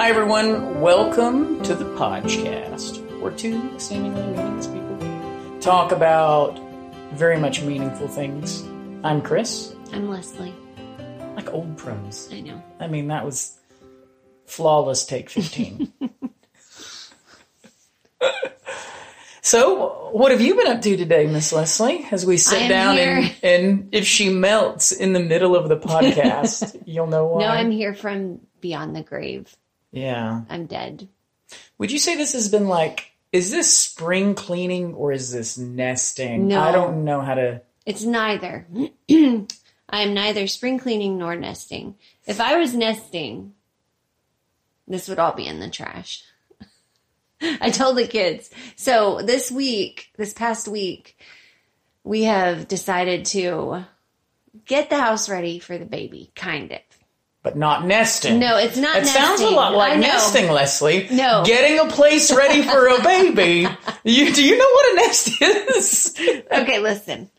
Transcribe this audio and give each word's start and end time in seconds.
Hi, 0.00 0.08
everyone. 0.08 0.80
Welcome 0.80 1.62
to 1.62 1.74
the 1.74 1.84
podcast, 1.84 3.20
where 3.20 3.32
two 3.32 3.78
seemingly 3.78 4.22
meaningless 4.22 4.66
people 4.66 5.60
talk 5.60 5.92
about 5.92 6.58
very 7.12 7.36
much 7.36 7.60
meaningful 7.60 8.08
things. 8.08 8.62
I'm 9.04 9.20
Chris, 9.20 9.74
I'm 9.92 10.08
Lesley. 10.08 10.54
like 11.36 11.52
old 11.52 11.76
pros. 11.76 12.30
I 12.32 12.40
know. 12.40 12.62
I 12.80 12.86
mean, 12.86 13.08
that 13.08 13.26
was 13.26 13.58
flawless 14.46 15.04
take 15.04 15.28
15. 15.28 15.92
so, 19.42 20.08
what 20.12 20.32
have 20.32 20.40
you 20.40 20.54
been 20.56 20.68
up 20.68 20.80
to 20.80 20.96
today, 20.96 21.26
Miss 21.26 21.52
Lesley? 21.52 22.06
As 22.10 22.24
we 22.24 22.38
sit 22.38 22.70
down 22.70 22.96
and, 22.96 23.34
and 23.42 23.88
if 23.92 24.06
she 24.06 24.30
melts 24.30 24.92
in 24.92 25.12
the 25.12 25.20
middle 25.20 25.54
of 25.54 25.68
the 25.68 25.76
podcast, 25.88 26.84
you'll 26.86 27.06
know 27.06 27.26
why. 27.26 27.40
No, 27.42 27.48
I'm 27.48 27.70
here 27.70 27.92
from 27.92 28.40
beyond 28.62 28.96
the 28.96 29.02
grave. 29.02 29.54
Yeah. 29.92 30.42
I'm 30.48 30.66
dead. 30.66 31.08
Would 31.78 31.90
you 31.90 31.98
say 31.98 32.16
this 32.16 32.32
has 32.32 32.48
been 32.48 32.68
like, 32.68 33.12
is 33.32 33.50
this 33.50 33.76
spring 33.76 34.34
cleaning 34.34 34.94
or 34.94 35.12
is 35.12 35.32
this 35.32 35.56
nesting? 35.58 36.48
No. 36.48 36.60
I 36.60 36.72
don't 36.72 37.04
know 37.04 37.20
how 37.20 37.34
to. 37.34 37.62
It's 37.86 38.04
neither. 38.04 38.66
I 39.10 40.02
am 40.02 40.14
neither 40.14 40.46
spring 40.46 40.78
cleaning 40.78 41.18
nor 41.18 41.34
nesting. 41.34 41.96
If 42.26 42.40
I 42.40 42.56
was 42.58 42.74
nesting, 42.74 43.54
this 44.86 45.08
would 45.08 45.18
all 45.18 45.34
be 45.34 45.46
in 45.46 45.60
the 45.60 45.70
trash. 45.70 46.24
I 47.40 47.70
told 47.70 47.96
the 47.96 48.06
kids. 48.06 48.50
So 48.76 49.22
this 49.22 49.50
week, 49.50 50.10
this 50.16 50.32
past 50.32 50.68
week, 50.68 51.16
we 52.04 52.24
have 52.24 52.68
decided 52.68 53.24
to 53.26 53.84
get 54.64 54.90
the 54.90 55.00
house 55.00 55.28
ready 55.28 55.58
for 55.58 55.78
the 55.78 55.86
baby, 55.86 56.32
kind 56.34 56.72
of. 56.72 56.80
But 57.42 57.56
not 57.56 57.86
nesting. 57.86 58.38
No, 58.38 58.58
it's 58.58 58.76
not 58.76 58.98
It 58.98 59.06
sounds 59.06 59.40
a 59.40 59.48
lot 59.48 59.74
like 59.74 59.98
nesting, 59.98 60.50
Lesley. 60.50 61.08
No. 61.10 61.42
Getting 61.46 61.78
a 61.78 61.90
place 61.90 62.30
ready 62.34 62.60
for 62.62 62.86
a 62.88 63.02
baby. 63.02 63.66
You, 64.04 64.32
do 64.34 64.44
you 64.44 64.58
know 64.58 64.70
what 64.70 64.92
a 64.92 64.96
nest 64.96 65.40
is? 65.40 66.14
Okay, 66.52 66.80
listen. 66.80 67.30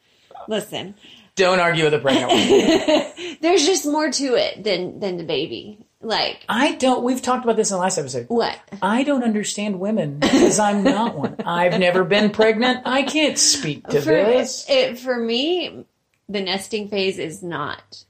Listen. 0.47 0.95
Don't 1.35 1.59
argue 1.59 1.83
with 1.85 1.93
a 1.93 1.99
pregnant 1.99 2.31
woman. 2.31 3.37
There's 3.41 3.65
just 3.65 3.85
more 3.85 4.11
to 4.11 4.35
it 4.35 4.63
than 4.63 4.99
than 4.99 5.17
the 5.17 5.23
baby. 5.23 5.85
Like 6.01 6.43
I 6.49 6.73
don't, 6.73 7.03
we've 7.03 7.21
talked 7.21 7.43
about 7.43 7.55
this 7.55 7.69
in 7.69 7.75
the 7.75 7.81
last 7.81 7.99
episode. 7.99 8.25
what? 8.29 8.57
I 8.81 9.03
don't 9.03 9.23
understand 9.23 9.79
women 9.79 10.17
because 10.19 10.57
I'm 10.59 10.83
not 10.83 11.15
one. 11.15 11.35
I've 11.45 11.79
never 11.79 12.03
been 12.03 12.31
pregnant. 12.31 12.81
I 12.85 13.03
can't 13.03 13.37
speak 13.37 13.87
to 13.89 14.01
For 14.01 14.09
this. 14.09 14.65
it, 14.67 14.97
for 14.97 15.15
me, 15.15 15.85
the 16.27 16.41
nesting 16.41 16.89
phase 16.89 17.19
is 17.19 17.43
not 17.43 18.03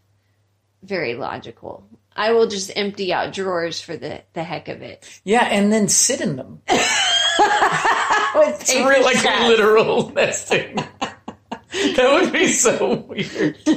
very 0.84 1.16
logical. 1.16 1.88
I 2.16 2.34
will 2.34 2.48
just 2.48 2.72
empty 2.76 3.14
out 3.14 3.34
drawers 3.34 3.80
for 3.82 3.96
the 3.96 4.22
the 4.34 4.44
heck 4.44 4.68
of 4.68 4.82
it. 4.82 5.08
Yeah, 5.24 5.46
and 5.46 5.72
then 5.72 5.88
sit 5.88 6.22
in 6.22 6.36
them. 6.36 6.62
With 6.70 6.80
It's 8.62 8.76
real, 8.76 9.04
like 9.04 9.24
a 9.24 9.48
literal 9.48 10.10
nesting. 10.12 10.76
that 10.76 12.10
would 12.22 12.34
be 12.34 12.48
so 12.48 12.96
weird. 12.96 13.58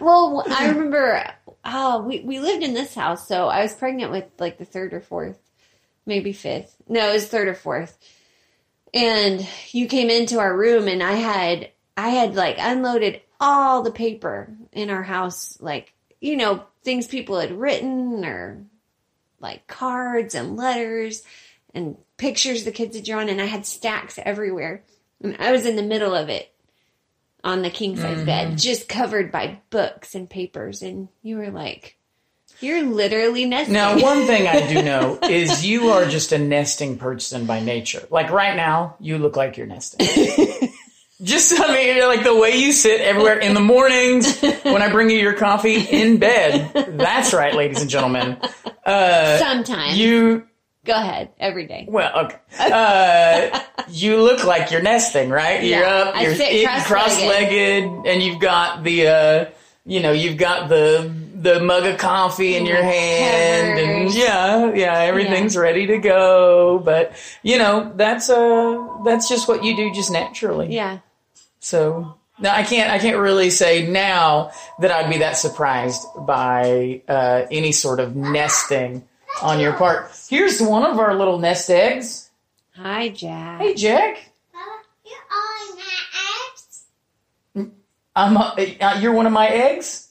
Well, 0.00 0.44
I 0.48 0.68
remember. 0.68 1.24
Oh, 1.64 2.02
we 2.02 2.20
we 2.20 2.40
lived 2.40 2.62
in 2.64 2.74
this 2.74 2.94
house, 2.94 3.26
so 3.28 3.48
I 3.48 3.62
was 3.62 3.74
pregnant 3.74 4.10
with 4.10 4.24
like 4.38 4.58
the 4.58 4.64
third 4.64 4.92
or 4.94 5.00
fourth, 5.00 5.38
maybe 6.06 6.32
fifth. 6.32 6.74
No, 6.88 7.10
it 7.10 7.12
was 7.14 7.26
third 7.26 7.46
or 7.48 7.54
fourth. 7.54 7.96
And 8.94 9.46
you 9.70 9.86
came 9.86 10.10
into 10.10 10.38
our 10.38 10.56
room, 10.56 10.88
and 10.88 11.02
I 11.02 11.12
had 11.12 11.70
I 11.96 12.08
had 12.10 12.34
like 12.34 12.56
unloaded 12.58 13.20
all 13.40 13.82
the 13.82 13.90
paper 13.92 14.48
in 14.72 14.90
our 14.90 15.02
house, 15.02 15.56
like 15.60 15.92
you 16.22 16.36
know 16.36 16.64
things 16.84 17.06
people 17.06 17.38
had 17.38 17.52
written 17.52 18.24
or 18.24 18.64
like 19.40 19.66
cards 19.66 20.34
and 20.34 20.56
letters 20.56 21.22
and 21.74 21.96
pictures 22.16 22.64
the 22.64 22.72
kids 22.72 22.96
had 22.96 23.04
drawn, 23.04 23.28
and 23.28 23.40
I 23.40 23.46
had 23.46 23.66
stacks 23.66 24.18
everywhere. 24.22 24.84
And 25.22 25.36
I 25.38 25.52
was 25.52 25.66
in 25.66 25.76
the 25.76 25.82
middle 25.82 26.14
of 26.14 26.28
it 26.28 26.52
on 27.44 27.62
the 27.62 27.70
king 27.70 27.96
size 27.96 28.24
bed, 28.24 28.52
mm. 28.52 28.60
just 28.60 28.88
covered 28.88 29.32
by 29.32 29.58
books 29.70 30.14
and 30.14 30.30
papers. 30.30 30.82
And 30.82 31.08
you 31.22 31.38
were 31.38 31.50
like, 31.50 31.96
you're 32.60 32.82
literally 32.82 33.44
nesting. 33.44 33.74
Now, 33.74 33.98
one 33.98 34.26
thing 34.26 34.46
I 34.46 34.72
do 34.72 34.82
know 34.82 35.18
is 35.22 35.66
you 35.66 35.90
are 35.90 36.06
just 36.06 36.32
a 36.32 36.38
nesting 36.38 36.98
person 36.98 37.46
by 37.46 37.60
nature. 37.60 38.06
Like 38.10 38.30
right 38.30 38.54
now, 38.54 38.96
you 39.00 39.18
look 39.18 39.36
like 39.36 39.56
you're 39.56 39.66
nesting. 39.66 40.06
just, 41.22 41.52
I 41.58 41.72
mean, 41.74 42.02
like 42.06 42.24
the 42.24 42.36
way 42.36 42.56
you 42.56 42.72
sit 42.72 43.00
everywhere 43.00 43.38
in 43.38 43.54
the 43.54 43.60
mornings 43.60 44.40
when 44.62 44.82
I 44.82 44.90
bring 44.90 45.10
you 45.10 45.16
your 45.18 45.34
coffee 45.34 45.76
in 45.80 46.18
bed. 46.18 46.72
That's 46.98 47.32
right, 47.32 47.54
ladies 47.54 47.80
and 47.80 47.88
gentlemen. 47.90 48.36
Uh, 48.84 49.38
Sometimes. 49.38 49.96
You, 49.98 50.46
Go 50.84 50.94
ahead. 50.94 51.30
Every 51.38 51.66
day. 51.68 51.86
well, 51.88 52.26
okay. 52.26 52.38
Uh, 52.58 53.60
you 53.88 54.20
look 54.20 54.42
like 54.44 54.72
you're 54.72 54.82
nesting, 54.82 55.30
right? 55.30 55.62
You're 55.62 55.80
Yeah, 55.80 55.86
up, 55.94 56.16
I 56.16 56.22
you're 56.22 56.34
sit 56.34 56.64
cross-legged. 56.66 56.86
cross-legged, 56.86 57.84
and 58.06 58.20
you've 58.22 58.40
got 58.40 58.82
the, 58.82 59.06
uh, 59.06 59.44
you 59.86 60.00
know, 60.00 60.10
you've 60.12 60.38
got 60.38 60.68
the 60.68 61.12
the 61.36 61.58
mug 61.60 61.84
of 61.86 61.98
coffee 61.98 62.54
in 62.56 62.66
your 62.66 62.82
hand, 62.82 63.78
and 63.78 64.14
yeah, 64.14 64.72
yeah, 64.74 64.94
everything's 65.00 65.56
ready 65.56 65.86
to 65.88 65.98
go. 65.98 66.78
But 66.84 67.12
you 67.42 67.58
know, 67.58 67.92
that's 67.96 68.30
uh, 68.30 68.86
that's 69.04 69.28
just 69.28 69.46
what 69.48 69.64
you 69.64 69.76
do, 69.76 69.92
just 69.92 70.10
naturally. 70.12 70.72
Yeah. 70.74 70.98
So 71.62 72.16
now 72.40 72.52
I 72.54 72.64
can't 72.64 72.90
I 72.90 72.98
can't 72.98 73.18
really 73.18 73.48
say 73.50 73.86
now 73.86 74.50
that 74.80 74.90
I'd 74.90 75.08
be 75.08 75.18
that 75.18 75.36
surprised 75.36 76.04
by 76.26 77.02
uh, 77.08 77.46
any 77.50 77.70
sort 77.70 78.00
of 78.00 78.16
nesting 78.16 79.06
on 79.40 79.60
your 79.60 79.72
part. 79.74 80.10
Here's 80.28 80.60
one 80.60 80.84
of 80.84 80.98
our 80.98 81.14
little 81.14 81.38
nest 81.38 81.70
eggs. 81.70 82.30
Hi, 82.74 83.08
Jack. 83.10 83.60
Hey, 83.60 83.74
Jack. 83.74 84.16
You 85.04 85.12
are 85.30 85.76
my 85.76 86.00
eggs? 86.50 86.84
I'm 88.16 88.36
uh, 88.36 88.54
uh, 88.80 88.98
you're 89.00 89.12
one 89.12 89.26
of 89.26 89.32
my 89.32 89.46
eggs. 89.46 90.08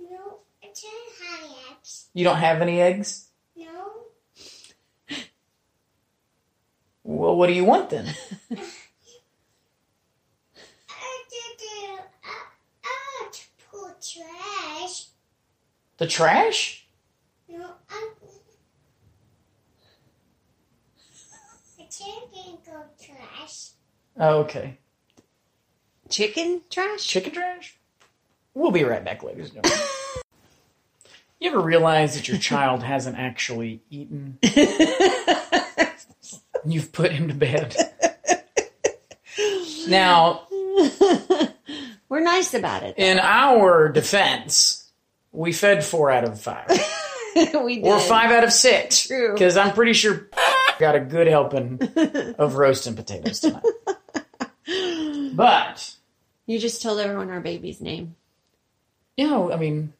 No, 0.00 0.38
it's 0.62 0.84
a 0.84 0.86
honey 1.22 1.54
eggs. 1.70 2.06
You 2.14 2.24
don't 2.24 2.38
have 2.38 2.62
any 2.62 2.80
eggs. 2.80 3.28
No, 3.56 4.06
Well, 7.04 7.36
what 7.36 7.46
do 7.48 7.52
you 7.52 7.64
want 7.64 7.90
then? 7.90 8.06
I 10.88 11.24
did 11.30 11.66
uh, 11.92 12.00
uh, 12.84 13.30
to 13.30 13.42
put 13.70 14.02
trash. 14.02 15.06
The 15.98 16.06
trash? 16.06 16.86
No, 17.48 17.64
I'm. 17.90 18.08
I 21.78 21.88
can't 22.34 22.64
go 22.66 22.82
trash. 23.02 23.68
Oh, 24.18 24.38
okay. 24.40 24.78
Chicken 26.10 26.62
trash? 26.70 27.06
Chicken 27.06 27.32
trash? 27.32 27.76
We'll 28.54 28.70
be 28.70 28.84
right 28.84 29.04
back, 29.04 29.22
ladies 29.22 29.52
and 29.54 29.62
gentlemen. 29.64 29.80
You 31.38 31.50
ever 31.50 31.60
realize 31.60 32.14
that 32.14 32.28
your 32.28 32.38
child 32.38 32.82
hasn't 32.82 33.18
actually 33.18 33.82
eaten? 33.90 34.38
You've 36.64 36.92
put 36.92 37.12
him 37.12 37.28
to 37.28 37.34
bed. 37.34 37.76
Now, 39.86 40.46
We're 42.08 42.20
nice 42.20 42.54
about 42.54 42.84
it. 42.84 42.94
in 42.96 43.18
our 43.18 43.90
defense, 43.90 44.75
we 45.36 45.52
fed 45.52 45.84
four 45.84 46.10
out 46.10 46.24
of 46.24 46.40
five. 46.40 46.66
we 47.64 47.76
did. 47.76 47.84
Or 47.84 48.00
five 48.00 48.30
out 48.30 48.44
of 48.44 48.52
six. 48.52 49.06
True. 49.06 49.32
Because 49.34 49.56
I'm 49.56 49.72
pretty 49.74 49.92
sure 49.92 50.28
got 50.78 50.94
a 50.96 51.00
good 51.00 51.26
helping 51.26 51.78
of 52.38 52.56
roast 52.56 52.86
and 52.86 52.96
potatoes 52.96 53.40
tonight. 53.40 53.62
But, 55.34 55.94
You 56.46 56.58
just 56.58 56.80
told 56.82 56.98
everyone 56.98 57.30
our 57.30 57.40
baby's 57.40 57.80
name. 57.80 58.16
know, 59.18 59.52
I 59.52 59.56
mean, 59.56 59.92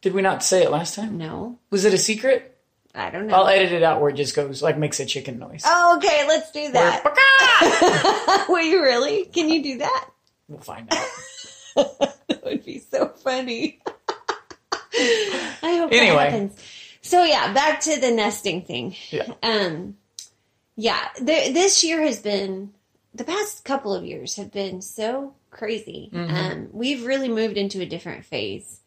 did 0.00 0.14
we 0.14 0.22
not 0.22 0.42
say 0.42 0.64
it 0.64 0.70
last 0.70 0.94
time? 0.96 1.16
No. 1.16 1.58
Was 1.70 1.84
it 1.84 1.94
a 1.94 1.98
secret? 1.98 2.56
I 2.94 3.10
don't 3.10 3.28
know. 3.28 3.34
I'll 3.36 3.46
edit 3.48 3.70
it 3.70 3.82
out 3.84 4.00
where 4.00 4.10
it 4.10 4.16
just 4.16 4.34
goes, 4.34 4.62
like, 4.62 4.76
makes 4.76 4.98
a 4.98 5.06
chicken 5.06 5.38
noise. 5.38 5.62
oh, 5.64 5.96
okay. 5.98 6.26
Let's 6.26 6.50
do 6.50 6.72
that. 6.72 8.46
Will 8.48 8.62
you 8.62 8.82
really? 8.82 9.26
Can 9.26 9.48
you 9.48 9.62
do 9.62 9.78
that? 9.78 10.08
We'll 10.48 10.58
find 10.60 10.92
out. 10.92 11.06
that 12.28 12.40
would 12.44 12.64
be 12.64 12.80
so 12.80 13.08
funny. 13.08 13.80
I 15.62 15.76
hope 15.78 15.92
Anyway. 15.92 16.16
that 16.16 16.30
happens. 16.32 16.56
So 17.02 17.24
yeah, 17.24 17.52
back 17.52 17.80
to 17.82 18.00
the 18.00 18.10
nesting 18.10 18.62
thing. 18.62 18.94
Yeah. 19.10 19.32
Um, 19.42 19.96
yeah, 20.76 21.08
th- 21.16 21.54
this 21.54 21.82
year 21.84 22.02
has 22.02 22.20
been 22.20 22.72
the 23.14 23.24
past 23.24 23.64
couple 23.64 23.94
of 23.94 24.04
years 24.04 24.36
have 24.36 24.52
been 24.52 24.80
so 24.80 25.34
crazy. 25.50 26.10
Mm-hmm. 26.12 26.34
Um, 26.34 26.68
we've 26.72 27.04
really 27.04 27.28
moved 27.28 27.56
into 27.56 27.80
a 27.80 27.86
different 27.86 28.24
phase 28.24 28.80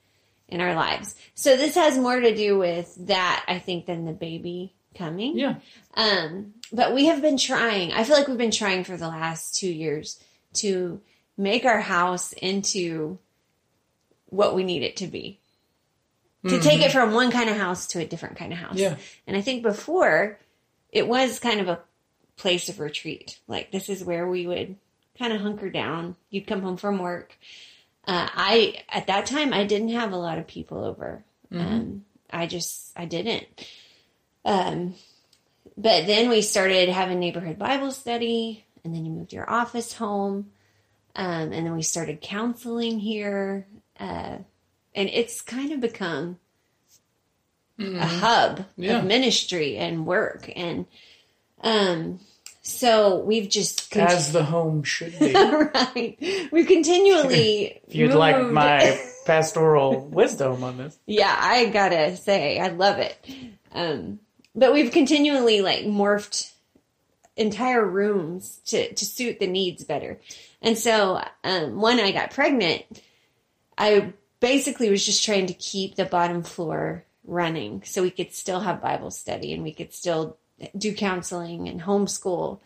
in 0.48 0.62
our 0.62 0.76
lives. 0.76 1.16
So 1.34 1.58
this 1.58 1.76
has 1.76 1.98
more 1.98 2.20
to 2.20 2.36
do 2.36 2.58
with 2.58 2.94
that, 3.08 3.44
I 3.48 3.60
think, 3.60 3.86
than 3.86 4.06
the 4.06 4.12
baby 4.14 4.74
coming. 4.96 5.38
Yeah. 5.38 5.56
Um, 5.96 6.54
but 6.72 6.94
we 6.94 7.06
have 7.06 7.22
been 7.22 7.38
trying. 7.38 7.92
I 7.94 8.04
feel 8.04 8.16
like 8.18 8.28
we've 8.28 8.38
been 8.38 8.52
trying 8.52 8.84
for 8.84 8.98
the 8.98 9.08
last 9.08 9.56
two 9.56 9.72
years 9.72 10.22
to 10.56 11.02
make 11.38 11.66
our 11.66 11.82
house 11.82 12.34
into 12.34 13.18
what 14.28 14.56
we 14.56 14.64
need 14.64 14.84
it 14.84 14.98
to 14.98 15.08
be. 15.08 15.40
To 16.48 16.60
take 16.60 16.82
it 16.82 16.92
from 16.92 17.14
one 17.14 17.32
kind 17.32 17.50
of 17.50 17.58
house 17.58 17.88
to 17.88 18.00
a 18.00 18.06
different 18.06 18.38
kind 18.38 18.52
of 18.52 18.60
house. 18.60 18.78
Yeah. 18.78 18.96
And 19.28 19.38
I 19.38 19.42
think 19.42 19.64
before 19.64 20.40
it 20.92 21.08
was 21.08 21.40
kind 21.40 21.60
of 21.60 21.68
a 21.68 21.80
place 22.38 22.70
of 22.70 22.80
retreat. 22.80 23.40
Like 23.48 23.72
this 23.72 23.90
is 23.90 24.04
where 24.04 24.28
we 24.28 24.48
would 24.48 24.76
kind 25.18 25.34
of 25.34 25.42
hunker 25.42 25.70
down. 25.70 26.16
You'd 26.30 26.48
come 26.48 26.62
home 26.62 26.78
from 26.78 26.98
work. 27.00 27.38
Uh, 28.08 28.28
I 28.34 28.82
at 28.90 29.08
that 29.08 29.28
time 29.28 29.54
I 29.54 29.64
didn't 29.64 29.90
have 29.90 30.12
a 30.12 30.18
lot 30.18 30.40
of 30.40 30.48
people 30.48 30.84
over. 30.84 31.24
Um, 31.54 32.06
I 32.32 32.48
just 32.48 32.92
I 32.96 33.06
didn't. 33.06 33.46
Um, 34.46 34.96
but 35.78 36.08
then 36.08 36.30
we 36.30 36.42
started 36.42 36.90
having 36.90 37.20
neighborhood 37.20 37.60
Bible 37.60 37.92
study, 37.92 38.66
and 38.84 38.96
then 38.96 39.06
you 39.06 39.12
moved 39.12 39.34
your 39.34 39.50
office 39.50 39.94
home, 39.94 40.52
um, 41.16 41.52
and 41.52 41.66
then 41.66 41.76
we 41.76 41.84
started 41.84 42.22
counseling 42.22 43.00
here, 43.00 43.68
uh, 44.00 44.38
and 44.96 45.10
it's 45.10 45.42
kind 45.42 45.72
of 45.72 45.80
become 45.80 46.38
a 47.80 48.06
hub 48.06 48.66
Yeah. 48.78 49.00
of 49.00 49.06
ministry 49.06 49.78
and 49.78 50.06
work, 50.06 50.52
and 50.56 50.86
um, 51.64 52.20
so 52.62 53.18
we've 53.20 53.50
just 53.50 53.96
As 53.98 54.32
the 54.32 54.44
home 54.44 54.84
should 54.84 55.18
be. 55.20 55.34
right, 55.74 56.18
we 56.52 56.64
continually. 56.66 57.82
If 57.88 57.96
you'd 57.96 58.14
like 58.14 58.52
my 58.52 59.00
pastoral 59.26 60.06
wisdom 60.06 60.64
on 60.64 60.78
this. 60.78 60.98
yeah, 61.06 61.36
I 61.40 61.66
gotta 61.68 62.16
say, 62.18 62.60
I 62.60 62.68
love 62.70 63.00
it. 63.00 63.18
Um, 63.74 64.20
but 64.56 64.74
we've 64.74 64.92
continually 64.92 65.62
like 65.62 65.86
morphed 65.86 66.52
entire 67.38 67.86
rooms 67.86 68.60
to, 68.68 68.94
to 68.94 69.06
suit 69.06 69.40
the 69.40 69.48
needs 69.48 69.84
better. 69.84 70.20
And 70.62 70.78
so, 70.78 71.24
um, 71.44 71.82
when 71.82 72.00
I 72.00 72.12
got 72.12 72.32
pregnant, 72.32 72.84
I 73.78 74.14
basically 74.42 74.90
was 74.90 75.06
just 75.06 75.24
trying 75.24 75.46
to 75.46 75.54
keep 75.54 75.96
the 75.96 76.04
bottom 76.04 76.44
floor 76.44 77.06
running 77.24 77.84
so 77.86 78.02
we 78.02 78.12
could 78.12 78.34
still 78.34 78.60
have 78.60 78.82
Bible 78.82 79.12
study 79.12 79.54
and 79.54 79.64
we 79.64 79.72
could 79.72 79.94
still 79.94 80.38
do 80.78 80.94
counseling 80.94 81.70
and 81.70 81.82
homeschool. 81.82 82.60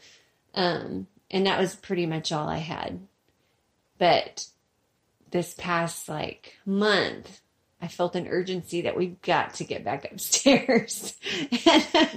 Um, 0.55 1.05
and 1.29 1.45
that 1.45 1.59
was 1.59 1.75
pretty 1.75 2.07
much 2.07 2.31
all 2.31 2.47
I 2.47 2.57
had. 2.57 2.99
But 3.97 4.47
this 5.31 5.53
past 5.53 6.09
like 6.09 6.57
month, 6.65 7.41
I 7.81 7.87
felt 7.87 8.15
an 8.15 8.27
urgency 8.27 8.81
that 8.81 8.97
we've 8.97 9.21
got 9.21 9.55
to 9.55 9.65
get 9.65 9.83
back 9.83 10.05
upstairs. 10.11 11.13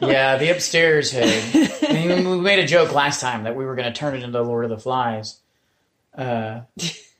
Yeah, 0.01 0.39
the 0.39 0.51
upstairs 0.51 1.11
hey. 1.11 1.43
I 1.83 2.07
mean, 2.07 2.31
we 2.31 2.41
made 2.41 2.61
a 2.61 2.67
joke 2.67 2.93
last 2.93 3.21
time 3.21 3.43
that 3.45 3.57
we 3.57 3.67
were 3.67 3.75
going 3.75 3.93
to 3.93 3.99
turn 3.99 4.15
it 4.15 4.23
into 4.23 4.41
Lord 4.41 4.65
of 4.65 4.71
the 4.71 4.79
Flies. 4.79 5.41
Uh, 6.17 6.61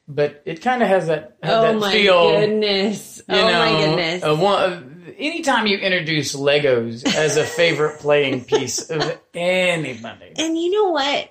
but 0.09 0.43
it 0.45 0.63
kind 0.63 0.83
of 0.83 0.89
has 0.89 1.07
that, 1.09 1.37
oh 1.43 1.63
that 1.63 1.79
my 1.79 1.93
feel. 1.93 2.31
goodness! 2.31 3.19
you 3.29 3.35
oh 3.35 3.43
my 3.43 3.85
goodness! 3.85 4.23
one, 4.41 4.63
uh, 4.63 4.83
anytime 5.19 5.67
you 5.67 5.79
introduce 5.79 6.35
Legos 6.35 7.07
as 7.15 7.37
a 7.37 7.45
favorite 7.45 8.01
playing 8.01 8.45
piece 8.47 8.91
of 8.91 9.21
anybody, 9.35 10.33
And 10.37 10.59
you 10.59 10.71
know 10.71 10.91
what? 10.91 11.31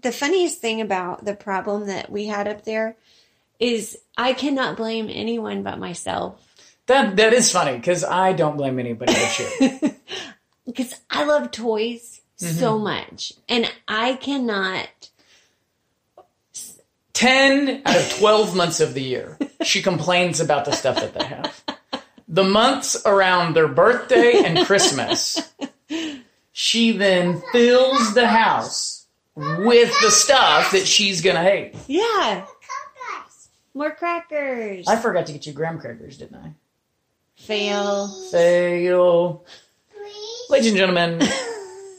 The 0.00 0.12
funniest 0.12 0.60
thing 0.60 0.80
about 0.80 1.24
the 1.24 1.34
problem 1.34 1.88
that 1.88 2.10
we 2.10 2.26
had 2.26 2.48
up 2.48 2.64
there 2.64 2.96
is 3.60 3.98
I 4.16 4.32
cannot 4.32 4.76
blame 4.76 5.08
anyone 5.10 5.62
but 5.62 5.78
myself 5.78 6.52
that 6.86 7.16
that 7.16 7.32
is 7.32 7.50
funny 7.50 7.76
because 7.76 8.04
I 8.04 8.32
don't 8.32 8.56
blame 8.56 8.78
anybody 8.78 9.12
but 9.12 9.38
you. 9.38 9.94
because 10.66 10.94
I 11.10 11.24
love 11.24 11.50
toys 11.50 12.20
so 12.36 12.78
much, 12.78 13.32
and 13.48 13.70
I 13.86 14.14
cannot. 14.14 14.88
10 17.22 17.82
out 17.86 17.94
of 17.96 18.10
12 18.18 18.56
months 18.56 18.80
of 18.80 18.94
the 18.94 19.00
year, 19.00 19.38
she 19.62 19.80
complains 19.80 20.40
about 20.40 20.64
the 20.64 20.72
stuff 20.72 20.96
that 20.96 21.14
they 21.14 21.24
have. 21.24 21.62
The 22.26 22.42
months 22.42 23.00
around 23.06 23.54
their 23.54 23.68
birthday 23.68 24.42
and 24.44 24.66
Christmas, 24.66 25.38
she 26.50 26.90
then 26.90 27.40
fills 27.52 28.14
the 28.14 28.26
house 28.26 29.06
with 29.36 29.94
the 30.02 30.10
stuff 30.10 30.72
that 30.72 30.84
she's 30.84 31.20
going 31.20 31.36
to 31.36 31.42
hate. 31.42 31.76
Yeah, 31.86 32.44
Crackers. 32.44 33.48
more 33.72 33.92
crackers. 33.92 34.88
I 34.88 34.96
forgot 34.96 35.26
to 35.26 35.32
get 35.32 35.46
you 35.46 35.52
graham 35.52 35.78
crackers, 35.78 36.18
didn't 36.18 36.38
I? 36.38 36.54
Fail. 37.36 38.08
Fail. 38.32 39.44
Please. 39.92 40.50
Ladies 40.50 40.68
and 40.70 40.76
gentlemen, 40.76 41.20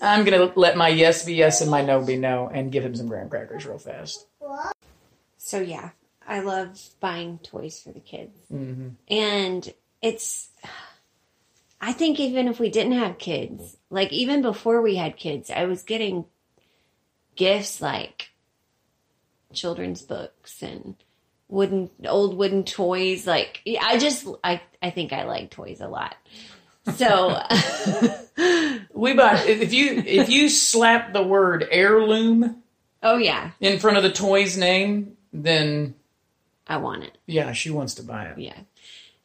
I'm 0.02 0.26
going 0.26 0.50
to 0.52 0.60
let 0.60 0.76
my 0.76 0.90
yes 0.90 1.24
be 1.24 1.36
yes 1.36 1.62
and 1.62 1.72
my 1.72 1.82
no 1.82 2.04
be 2.04 2.18
no 2.18 2.50
and 2.54 2.74
give 2.74 2.84
him 2.84 2.94
some 2.94 3.08
graham 3.08 3.30
crackers 3.30 3.66
real 3.66 3.78
fast. 3.78 4.26
So 5.46 5.60
yeah, 5.60 5.90
I 6.26 6.40
love 6.40 6.80
buying 7.02 7.40
toys 7.40 7.82
for 7.82 7.92
the 7.92 8.00
kids. 8.00 8.40
hmm 8.50 8.92
And 9.10 9.74
it's, 10.02 10.50
I 11.82 11.92
think 11.92 12.18
even 12.18 12.48
if 12.48 12.62
we 12.62 12.70
didn't 12.70 12.94
have 12.94 13.18
kids, 13.18 13.76
like 13.90 14.14
even 14.14 14.42
before 14.42 14.82
we 14.82 14.96
had 14.96 15.18
kids, 15.18 15.52
I 15.52 15.66
was 15.66 15.84
getting 15.84 16.24
gifts 17.36 17.82
like 17.82 18.30
children's 19.52 20.02
books 20.02 20.64
and 20.64 20.96
wooden, 21.50 21.90
old 22.06 22.38
wooden 22.38 22.64
toys. 22.64 23.28
Like, 23.28 23.62
I 23.82 23.98
just, 23.98 24.26
I, 24.46 24.62
I 24.82 24.92
think 24.92 25.12
I 25.12 25.26
like 25.26 25.52
toys 25.52 25.82
a 25.82 25.90
lot. 25.90 26.16
So, 26.96 27.38
We 28.94 29.14
bought 29.14 29.46
if 29.48 29.74
you 29.74 30.04
if 30.06 30.30
you 30.30 30.48
slap 30.50 31.14
the 31.14 31.22
word 31.24 31.68
heirloom 31.70 32.64
oh 33.02 33.18
yeah, 33.18 33.52
in 33.60 33.80
front 33.80 33.98
of 33.98 34.04
the 34.04 34.12
toy's 34.12 34.58
name, 34.58 35.18
then 35.34 35.96
I 36.68 36.78
want 36.78 37.04
it. 37.04 37.18
yeah, 37.26 37.52
she 37.52 37.70
wants 37.72 37.96
to 37.96 38.04
buy 38.04 38.26
it. 38.26 38.38
Yeah. 38.38 38.56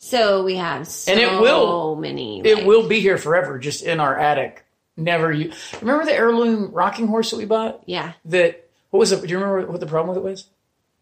So 0.00 0.42
we 0.44 0.56
have 0.56 0.86
so 0.88 1.12
And 1.12 1.20
it 1.20 1.40
will- 1.40 1.94
many. 1.96 2.40
It 2.44 2.56
like- 2.58 2.66
will 2.66 2.88
be 2.88 3.00
here 3.00 3.18
forever, 3.18 3.58
just 3.58 3.82
in 3.84 4.00
our 4.00 4.18
attic. 4.18 4.64
Never 4.96 5.30
you 5.32 5.52
remember 5.80 6.04
the 6.04 6.12
heirloom 6.14 6.72
rocking 6.72 7.06
horse 7.06 7.30
that 7.30 7.36
we 7.36 7.44
bought? 7.44 7.82
Yeah. 7.86 8.14
That 8.24 8.68
what 8.90 8.98
was 8.98 9.12
it? 9.12 9.20
Do 9.22 9.28
you 9.28 9.38
remember 9.38 9.70
what 9.70 9.78
the 9.80 9.86
problem 9.86 10.16
with 10.16 10.24
it 10.24 10.28
was? 10.28 10.44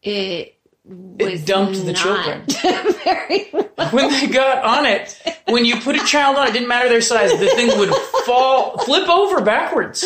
It 0.03 0.55
was 0.85 1.43
dumped 1.45 1.85
the 1.85 1.93
children. 1.95 2.45
When 3.93 4.11
they 4.11 4.27
got 4.27 4.65
on 4.65 4.85
it, 4.87 5.21
when 5.47 5.65
you 5.65 5.77
put 5.81 5.97
a 5.97 6.05
child 6.05 6.37
on 6.39 6.49
it, 6.49 6.53
didn't 6.53 6.67
matter 6.69 6.89
their 6.89 7.01
size, 7.03 7.31
the 7.39 7.47
thing 7.51 7.79
would 7.79 7.91
fall, 8.25 8.79
flip 8.79 9.09
over 9.09 9.43
backwards. 9.43 10.05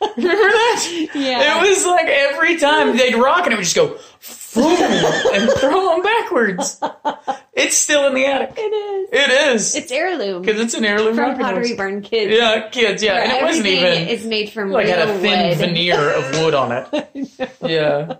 Remember 0.00 0.42
that? 0.50 1.08
Yeah. 1.14 1.64
It 1.64 1.68
was 1.70 1.86
like 1.86 2.06
every 2.06 2.58
time 2.58 2.96
they'd 2.96 3.14
rock 3.14 3.44
and 3.44 3.52
it 3.52 3.56
would 3.56 3.64
just 3.64 3.76
go 3.76 3.96
and 4.56 5.50
throw 5.58 5.88
them 5.90 6.02
backwards. 6.02 6.80
It's 7.54 7.76
still 7.76 8.06
in 8.08 8.14
the 8.14 8.26
attic. 8.26 8.54
It 8.56 8.60
is. 8.60 9.08
It 9.12 9.30
is. 9.54 9.74
It's 9.76 9.92
heirloom 9.92 10.42
Because 10.42 10.60
it's 10.60 10.74
an 10.74 10.84
heirloom 10.84 11.14
from 11.14 11.38
Pottery 11.38 11.68
horse. 11.68 11.76
Barn 11.76 12.02
Kids. 12.02 12.32
Yeah, 12.32 12.68
kids, 12.68 13.02
yeah. 13.02 13.22
And 13.22 13.32
it 13.32 13.42
wasn't 13.42 13.66
even 13.66 14.08
It's 14.08 14.24
made 14.24 14.50
from 14.50 14.70
like 14.70 14.86
real 14.86 14.96
had 14.96 15.08
a 15.08 15.18
thin 15.18 15.48
wood. 15.50 15.58
veneer 15.58 16.10
of 16.10 16.38
wood 16.40 16.54
on 16.54 16.72
it. 16.72 17.50
Yeah. 17.62 18.16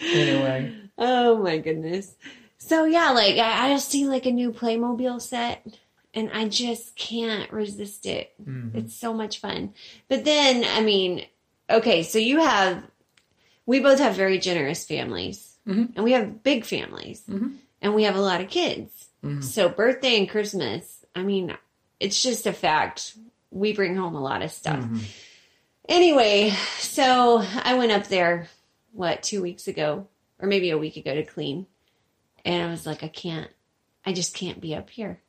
Anyway. 0.00 0.74
Oh 0.98 1.38
my 1.38 1.58
goodness. 1.58 2.14
So 2.58 2.84
yeah, 2.84 3.10
like 3.10 3.36
I, 3.36 3.72
I 3.72 3.76
see 3.78 4.06
like 4.06 4.26
a 4.26 4.30
new 4.32 4.52
Playmobil 4.52 5.20
set 5.20 5.64
and 6.14 6.30
I 6.32 6.48
just 6.48 6.94
can't 6.96 7.50
resist 7.52 8.06
it. 8.06 8.32
Mm-hmm. 8.42 8.76
It's 8.78 8.94
so 8.94 9.12
much 9.14 9.38
fun. 9.38 9.74
But 10.08 10.24
then, 10.24 10.64
I 10.64 10.80
mean, 10.82 11.24
okay, 11.70 12.02
so 12.02 12.18
you 12.18 12.40
have, 12.40 12.82
we 13.66 13.80
both 13.80 13.98
have 13.98 14.14
very 14.16 14.38
generous 14.38 14.84
families 14.84 15.56
Mhm. 15.66 15.92
and 15.94 16.04
we 16.04 16.12
have 16.12 16.42
big 16.42 16.64
families 16.64 17.22
Mhm. 17.28 17.56
and 17.80 17.94
we 17.94 18.02
have 18.02 18.16
a 18.16 18.20
lot 18.20 18.40
of 18.40 18.48
kids. 18.50 19.08
Mhm. 19.24 19.42
So 19.42 19.68
birthday 19.68 20.18
and 20.18 20.28
Christmas, 20.28 21.04
I 21.14 21.22
mean, 21.22 21.56
it's 22.00 22.20
just 22.22 22.46
a 22.46 22.52
fact. 22.52 23.14
We 23.50 23.72
bring 23.72 23.94
home 23.96 24.14
a 24.16 24.20
lot 24.22 24.42
of 24.42 24.50
stuff. 24.50 24.80
Mhm. 24.84 25.00
Anyway, 25.88 26.50
so 26.78 27.42
I 27.62 27.74
went 27.74 27.92
up 27.92 28.08
there, 28.08 28.48
what, 28.92 29.22
two 29.22 29.40
weeks 29.42 29.66
ago, 29.68 30.06
or 30.38 30.48
maybe 30.48 30.70
a 30.70 30.78
week 30.78 30.96
ago 30.96 31.14
to 31.14 31.24
clean. 31.24 31.66
And 32.44 32.62
I 32.62 32.70
was 32.70 32.86
like, 32.86 33.02
I 33.02 33.08
can't, 33.08 33.50
I 34.04 34.12
just 34.12 34.34
can't 34.34 34.60
be 34.60 34.74
up 34.74 34.90
here. 34.90 35.20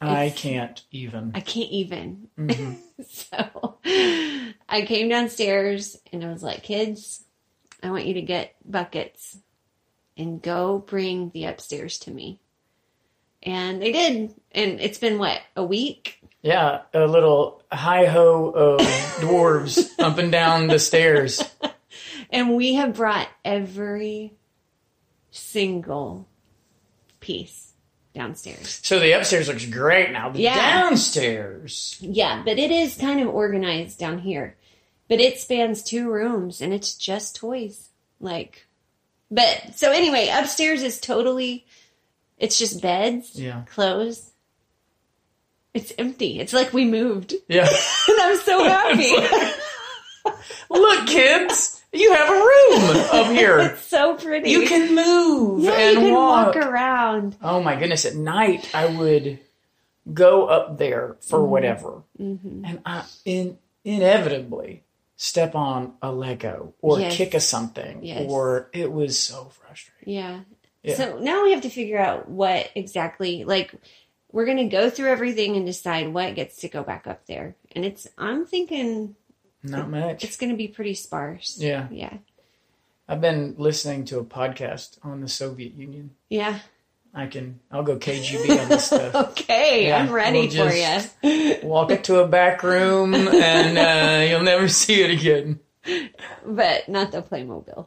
I 0.00 0.30
can't 0.30 0.82
even. 0.90 1.32
I 1.34 1.40
can't 1.40 1.70
even. 1.70 2.28
Mhm. 2.38 2.78
So 3.02 3.78
I 4.68 4.82
came 4.82 5.08
downstairs 5.08 5.96
and 6.12 6.22
I 6.22 6.30
was 6.30 6.42
like, 6.42 6.62
kids, 6.62 7.24
I 7.82 7.90
want 7.90 8.04
you 8.04 8.14
to 8.14 8.22
get 8.22 8.54
buckets 8.64 9.38
and 10.18 10.42
go 10.42 10.78
bring 10.78 11.30
the 11.30 11.46
upstairs 11.46 11.98
to 12.00 12.10
me. 12.10 12.40
And 13.42 13.80
they 13.80 13.90
did. 13.92 14.34
And 14.52 14.80
it's 14.80 14.98
been 14.98 15.18
what, 15.18 15.40
a 15.56 15.64
week? 15.64 16.20
Yeah, 16.42 16.82
a 16.92 17.06
little 17.06 17.62
hi 17.72 18.04
ho 18.04 18.50
of 18.50 18.80
dwarves 19.20 19.88
up 19.98 20.18
and 20.18 20.30
down 20.30 20.66
the 20.66 20.78
stairs. 20.78 21.42
And 22.32 22.54
we 22.54 22.74
have 22.74 22.94
brought 22.94 23.28
every 23.44 24.34
single 25.32 26.28
piece 27.18 27.69
downstairs. 28.14 28.80
So 28.82 28.98
the 28.98 29.12
upstairs 29.12 29.48
looks 29.48 29.64
great 29.66 30.10
now. 30.12 30.30
The 30.30 30.40
Yeah. 30.40 30.54
downstairs. 30.82 31.96
Yeah, 32.00 32.42
but 32.44 32.58
it 32.58 32.70
is 32.70 32.96
kind 32.96 33.20
of 33.20 33.28
organized 33.28 33.98
down 33.98 34.18
here. 34.18 34.56
But 35.08 35.20
it 35.20 35.38
spans 35.40 35.82
two 35.82 36.10
rooms 36.10 36.60
and 36.60 36.72
it's 36.72 36.94
just 36.94 37.36
toys. 37.36 37.88
Like, 38.20 38.66
but 39.30 39.76
so 39.76 39.90
anyway, 39.92 40.28
upstairs 40.32 40.82
is 40.82 40.98
totally 41.00 41.66
It's 42.38 42.58
just 42.58 42.80
beds, 42.80 43.32
Yeah. 43.34 43.62
clothes. 43.70 44.30
It's 45.74 45.92
empty. 45.98 46.40
It's 46.40 46.52
like 46.54 46.72
we 46.72 46.84
moved. 46.86 47.34
Yeah. 47.48 47.68
And 48.08 48.20
I'm 48.20 48.36
so 48.38 48.64
happy. 48.68 49.12
Look, 50.70 51.06
kids, 51.06 51.79
you 51.92 52.12
have 52.14 52.28
a 52.28 52.32
room 52.32 53.04
up 53.12 53.26
here. 53.32 53.58
it's 53.58 53.82
so 53.82 54.14
pretty. 54.14 54.50
You 54.50 54.66
can 54.66 54.94
move 54.94 55.62
yeah, 55.64 55.72
and 55.72 55.94
you 55.94 56.00
can 56.06 56.14
walk. 56.14 56.54
walk 56.54 56.64
around. 56.64 57.36
Oh 57.42 57.62
my 57.62 57.76
goodness! 57.76 58.04
At 58.04 58.14
night, 58.14 58.68
I 58.74 58.86
would 58.86 59.38
go 60.12 60.46
up 60.46 60.78
there 60.78 61.16
for 61.20 61.38
Mm-hmm. 61.40 61.50
whatever, 61.50 62.02
and 62.18 62.80
I 62.86 63.04
in, 63.24 63.58
inevitably 63.84 64.82
step 65.16 65.54
on 65.54 65.92
a 66.02 66.10
Lego 66.12 66.72
or 66.80 66.98
Yes. 66.98 67.16
kick 67.16 67.34
a 67.34 67.40
something, 67.40 68.00
Yes. 68.02 68.24
or 68.30 68.70
it 68.72 68.90
was 68.90 69.18
so 69.18 69.50
frustrating. 69.50 70.14
Yeah. 70.14 70.40
Yeah. 70.82 70.94
So 70.94 71.18
now 71.18 71.42
we 71.44 71.52
have 71.52 71.60
to 71.62 71.68
figure 71.68 71.98
out 71.98 72.28
what 72.30 72.70
exactly 72.74 73.44
like 73.44 73.74
we're 74.32 74.46
going 74.46 74.56
to 74.56 74.64
go 74.64 74.88
through 74.88 75.08
everything 75.10 75.56
and 75.56 75.66
decide 75.66 76.08
what 76.14 76.34
gets 76.36 76.56
to 76.58 76.68
go 76.68 76.82
back 76.82 77.06
up 77.06 77.26
there. 77.26 77.54
And 77.76 77.84
it's 77.84 78.06
I'm 78.16 78.46
thinking 78.46 79.14
Not 79.62 79.90
much. 79.90 80.24
it's 80.24 80.36
going 80.36 80.50
to 80.50 80.56
be 80.56 80.68
pretty 80.68 80.94
sparse. 80.94 81.56
Yeah, 81.58 81.88
Yeah. 81.90 82.14
I've 83.08 83.20
been 83.20 83.56
listening 83.58 84.04
to 84.06 84.20
a 84.20 84.24
podcast 84.24 84.98
on 85.02 85.20
the 85.20 85.28
Soviet 85.28 85.74
Union. 85.74 86.10
Yeah. 86.28 86.60
I 87.12 87.26
can. 87.26 87.58
I'll 87.72 87.82
go 87.82 87.96
KGB 87.96 88.62
on 88.62 88.68
this 88.68 88.84
stuff. 88.86 89.14
Okay, 89.30 89.88
Yeah, 89.88 89.98
I'm 89.98 90.12
ready 90.12 90.48
we'll 90.56 90.68
for 90.70 90.74
you. 91.26 91.56
Walk 91.68 91.90
it 91.90 92.04
to 92.04 92.20
a 92.20 92.28
back 92.28 92.62
room, 92.62 93.12
and 93.14 93.76
uh, 93.76 94.30
you'll 94.30 94.44
never 94.44 94.68
see 94.82 95.02
it 95.02 95.10
again. 95.10 95.58
But 96.46 96.88
not 96.88 97.10
the 97.10 97.20
Playmobil. 97.20 97.86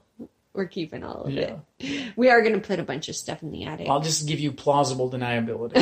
We're 0.53 0.65
keeping 0.67 1.03
all 1.05 1.23
of 1.23 1.31
Yeah. 1.31 1.55
it. 1.79 2.13
We 2.17 2.29
are 2.29 2.41
going 2.41 2.53
to 2.55 2.59
put 2.59 2.79
a 2.79 2.83
bunch 2.83 3.07
of 3.07 3.15
stuff 3.15 3.41
in 3.41 3.51
the 3.51 3.63
attic. 3.63 3.87
I'll 3.89 4.01
just 4.01 4.27
give 4.27 4.41
you 4.41 4.51
plausible 4.51 5.09
deniability. 5.09 5.77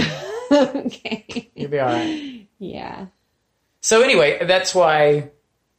okay. 0.51 1.49
You'll 1.55 1.71
be 1.71 1.79
all 1.79 1.87
right. 1.87 2.47
Yeah. 2.59 3.07
So 3.81 4.03
anyway, 4.03 4.45
that's 4.45 4.75
why 4.75 5.31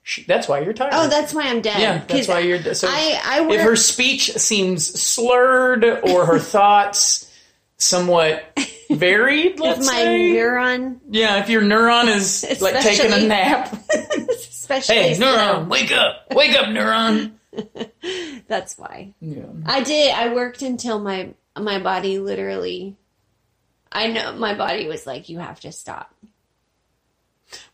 she, 0.04 0.24
that's 0.24 0.48
why 0.48 0.60
you're 0.60 0.72
tired. 0.72 0.92
Oh, 0.94 1.08
that's 1.08 1.32
why 1.32 1.44
I'm 1.44 1.60
dead. 1.60 1.80
yeah. 1.80 2.04
That's 2.06 2.26
why 2.26 2.40
you're. 2.40 2.74
So 2.74 2.88
I 2.90 3.20
I 3.24 3.40
work. 3.42 3.52
if 3.52 3.60
her 3.62 3.76
speech 3.76 4.32
seems 4.36 4.84
slurred 5.00 5.84
or 5.84 6.26
her 6.26 6.38
thoughts 6.40 7.30
somewhat 7.78 8.44
varied, 8.90 9.52
if 9.54 9.60
let's 9.60 9.86
my 9.86 9.92
say, 9.92 10.32
neuron, 10.32 10.98
yeah, 11.08 11.40
if 11.40 11.48
your 11.48 11.62
neuron 11.62 12.08
is 12.08 12.44
like 12.60 12.80
taking 12.80 13.12
a 13.12 13.22
nap, 13.26 13.72
especially 14.28 14.94
hey, 14.96 15.14
slow, 15.14 15.36
neuron, 15.36 15.68
wake 15.68 15.92
up, 15.92 16.26
wake 16.32 16.56
up, 16.56 16.66
neuron. 16.66 17.32
that's 18.48 18.76
why. 18.76 19.14
Yeah. 19.20 19.44
I 19.66 19.82
did. 19.82 20.12
I 20.12 20.34
worked 20.34 20.62
until 20.62 20.98
my 20.98 21.34
my 21.56 21.78
body 21.78 22.18
literally. 22.18 22.96
I 23.92 24.08
know 24.08 24.32
my 24.32 24.54
body 24.54 24.88
was 24.88 25.06
like, 25.06 25.28
"You 25.28 25.38
have 25.38 25.60
to 25.60 25.70
stop." 25.70 26.12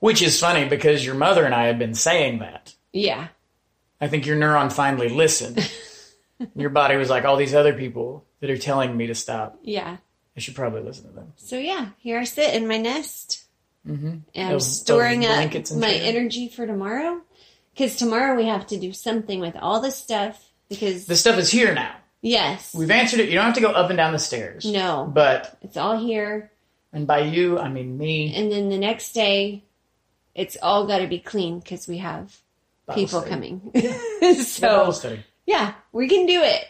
Which 0.00 0.22
is 0.22 0.38
funny 0.40 0.68
because 0.68 1.04
your 1.04 1.14
mother 1.14 1.44
and 1.44 1.54
I 1.54 1.66
have 1.66 1.78
been 1.78 1.94
saying 1.94 2.38
that. 2.40 2.74
Yeah, 2.92 3.28
I 4.00 4.08
think 4.08 4.26
your 4.26 4.36
neuron 4.36 4.72
finally 4.72 5.08
listened. 5.08 5.70
your 6.54 6.70
body 6.70 6.96
was 6.96 7.10
like, 7.10 7.24
all 7.24 7.36
these 7.36 7.54
other 7.54 7.74
people 7.74 8.24
that 8.40 8.50
are 8.50 8.56
telling 8.58 8.96
me 8.96 9.06
to 9.08 9.14
stop. 9.14 9.58
yeah. 9.62 9.96
I 10.36 10.40
should 10.40 10.54
probably 10.54 10.82
listen 10.82 11.08
to 11.08 11.12
them. 11.12 11.32
So 11.34 11.58
yeah, 11.58 11.88
here 11.98 12.16
I 12.20 12.22
sit 12.24 12.54
in 12.54 12.68
my 12.68 12.78
nest, 12.78 13.44
Mm-hmm. 13.86 14.18
and 14.34 14.52
I'm 14.52 14.60
storing 14.60 15.24
up 15.24 15.50
my 15.76 15.92
energy 15.92 16.48
for 16.48 16.64
tomorrow. 16.66 17.22
Because 17.72 17.96
tomorrow 17.96 18.36
we 18.36 18.46
have 18.46 18.66
to 18.68 18.78
do 18.78 18.92
something 18.92 19.40
with 19.40 19.56
all 19.56 19.80
this 19.80 19.96
stuff. 19.96 20.44
Because 20.68 21.06
The 21.06 21.16
stuff 21.16 21.38
is 21.38 21.50
here 21.50 21.74
now. 21.74 21.94
yes, 22.20 22.74
We've 22.74 22.90
answered 22.90 23.18
it. 23.20 23.28
You 23.30 23.36
don't 23.36 23.46
have 23.46 23.54
to 23.54 23.60
go 23.60 23.70
up 23.70 23.88
and 23.90 23.96
down 23.96 24.12
the 24.12 24.18
stairs. 24.18 24.64
no, 24.64 25.10
But, 25.12 25.56
it's 25.62 25.76
all 25.76 25.98
here. 25.98 26.50
and 26.92 27.06
by 27.06 27.20
you, 27.20 27.58
I 27.58 27.68
mean 27.68 27.96
me. 27.98 28.32
And 28.34 28.52
then 28.52 28.68
the 28.68 28.78
next 28.78 29.12
day, 29.12 29.64
it's 30.38 30.56
all 30.62 30.86
got 30.86 30.98
to 30.98 31.06
be 31.06 31.18
clean 31.18 31.58
because 31.60 31.88
we 31.88 31.98
have 31.98 32.36
Bible 32.86 33.00
people 33.02 33.20
study. 33.20 33.30
coming. 33.30 33.60
Bible 34.20 34.44
so 34.44 34.90
study. 34.92 35.24
yeah, 35.46 35.74
we 35.92 36.08
can 36.08 36.26
do 36.26 36.40
it. 36.42 36.64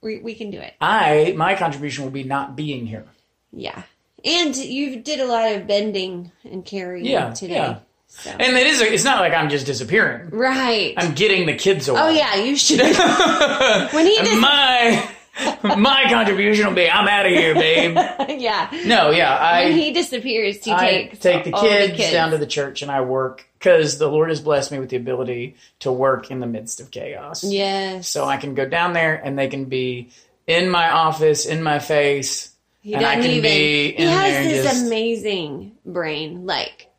We 0.00 0.18
we 0.20 0.34
can 0.34 0.50
do 0.50 0.58
it. 0.60 0.74
I, 0.80 1.34
my 1.36 1.54
contribution 1.56 2.04
will 2.04 2.10
be 2.12 2.24
not 2.24 2.56
being 2.56 2.86
here. 2.86 3.04
Yeah. 3.52 3.82
And 4.24 4.56
you 4.56 5.00
did 5.00 5.20
a 5.20 5.26
lot 5.26 5.52
of 5.52 5.66
bending 5.66 6.32
and 6.44 6.64
carrying 6.64 7.04
Yeah, 7.04 7.32
today. 7.34 7.54
yeah. 7.54 7.78
So. 8.08 8.30
And 8.30 8.56
it 8.56 8.66
is, 8.66 8.80
it's 8.80 9.04
not 9.04 9.20
like 9.20 9.34
I'm 9.34 9.48
just 9.50 9.66
disappearing. 9.66 10.30
right. 10.30 10.94
I'm 10.96 11.14
getting 11.14 11.46
the 11.46 11.54
kids 11.54 11.88
oh, 11.88 11.92
away. 11.96 12.02
oh 12.02 12.08
yeah, 12.10 12.36
you 12.36 12.56
should. 12.56 12.78
when 13.92 14.06
he 14.06 14.16
did, 14.22 14.40
my, 14.40 15.10
my 15.62 16.04
contribution 16.08 16.66
will 16.66 16.74
be, 16.74 16.88
I'm 16.88 17.08
out 17.08 17.26
of 17.26 17.32
here, 17.32 17.54
babe. 17.54 17.96
yeah. 18.40 18.70
No, 18.86 19.10
yeah, 19.10 19.34
I. 19.34 19.64
when 19.64 19.78
he 19.78 19.92
disappears, 19.92 20.58
I 20.68 20.86
takes 20.86 21.18
take 21.18 21.44
the 21.44 21.52
all 21.52 21.62
kids, 21.62 21.98
down 22.12 22.30
to 22.30 22.38
the 22.38 22.46
church 22.46 22.82
and 22.82 22.90
I 22.90 23.00
work 23.00 23.48
because 23.58 23.98
the 23.98 24.08
Lord 24.08 24.28
has 24.28 24.40
blessed 24.40 24.70
me 24.70 24.78
with 24.78 24.90
the 24.90 24.96
ability 24.96 25.56
to 25.80 25.90
work 25.90 26.30
in 26.30 26.40
the 26.40 26.46
midst 26.46 26.80
of 26.80 26.90
chaos. 26.90 27.42
Yes. 27.42 28.08
So 28.08 28.24
I 28.24 28.36
can 28.36 28.54
go 28.54 28.68
down 28.68 28.92
there 28.92 29.14
and 29.14 29.38
they 29.38 29.48
can 29.48 29.64
be 29.64 30.10
in 30.46 30.68
my 30.68 30.90
office, 30.90 31.46
in 31.46 31.62
my 31.62 31.78
face. 31.78 32.54
he 32.82 32.94
and 32.94 33.04
I 33.04 33.16
can 33.16 33.30
even. 33.30 33.42
be 33.42 33.92
he 33.92 34.02
has 34.04 34.46
this 34.46 34.64
just- 34.64 34.86
amazing 34.86 35.72
brain. 35.84 36.46
Like, 36.46 36.90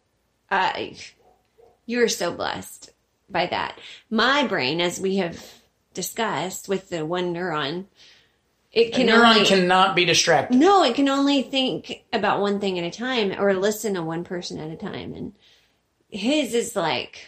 I, 0.52 0.98
you 1.86 2.04
are 2.04 2.10
so 2.10 2.34
blessed 2.34 2.92
by 3.30 3.46
that. 3.46 3.80
My 4.10 4.46
brain, 4.46 4.82
as 4.82 5.00
we 5.00 5.18
have 5.18 5.42
discussed 5.94 6.68
with 6.68 6.90
the 6.90 7.06
one 7.06 7.34
neuron, 7.34 7.86
it 8.76 8.88
A 8.88 8.92
can 8.92 9.08
neuron 9.08 9.36
only 9.36 9.46
cannot 9.46 9.96
be 9.96 10.06
distracted. 10.06 10.56
No, 10.58 10.84
it 10.84 10.94
can 10.96 11.10
only 11.10 11.42
think 11.42 12.04
about 12.14 12.42
one 12.42 12.60
thing 12.60 12.78
at 12.78 12.86
a 12.86 12.92
time 12.92 13.34
or 13.40 13.54
listen 13.56 13.96
to 13.96 14.04
one 14.04 14.24
person 14.24 14.60
at 14.60 14.70
a 14.70 14.76
time. 14.76 15.14
And 15.16 15.34
his 16.10 16.54
is 16.54 16.76
like, 16.76 17.28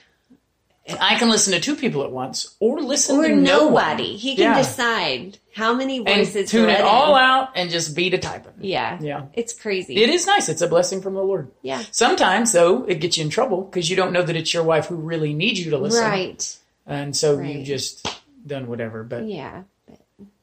I 1.02 1.16
can 1.16 1.30
listen 1.30 1.54
to 1.54 1.60
two 1.60 1.76
people 1.76 2.04
at 2.04 2.12
once 2.12 2.56
or 2.60 2.80
listen 2.82 3.18
or 3.18 3.24
to 3.28 3.36
no 3.36 3.70
nobody. 3.70 4.12
one. 4.12 4.20
He 4.20 4.36
can 4.36 4.44
Yeah. 4.52 4.58
decide 4.58 5.38
how 5.54 5.74
many 5.74 5.98
and 5.98 6.06
voices 6.08 6.50
tune 6.52 6.68
to 6.68 6.74
it 6.74 6.82
all 6.82 7.16
in. 7.18 7.22
out 7.24 7.50
and 7.56 7.70
just 7.70 7.94
be 7.96 8.10
the 8.10 8.18
to 8.18 8.24
typing. 8.28 8.54
Yeah. 8.62 8.98
Yeah. 9.02 9.24
It's 9.34 9.52
crazy. 9.54 9.98
It 10.02 10.10
is 10.10 10.26
nice. 10.28 10.48
It's 10.50 10.62
a 10.62 10.68
blessing 10.68 11.02
from 11.02 11.14
the 11.16 11.24
Lord. 11.24 11.52
Yeah. 11.62 11.84
Sometimes, 11.92 12.52
though, 12.54 12.84
it 12.86 13.00
gets 13.02 13.18
you 13.18 13.24
in 13.26 13.30
trouble 13.30 13.64
because 13.64 13.90
you 13.90 13.96
don't 13.98 14.14
know 14.14 14.22
that 14.22 14.36
it's 14.36 14.54
your 14.54 14.64
wife 14.64 14.86
who 14.86 14.96
really 14.96 15.34
needs 15.34 15.60
you 15.64 15.72
to 15.72 15.78
listen. 15.78 16.04
Right. 16.04 16.58
And 16.86 17.16
so 17.18 17.36
Right. 17.36 17.56
you've 17.56 17.66
just 17.66 18.08
done 18.46 18.68
whatever. 18.68 19.04
But 19.04 19.26
Yeah. 19.28 19.64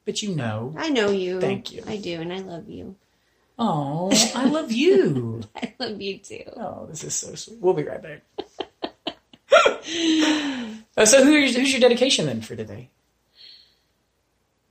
But 0.05 0.21
you 0.21 0.35
know. 0.35 0.73
I 0.77 0.89
know 0.89 1.09
you. 1.09 1.41
Thank 1.41 1.71
you. 1.71 1.83
I 1.87 1.97
do. 1.97 2.21
And 2.21 2.31
I 2.31 2.39
love 2.39 2.69
you. 2.69 2.95
Oh, 3.57 4.11
I 4.35 4.45
love 4.45 4.71
you. 4.71 5.41
I 5.55 5.73
love 5.79 6.01
you 6.01 6.19
too. 6.19 6.43
Oh, 6.57 6.85
this 6.87 7.03
is 7.03 7.15
so 7.15 7.33
sweet. 7.35 7.59
We'll 7.59 7.73
be 7.73 7.83
right 7.83 8.01
back. 8.01 8.21
Uh, 10.97 11.05
so, 11.05 11.23
who 11.23 11.35
is, 11.35 11.55
who's 11.55 11.71
your 11.71 11.81
dedication 11.81 12.25
then 12.25 12.41
for 12.41 12.55
today? 12.55 12.89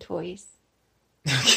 Toys. 0.00 0.46
I 1.26 1.52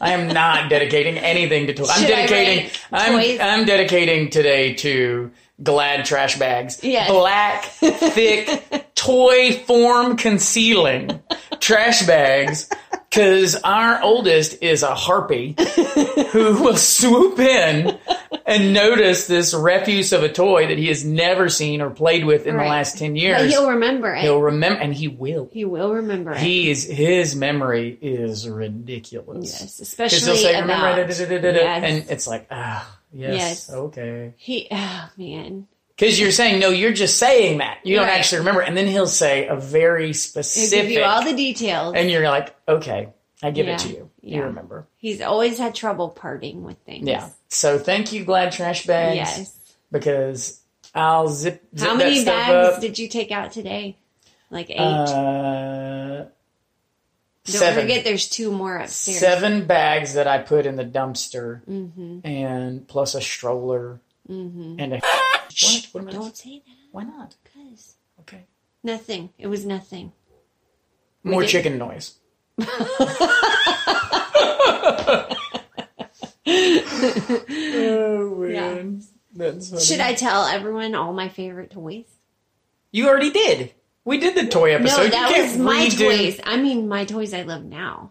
am 0.00 0.28
not 0.28 0.70
dedicating 0.70 1.18
anything 1.18 1.66
to 1.66 1.74
toys. 1.74 1.90
I'm 1.90 2.06
dedicating. 2.06 2.70
write 2.92 3.40
I'm? 3.40 3.60
I'm 3.60 3.66
dedicating 3.66 4.30
today 4.30 4.74
to 4.74 5.32
Glad 5.62 6.04
trash 6.04 6.38
bags. 6.38 6.82
Yes. 6.82 7.08
Black, 7.10 7.64
thick, 7.64 8.81
toy 9.02 9.52
form 9.66 10.16
concealing 10.16 11.20
trash 11.60 12.06
bags. 12.06 12.68
Because 13.10 13.56
our 13.56 14.02
oldest 14.02 14.62
is 14.62 14.82
a 14.82 14.94
harpy 14.94 15.54
who 16.30 16.62
will 16.62 16.78
swoop 16.78 17.38
in 17.38 17.98
and 18.46 18.72
notice 18.72 19.26
this 19.26 19.52
refuse 19.52 20.14
of 20.14 20.22
a 20.22 20.30
toy 20.32 20.66
that 20.68 20.78
he 20.78 20.88
has 20.88 21.04
never 21.04 21.50
seen 21.50 21.82
or 21.82 21.90
played 21.90 22.24
with 22.24 22.46
in 22.46 22.54
Right. 22.54 22.64
the 22.64 22.70
last 22.70 22.96
10 22.96 23.12
But 23.12 23.20
years. 23.20 23.50
he'll 23.52 23.68
remember 23.68 24.14
it. 24.14 24.22
He'll 24.22 24.40
remember, 24.40 24.80
and 24.80 24.94
he 24.94 25.08
will. 25.08 25.50
he 25.52 25.66
will 25.66 25.92
remember. 25.92 26.34
He 26.34 26.70
is 26.70 26.84
his 26.84 27.36
memory 27.36 27.98
is 28.00 28.48
ridiculous. 28.48 29.60
yes. 29.60 29.78
Especially 29.80 30.18
he'll 30.32 30.36
say, 30.36 30.58
about. 30.58 30.96
"Remember," 30.96 31.12
da, 31.14 31.26
da, 31.28 31.38
da," 31.52 31.52
Yes. 31.52 31.82
and 31.84 32.10
it's 32.10 32.26
like, 32.26 32.46
ah, 32.50 32.98
yes, 33.12 33.34
Yes. 33.36 33.70
okay. 33.70 34.32
He, 34.38 34.68
oh 34.70 35.10
man. 35.18 35.66
Because 35.96 36.18
you're 36.18 36.30
saying, 36.32 36.58
no, 36.58 36.70
you're 36.70 36.92
just 36.92 37.18
saying 37.18 37.58
that. 37.58 37.78
You 37.84 37.96
don't 37.96 38.06
Right. 38.06 38.18
actually 38.18 38.38
remember. 38.38 38.60
And 38.62 38.76
then 38.76 38.86
he'll 38.86 39.06
say 39.06 39.46
a 39.46 39.56
very 39.56 40.06
He'll 40.06 40.14
specific, 40.14 40.82
give 40.82 40.90
you 40.90 41.02
all 41.04 41.22
the 41.24 41.34
details. 41.34 41.94
and 41.96 42.10
you're 42.10 42.28
like, 42.28 42.54
okay, 42.66 43.10
I 43.42 43.50
give 43.50 43.66
Yeah. 43.66 43.74
it 43.74 43.78
to 43.80 43.88
you. 43.88 44.10
You 44.22 44.42
remember. 44.44 44.86
He's 44.96 45.20
always 45.20 45.58
had 45.58 45.74
trouble 45.74 46.08
parting 46.08 46.62
with 46.64 46.78
things. 46.86 47.06
Yeah. 47.06 47.28
So 47.48 47.78
thank 47.78 48.12
you, 48.12 48.24
Glad 48.24 48.52
Trash 48.52 48.86
Bags. 48.86 49.16
Yes. 49.16 49.56
Because 49.90 50.60
I'll 50.94 51.28
zip, 51.28 51.62
zip 51.76 51.88
How 51.88 51.94
many 51.94 52.24
bags 52.24 52.76
up. 52.76 52.80
did 52.80 52.98
you 52.98 53.08
take 53.08 53.30
out 53.30 53.52
today? 53.52 53.96
Like 54.50 54.70
eight. 54.70 54.78
uh, 54.78 56.24
Don't 56.24 56.30
seven. 57.44 57.80
forget, 57.82 58.04
there's 58.04 58.28
two 58.28 58.52
more 58.52 58.76
upstairs. 58.76 59.18
seven 59.18 59.66
bags 59.66 60.14
that 60.14 60.26
I 60.28 60.38
put 60.38 60.64
in 60.66 60.76
the 60.76 60.84
dumpster, 60.84 61.64
Mm-hmm. 61.66 62.20
and 62.26 62.86
plus 62.88 63.14
a 63.14 63.20
stroller 63.20 64.00
Mm-hmm. 64.28 64.76
and 64.78 64.92
a 64.94 64.96
what? 65.00 65.88
What 65.92 66.00
am 66.02 66.08
I? 66.08 66.12
Don't 66.12 66.36
say 66.36 66.62
that, 66.64 66.76
Why 66.92 67.02
not? 67.04 67.34
because 67.42 67.96
Okay. 68.20 68.46
nothing. 68.82 69.30
It 69.38 69.48
was 69.48 69.64
nothing. 69.66 70.12
More 71.24 71.42
did- 71.42 71.50
chicken 71.50 71.78
noise. 71.78 72.14
oh 77.44 78.34
man, 78.38 79.02
that's 79.34 79.70
funny. 79.70 79.82
Should 79.82 80.00
I 80.00 80.14
tell 80.14 80.44
everyone 80.46 80.94
all 80.94 81.12
my 81.12 81.28
favorite 81.28 81.70
toys? 81.70 82.06
You 82.90 83.08
already 83.08 83.30
did. 83.30 83.72
We 84.04 84.18
did 84.18 84.34
the 84.34 84.46
toy 84.48 84.74
episode. 84.74 85.04
no, 85.04 85.08
that 85.08 85.30
can't 85.32 85.48
was 85.50 85.58
my 85.58 85.86
redo- 85.86 85.98
toys. 86.08 86.40
I 86.44 86.56
mean, 86.56 86.88
my 86.88 87.04
toys 87.04 87.32
I 87.32 87.42
love 87.42 87.64
now. 87.64 88.10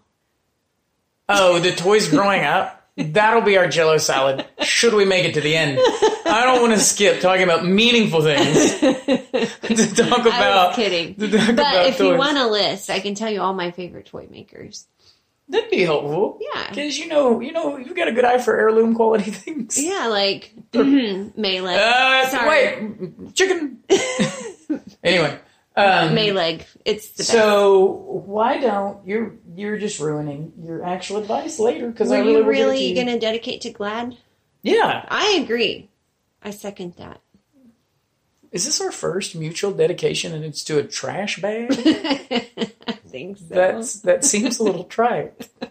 Oh, 1.30 1.60
the 1.60 1.72
toys 1.72 2.10
growing 2.10 2.44
up. 2.44 2.81
That'll 2.98 3.42
be 3.42 3.58
our 3.58 3.68
Jello 3.68 3.98
salad. 3.98 4.46
Should 4.62 4.94
we 4.94 5.06
make 5.06 5.24
it 5.26 5.34
to 5.36 5.42
the 5.42 5.56
end? 5.56 5.80
I 6.26 6.44
don't 6.46 6.62
want 6.62 6.74
to 6.74 6.80
skip 6.80 7.22
talking 7.22 7.44
about 7.44 7.66
meaningful 7.66 8.22
things 8.22 8.80
to 8.80 9.96
talk 9.96 10.20
I 10.20 10.28
about. 10.28 10.68
was 10.70 10.76
kidding. 10.76 11.16
to 11.16 11.30
talk 11.30 11.56
But 11.56 11.86
if 11.88 12.00
you 12.00 12.16
want 12.18 12.38
a 12.38 12.48
list, 12.48 12.90
I 12.90 13.00
can 13.00 13.16
tell 13.16 13.30
you 13.32 13.42
all 13.42 13.54
my 13.54 13.72
favorite 13.72 14.06
toy 14.08 14.28
makers. 14.30 14.88
that'd 15.50 15.70
be 15.72 15.82
helpful. 15.84 16.38
Yeah. 16.42 16.70
because 16.70 16.98
you 17.00 17.08
know, 17.08 17.40
you 17.40 17.52
know, 17.54 17.78
you've 17.78 17.96
got 17.96 18.08
a 18.10 18.12
good 18.12 18.26
eye 18.26 18.38
for 18.40 18.58
heirloom 18.58 18.94
quality 18.96 19.32
things. 19.32 19.82
Yeah, 19.82 20.08
like 20.08 20.54
Melee. 20.74 21.76
Uh, 21.78 22.28
Sorry. 22.28 22.50
wait, 22.50 23.34
chicken. 23.36 23.80
anyway, 25.04 25.40
um, 25.76 26.16
Maileg. 26.16 26.66
It's 26.86 27.10
the 27.12 27.22
best. 27.22 27.32
so 27.32 27.86
why 28.26 28.60
don't 28.60 29.06
you're 29.08 29.34
you're 29.56 29.78
just 29.78 30.00
ruining 30.00 30.54
your 30.64 30.84
actual 30.84 31.18
advice 31.18 31.60
later? 31.60 31.90
Because 31.90 32.10
really 32.12 32.32
you 32.32 32.38
will 32.38 32.42
give 32.42 32.42
it 32.42 32.44
to 32.44 32.50
really 32.50 32.94
going 32.94 33.08
to 33.08 33.20
dedicate 33.20 33.62
to 33.62 33.70
Glad? 33.72 34.18
Yeah, 34.64 35.06
I 35.08 35.40
agree. 35.44 35.90
I 36.44 36.52
second 36.52 36.96
that. 36.98 37.22
is 38.52 38.66
this 38.66 38.82
our 38.82 38.92
first 38.92 39.36
mutual 39.36 39.72
dedication, 39.72 40.34
and 40.34 40.44
it's 40.44 40.64
to 40.66 40.78
a 40.80 40.84
trash 40.84 41.42
bag? 41.42 41.68
I 42.88 42.92
think 43.08 43.38
so. 43.38 43.46
That's 43.50 43.94
that 44.02 44.26
seems 44.26 44.60
a 44.60 44.64
little 44.64 44.84
trite. 44.86 45.50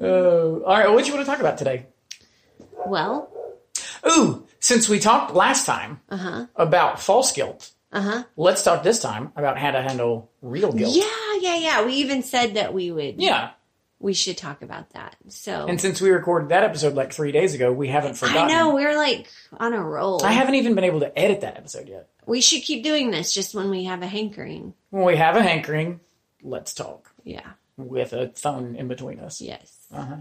Oh, 0.00 0.62
all 0.66 0.78
right. 0.78 0.88
What 0.92 1.04
do 1.04 1.10
you 1.10 1.14
want 1.16 1.24
to 1.24 1.30
talk 1.30 1.40
about 1.40 1.56
today? 1.56 1.86
well, 2.86 3.30
Ooh, 4.06 4.43
since 4.64 4.88
we 4.88 4.98
talked 4.98 5.34
last 5.34 5.66
time 5.66 6.00
uh 6.08 6.16
huh. 6.16 6.46
about 6.56 6.98
false 7.00 7.32
guilt, 7.32 7.70
Uh 7.92 8.00
huh. 8.00 8.22
let's 8.36 8.62
talk 8.62 8.82
this 8.82 8.98
time 8.98 9.30
about 9.36 9.58
how 9.58 9.70
to 9.72 9.82
handle 9.82 10.30
real 10.40 10.72
guilt. 10.72 10.94
Yeah, 10.96 11.38
yeah, 11.40 11.56
yeah. 11.56 11.84
We 11.84 11.92
even 11.94 12.22
said 12.22 12.54
that 12.54 12.72
we 12.72 12.90
would. 12.90 13.20
Yeah. 13.20 13.50
We 14.00 14.12
should 14.14 14.36
talk 14.38 14.62
about 14.62 14.90
that. 14.90 15.16
So 15.28 15.66
And 15.66 15.80
since 15.80 16.00
we 16.00 16.10
recorded 16.10 16.48
that 16.50 16.62
episode 16.64 16.94
like 16.94 17.12
three 17.12 17.32
days 17.32 17.54
ago, 17.54 17.72
we 17.72 17.88
haven't 17.88 18.14
forgotten. 18.16 18.42
I 18.42 18.48
know 18.48 18.74
we're 18.74 18.96
like 18.96 19.28
on 19.58 19.72
a 19.74 19.82
roll. 19.82 20.22
I 20.24 20.32
haven't 20.32 20.56
even 20.56 20.74
been 20.74 20.84
able 20.84 21.00
to 21.00 21.18
edit 21.18 21.40
that 21.42 21.56
episode 21.56 21.88
yet. 21.88 22.08
we 22.26 22.40
should 22.40 22.62
keep 22.62 22.82
doing 22.84 23.10
this 23.10 23.32
just 23.34 23.54
when 23.54 23.68
we 23.70 23.84
have 23.84 24.02
a 24.02 24.06
hankering. 24.06 24.74
When 24.90 25.04
we 25.04 25.16
have 25.16 25.36
a 25.36 25.42
hankering, 25.42 26.00
let's 26.42 26.72
talk 26.74 27.10
Yeah. 27.22 27.50
with 27.76 28.12
a 28.12 28.30
phone 28.34 28.76
in 28.76 28.88
between 28.88 29.20
us. 29.20 29.40
Yes. 29.40 29.72
Uh 29.92 30.04
huh. 30.04 30.16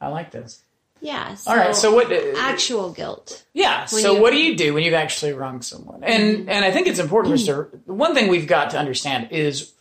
I 0.00 0.08
like 0.08 0.30
this. 0.30 0.62
Yeah. 1.00 1.34
So 1.34 1.50
All 1.50 1.56
right. 1.56 1.74
So 1.76 1.94
what? 1.94 2.10
actual 2.36 2.92
guilt. 2.92 3.44
Yeah. 3.54 3.84
So 3.86 4.14
you- 4.14 4.20
what 4.22 4.32
do 4.32 4.38
you 4.38 4.56
do 4.56 4.74
when 4.74 4.82
you've 4.82 4.94
actually 4.94 5.32
wronged 5.32 5.64
someone? 5.64 6.02
And 6.04 6.48
and 6.50 6.64
I 6.64 6.70
think 6.70 6.86
it's 6.86 6.98
important 6.98 7.34
for 7.34 7.38
sir. 7.38 7.64
One 7.86 8.14
thing 8.14 8.28
we've 8.28 8.46
got 8.48 8.70
to 8.70 8.78
understand 8.78 9.28
is 9.32 9.72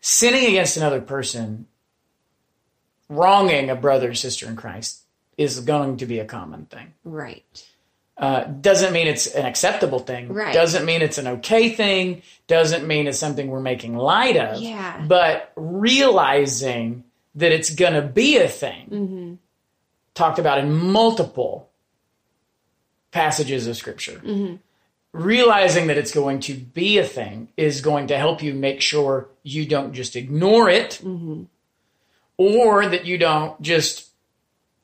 sinning 0.00 0.46
against 0.46 0.76
another 0.76 1.00
person, 1.00 1.66
wronging 3.08 3.70
a 3.70 3.74
brother 3.74 4.10
or 4.10 4.14
sister 4.14 4.46
in 4.46 4.56
Christ 4.56 5.02
is 5.36 5.60
going 5.60 5.98
to 5.98 6.06
be 6.06 6.18
a 6.18 6.24
common 6.24 6.66
thing. 6.66 6.92
Right. 7.04 7.44
Uh, 8.16 8.42
doesn't 8.44 8.92
mean 8.92 9.06
it's 9.06 9.28
an 9.28 9.46
acceptable 9.46 10.00
thing. 10.00 10.32
Right. 10.32 10.52
Doesn't 10.52 10.84
mean 10.84 11.02
it's 11.02 11.18
an 11.18 11.28
okay 11.28 11.68
thing. 11.70 12.22
Doesn't 12.48 12.84
mean 12.86 13.06
it's 13.06 13.18
something 13.18 13.48
we're 13.48 13.60
making 13.60 13.96
light 13.96 14.36
of. 14.36 14.60
Yeah. 14.60 15.04
But 15.06 15.52
realizing 15.54 17.04
that 17.36 17.52
it's 17.52 17.70
going 17.70 17.92
to 17.92 18.02
be 18.02 18.38
a 18.38 18.48
thing, 18.48 18.88
Mm-hmm. 18.90 19.34
Talked 20.18 20.38
about 20.38 20.58
in 20.58 20.70
multiple 20.72 21.70
passages 23.10 23.66
of 23.66 23.76
scripture. 23.76 24.20
Mm-hmm. 24.24 24.56
Realizing 25.12 25.86
that 25.86 25.96
it's 25.96 26.12
going 26.12 26.40
to 26.40 26.54
be 26.54 26.98
a 26.98 27.04
thing 27.04 27.48
is 27.56 27.80
going 27.80 28.08
to 28.08 28.18
help 28.18 28.42
you 28.42 28.52
make 28.52 28.82
sure 28.82 29.28
you 29.42 29.64
don't 29.64 29.94
just 29.94 30.16
ignore 30.16 30.68
it 30.68 31.00
Mm-hmm. 31.02 31.44
or 32.36 32.86
that 32.86 33.06
you 33.06 33.16
don't 33.16 33.60
just 33.62 34.08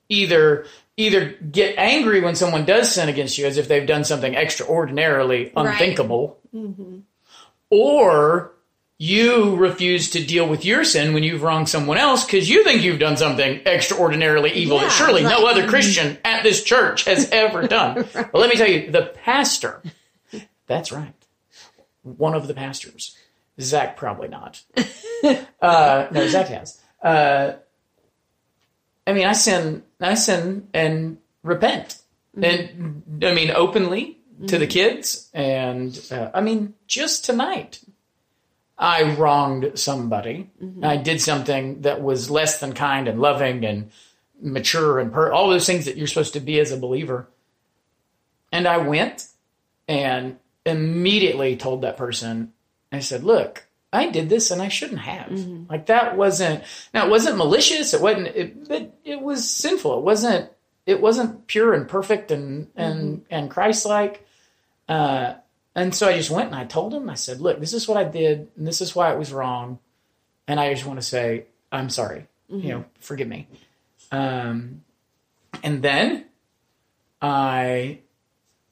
either 0.09 0.66
either 0.97 1.31
get 1.51 1.77
angry 1.77 2.20
when 2.20 2.37
someone 2.37 2.64
does 2.64 2.90
sin 2.92 3.09
against 3.09 3.37
you 3.37 3.47
as 3.47 3.59
if 3.59 3.66
they've 3.68 3.87
done 3.87 4.05
something 4.05 4.35
extraordinarily 4.35 5.53
unthinkable 5.57 6.38
or 7.70 8.53
you 8.98 9.57
refuse 9.57 10.11
to 10.11 10.24
deal 10.24 10.48
with 10.48 10.64
your 10.64 10.85
sin 10.85 11.14
when 11.14 11.22
you've 11.24 11.42
wronged 11.42 11.68
someone 11.68 11.98
else 11.98 12.24
because 12.24 12.48
you 12.48 12.62
think 12.62 12.83
you've 12.83 13.00
done 13.00 13.16
something 13.16 13.61
extraordinarily 13.66 14.52
evil 14.52 14.78
that 14.78 14.85
Yeah, 14.85 14.90
surely 14.90 15.22
no 15.22 15.46
other 15.46 15.66
Christian 15.68 16.16
at 16.24 16.42
this 16.42 16.62
church 16.62 17.04
has 17.04 17.28
ever 17.33 17.66
done. 17.66 18.07
Well, 18.14 18.40
let 18.40 18.50
me 18.50 18.57
tell 18.57 18.68
you, 18.68 18.90
the 18.90 19.12
pastor, 19.24 19.83
that's 20.66 20.92
right, 20.92 21.14
one 22.02 22.35
of 22.35 22.46
the 22.46 22.54
pastors, 22.54 23.16
Zach 23.61 23.96
probably 23.96 24.28
not. 24.28 24.62
Uh, 25.62 26.07
no, 26.11 26.28
Zach 26.28 26.48
has. 26.48 26.78
Uh, 27.02 27.54
I 29.07 29.14
mean, 29.14 29.26
I 29.26 29.33
sin, 29.33 29.83
I 29.98 30.12
sin 30.16 30.68
and 30.74 31.16
repent, 31.42 31.96
and 32.37 33.02
I 33.22 33.33
mean 33.33 33.50
openly 33.50 34.18
to 34.48 34.59
the 34.59 34.66
kids, 34.66 35.30
and 35.33 35.98
uh, 36.11 36.30
I 36.35 36.42
mean 36.42 36.74
just 36.87 37.24
tonight, 37.24 37.80
I 38.77 39.15
wronged 39.15 39.79
somebody. 39.79 40.51
Mm-hmm. 40.63 40.85
I 40.85 40.97
did 40.97 41.21
something 41.21 41.83
that 41.83 42.03
was 42.03 42.31
less 42.31 42.59
than 42.59 42.73
kind 42.73 43.07
and 43.07 43.21
loving 43.21 43.65
and 43.65 43.91
mature 44.41 44.99
and 44.99 45.13
per- 45.13 45.33
all 45.33 45.49
those 45.49 45.67
things 45.67 45.85
that 45.85 45.97
you're 45.97 46.09
supposed 46.09 46.33
to 46.33 46.41
be 46.41 46.59
as 46.59 46.73
a 46.73 46.77
believer. 46.77 47.29
And 48.51 48.67
I 48.67 48.79
went 48.79 49.27
and 49.87 50.39
immediately 50.67 51.57
told 51.57 51.83
that 51.83 51.97
person, 51.97 52.53
I 52.91 52.99
said, 52.99 53.23
look, 53.23 53.65
I 53.93 54.11
did 54.11 54.29
this 54.29 54.51
and 54.51 54.61
I 54.61 54.69
shouldn't 54.69 55.01
have. 55.01 55.29
Mm-hmm. 55.29 55.71
Like 55.71 55.87
that 55.87 56.17
wasn't, 56.17 56.65
now 56.93 57.07
it 57.07 57.11
wasn't 57.11 57.37
malicious. 57.37 57.95
It 57.95 58.01
wasn't, 58.01 58.27
it, 58.29 58.69
but 58.69 58.99
it 59.05 59.21
was 59.21 59.49
sinful. 59.49 59.99
It 59.99 60.05
wasn't, 60.05 60.51
it 60.85 61.01
wasn't 61.01 61.47
pure 61.47 61.75
and 61.75 61.89
perfect 61.89 62.33
and, 62.33 62.67
mm-hmm. 62.67 62.81
and, 62.81 63.25
and 63.31 63.51
Christ-like. 63.51 64.27
Uh, 64.89 65.35
and 65.75 65.95
so 65.95 66.09
I 66.09 66.17
just 66.17 66.31
went 66.31 66.47
and 66.47 66.55
I 66.55 66.65
told 66.65 66.95
him, 66.95 67.11
I 67.11 67.15
said, 67.15 67.41
look, 67.41 67.59
this 67.59 67.73
is 67.73 67.89
what 67.89 67.97
I 67.97 68.05
did 68.05 68.49
and 68.57 68.67
this 68.67 68.81
is 68.81 68.95
why 68.95 69.13
it 69.13 69.19
was 69.19 69.33
wrong. 69.33 69.79
And 70.47 70.61
I 70.61 70.73
just 70.73 70.87
want 70.87 71.01
to 71.01 71.07
say, 71.07 71.47
I'm 71.73 71.91
sorry, 71.91 72.27
you 72.49 72.57
mm-hmm. 72.57 72.69
know, 72.69 72.85
forgive 73.01 73.29
me. 73.29 73.49
Um, 74.13 74.83
and 75.63 75.83
then 75.83 76.27
I 77.21 78.01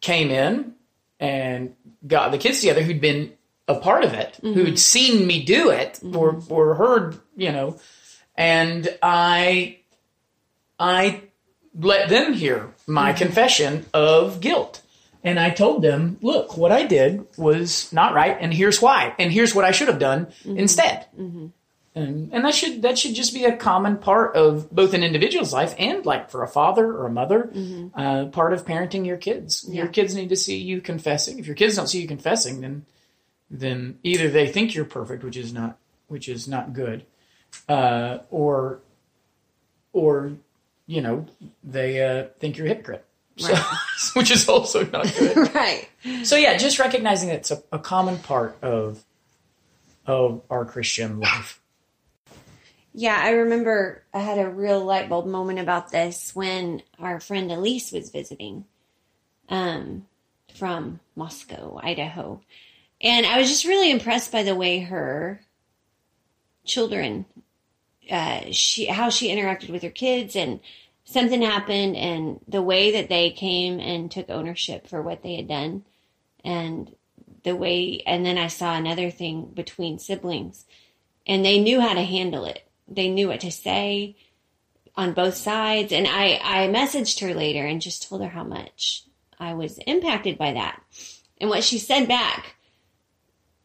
came 0.00 0.30
in 0.30 0.74
and 1.18 1.74
got 2.06 2.30
the 2.30 2.38
kids 2.38 2.60
together 2.60 2.82
who'd 2.82 3.00
been 3.00 3.32
a 3.66 3.76
part 3.76 4.04
of 4.04 4.12
it, 4.12 4.38
who'd 4.42 4.56
mm-hmm. 4.56 4.74
seen 4.76 5.26
me 5.26 5.42
do 5.42 5.70
it 5.70 5.94
mm-hmm. 5.94 6.16
or, 6.16 6.40
or 6.48 6.74
heard, 6.74 7.18
you 7.36 7.50
know, 7.50 7.78
and 8.36 8.88
I, 9.02 9.78
I 10.78 11.22
let 11.78 12.08
them 12.08 12.34
hear 12.34 12.74
my 12.86 13.12
confession 13.12 13.86
of 13.94 14.40
guilt. 14.40 14.82
And 15.24 15.38
I 15.38 15.50
told 15.50 15.82
them, 15.82 16.18
look, 16.20 16.56
what 16.56 16.72
I 16.72 16.84
did 16.84 17.26
was 17.36 17.92
not 17.92 18.12
right, 18.14 18.36
and 18.40 18.52
here's 18.52 18.82
why, 18.82 19.14
and 19.18 19.30
here's 19.32 19.54
what 19.54 19.64
I 19.64 19.70
should 19.70 19.88
have 19.88 20.00
done 20.00 20.32
instead. 20.44 21.06
And, 21.94 22.32
and 22.32 22.44
that 22.44 22.54
should 22.54 22.80
that 22.82 22.98
should 22.98 23.14
just 23.14 23.34
be 23.34 23.44
a 23.44 23.54
common 23.54 23.98
part 23.98 24.34
of 24.34 24.70
both 24.70 24.94
an 24.94 25.02
individual's 25.04 25.52
life 25.52 25.74
and 25.78 26.04
like 26.06 26.30
for 26.30 26.42
a 26.42 26.48
father 26.48 26.86
or 26.86 27.06
a 27.06 27.10
mother, 27.10 27.50
uh, 27.94 28.24
part 28.32 28.54
of 28.54 28.64
parenting 28.64 29.04
your 29.06 29.18
kids. 29.18 29.68
Your 29.68 29.88
kids 29.88 30.14
need 30.14 30.30
to 30.30 30.36
see 30.36 30.56
you 30.56 30.80
confessing. 30.80 31.38
If 31.38 31.46
your 31.46 31.54
kids 31.54 31.76
don't 31.76 31.88
see 31.88 32.00
you 32.00 32.08
confessing, 32.08 32.62
then 32.62 32.86
then 33.50 33.98
either 34.02 34.30
they 34.30 34.48
think 34.48 34.74
you're 34.74 34.86
perfect, 34.86 35.22
which 35.22 35.36
is 35.36 35.52
not 35.52 35.76
which 36.08 36.28
is 36.30 36.48
not 36.48 36.72
good, 36.72 37.04
uh, 37.68 38.18
or 38.30 38.80
or 39.92 40.32
you 40.86 41.02
know 41.02 41.26
they 41.62 42.02
uh, 42.02 42.28
think 42.40 42.56
you're 42.56 42.66
a 42.66 42.70
hypocrite, 42.70 43.04
so, 43.36 43.54
which 44.14 44.30
is 44.30 44.48
also 44.48 44.84
not 44.86 45.12
good. 45.18 45.36
right. 45.54 45.88
so 46.24 46.36
yeah, 46.36 46.56
just 46.56 46.78
recognizing 46.78 47.28
that 47.28 47.36
it's 47.36 47.50
a, 47.50 47.62
a 47.72 47.78
common 47.78 48.18
part 48.18 48.56
of 48.62 49.04
of 50.06 50.42
our 50.50 50.64
Christian 50.64 51.20
life. 51.20 51.60
Yeah, 52.94 53.18
I 53.18 53.30
remember 53.30 54.02
I 54.12 54.18
had 54.20 54.38
a 54.38 54.50
real 54.50 54.84
light 54.84 55.08
bulb 55.08 55.26
moment 55.26 55.58
about 55.58 55.90
this 55.90 56.34
when 56.34 56.82
our 56.98 57.20
friend 57.20 57.50
Elise 57.50 57.90
was 57.92 58.10
visiting 58.10 58.66
um, 59.48 60.06
from 60.54 61.00
Moscow, 61.16 61.80
Idaho. 61.82 62.40
And 63.00 63.26
I 63.26 63.38
was 63.38 63.48
just 63.48 63.64
really 63.64 63.90
impressed 63.90 64.30
by 64.30 64.42
the 64.42 64.54
way 64.54 64.80
her 64.80 65.40
children, 66.64 67.24
uh, 68.10 68.42
she 68.50 68.86
how 68.86 69.08
she 69.08 69.34
interacted 69.34 69.70
with 69.70 69.82
her 69.82 69.90
kids, 69.90 70.36
and 70.36 70.60
something 71.04 71.42
happened, 71.42 71.96
and 71.96 72.40
the 72.48 72.62
way 72.62 72.92
that 72.92 73.08
they 73.08 73.30
came 73.30 73.80
and 73.80 74.10
took 74.10 74.30
ownership 74.30 74.86
for 74.86 75.02
what 75.02 75.22
they 75.22 75.36
had 75.36 75.48
done, 75.48 75.84
and 76.44 76.94
the 77.44 77.56
way, 77.56 78.02
and 78.06 78.24
then 78.24 78.38
I 78.38 78.46
saw 78.48 78.74
another 78.74 79.10
thing 79.10 79.46
between 79.54 79.98
siblings, 79.98 80.64
and 81.26 81.44
they 81.44 81.60
knew 81.60 81.80
how 81.80 81.94
to 81.94 82.02
handle 82.02 82.44
it. 82.44 82.66
They 82.88 83.08
knew 83.08 83.28
what 83.28 83.40
to 83.40 83.50
say. 83.50 84.16
on 84.96 85.12
both 85.12 85.34
sides. 85.34 85.92
And 85.92 86.06
I, 86.06 86.40
I 86.42 86.68
messaged 86.68 87.20
her 87.20 87.34
later 87.34 87.64
and 87.66 87.80
just 87.80 88.08
told 88.08 88.22
her 88.22 88.28
how 88.28 88.44
much 88.44 89.04
I 89.38 89.54
was 89.54 89.78
impacted 89.86 90.38
by 90.38 90.52
that. 90.52 90.82
And 91.40 91.50
what 91.50 91.64
she 91.64 91.78
said 91.78 92.06
back 92.08 92.56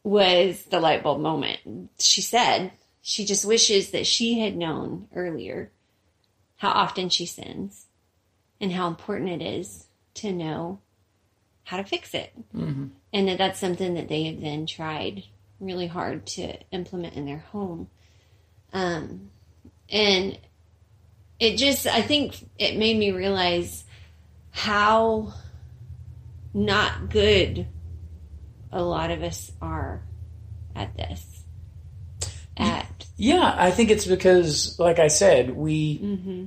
was 0.02 0.64
the 0.64 0.80
light 0.80 1.02
bulb 1.02 1.20
moment. 1.20 1.90
She 1.98 2.22
said 2.22 2.72
she 3.02 3.24
just 3.24 3.44
wishes 3.44 3.90
that 3.90 4.06
she 4.06 4.40
had 4.40 4.56
known 4.56 5.08
earlier 5.14 5.70
how 6.58 6.70
often 6.70 7.08
she 7.08 7.26
sins 7.26 7.86
and 8.60 8.72
how 8.72 8.86
important 8.86 9.30
it 9.30 9.42
is 9.42 9.86
to 10.14 10.32
know 10.32 10.80
how 11.64 11.76
to 11.78 11.84
fix 11.84 12.14
it. 12.14 12.32
And 13.12 13.28
that 13.28 13.38
that's 13.38 13.58
something 13.58 13.94
that 13.94 14.08
they 14.08 14.24
have 14.24 14.40
then 14.40 14.66
tried 14.66 15.24
really 15.60 15.86
hard 15.86 16.26
to 16.26 16.56
implement 16.70 17.14
in 17.14 17.26
their 17.26 17.38
home. 17.38 17.88
Um, 18.72 19.30
and 19.88 20.38
it 21.40 21.56
just, 21.56 21.86
I 21.86 22.02
think 22.02 22.34
it 22.58 22.76
made 22.76 22.96
me 22.98 23.12
realize 23.12 23.84
how 24.50 25.32
not 26.52 27.10
good 27.10 27.66
a 28.72 28.82
lot 28.82 29.10
of 29.10 29.22
us 29.22 29.52
are 29.62 30.02
at 30.74 30.96
this. 30.96 31.37
Yeah, 33.20 33.52
I 33.58 33.72
think 33.72 33.90
it's 33.90 34.06
because, 34.06 34.78
like 34.78 35.00
I 35.00 35.08
said, 35.08 35.56
we 35.56 35.98
Mm-hmm. 35.98 36.44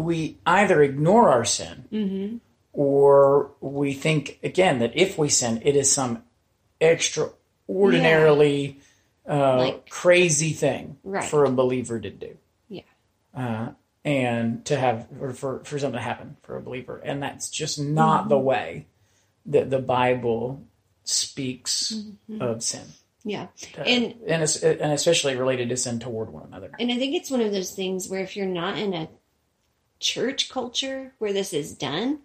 we 0.00 0.38
either 0.46 0.82
ignore 0.82 1.28
our 1.28 1.44
sin 1.44 1.84
Mm-hmm. 1.92 2.36
or 2.72 3.52
we 3.60 3.92
think 3.92 4.38
again 4.42 4.78
that 4.80 4.96
if 4.96 5.18
we 5.18 5.28
sin, 5.28 5.60
it 5.64 5.76
is 5.76 5.92
some 5.92 6.22
extraordinarily 6.80 8.80
uh, 9.28 9.56
Like- 9.58 9.90
crazy 9.90 10.52
thing 10.52 10.96
Right. 11.04 11.24
for 11.24 11.44
a 11.44 11.50
believer 11.50 12.00
to 12.00 12.10
do. 12.10 12.36
yeah, 12.68 12.82
uh, 13.34 13.68
and 14.04 14.64
to 14.64 14.76
have 14.78 15.06
or 15.20 15.32
for 15.34 15.62
for 15.64 15.78
something 15.78 15.98
to 15.98 16.02
happen 16.02 16.36
for 16.42 16.56
a 16.56 16.62
believer, 16.62 16.98
and 17.04 17.22
that's 17.22 17.50
just 17.50 17.78
not 17.78 18.28
the 18.30 18.38
way 18.38 18.86
that 19.46 19.68
the 19.70 19.78
Bible 19.78 20.62
speaks 21.04 21.94
of 22.40 22.62
sin, 22.62 22.86
yeah, 23.24 23.48
Uh, 23.78 23.82
and 23.82 24.14
and 24.26 24.42
es- 24.42 24.62
and 24.62 24.92
especially 24.92 25.36
related 25.36 25.68
to 25.68 25.76
sin 25.76 25.98
toward 25.98 26.32
one 26.32 26.44
another. 26.46 26.70
and 26.78 26.90
I 26.90 26.96
think 26.98 27.14
it's 27.14 27.30
one 27.30 27.40
of 27.42 27.52
those 27.52 27.72
things 27.72 28.08
where 28.08 28.20
if 28.22 28.36
you're 28.36 28.46
not 28.46 28.78
in 28.78 28.94
a 28.94 29.08
church 29.98 30.48
culture 30.48 31.12
where 31.18 31.32
this 31.32 31.52
is 31.52 31.74
done, 31.74 32.20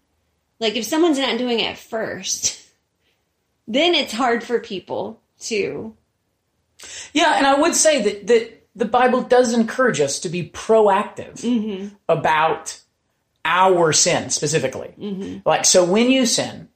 like 0.59 0.75
if 0.75 0.85
someone's 0.85 1.19
not 1.19 1.37
doing 1.37 1.59
it 1.59 1.77
first, 1.77 2.61
then 3.67 3.93
it's 3.95 4.13
hard 4.13 4.43
for 4.43 4.59
people 4.59 5.21
to 5.41 5.95
Yeah, 7.13 7.35
and 7.37 7.45
I 7.45 7.59
would 7.59 7.75
say 7.75 8.01
that 8.03 8.27
that 8.27 8.67
the 8.77 8.85
Bible 8.85 9.21
does 9.21 9.53
encourage 9.53 9.99
us 10.01 10.19
to 10.19 10.29
be 10.29 10.49
proactive 10.49 11.91
about 12.09 12.79
our 13.45 13.93
sin 13.93 14.29
specifically. 14.29 15.41
Like, 15.45 15.65
so 15.65 15.83
when 15.85 16.09
you 16.11 16.25
sin, 16.25 16.67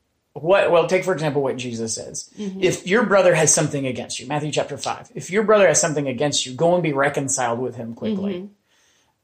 what? 0.41 0.71
Well, 0.71 0.87
take 0.87 1.03
for 1.03 1.13
example 1.13 1.41
what 1.41 1.57
Jesus 1.57 1.93
says: 1.95 2.29
If 2.37 2.87
your 2.87 3.05
brother 3.05 3.33
has 3.35 3.53
something 3.53 3.85
against 3.85 4.19
you, 4.19 4.27
Matthew 4.27 4.51
chapter 4.51 4.77
five. 4.77 5.11
If 5.15 5.29
your 5.29 5.43
brother 5.43 5.67
has 5.67 5.79
something 5.79 6.07
against 6.07 6.45
you, 6.45 6.53
go 6.53 6.73
and 6.73 6.83
be 6.83 6.93
reconciled 6.93 7.59
with 7.59 7.75
him 7.75 7.93
quickly. 7.93 8.49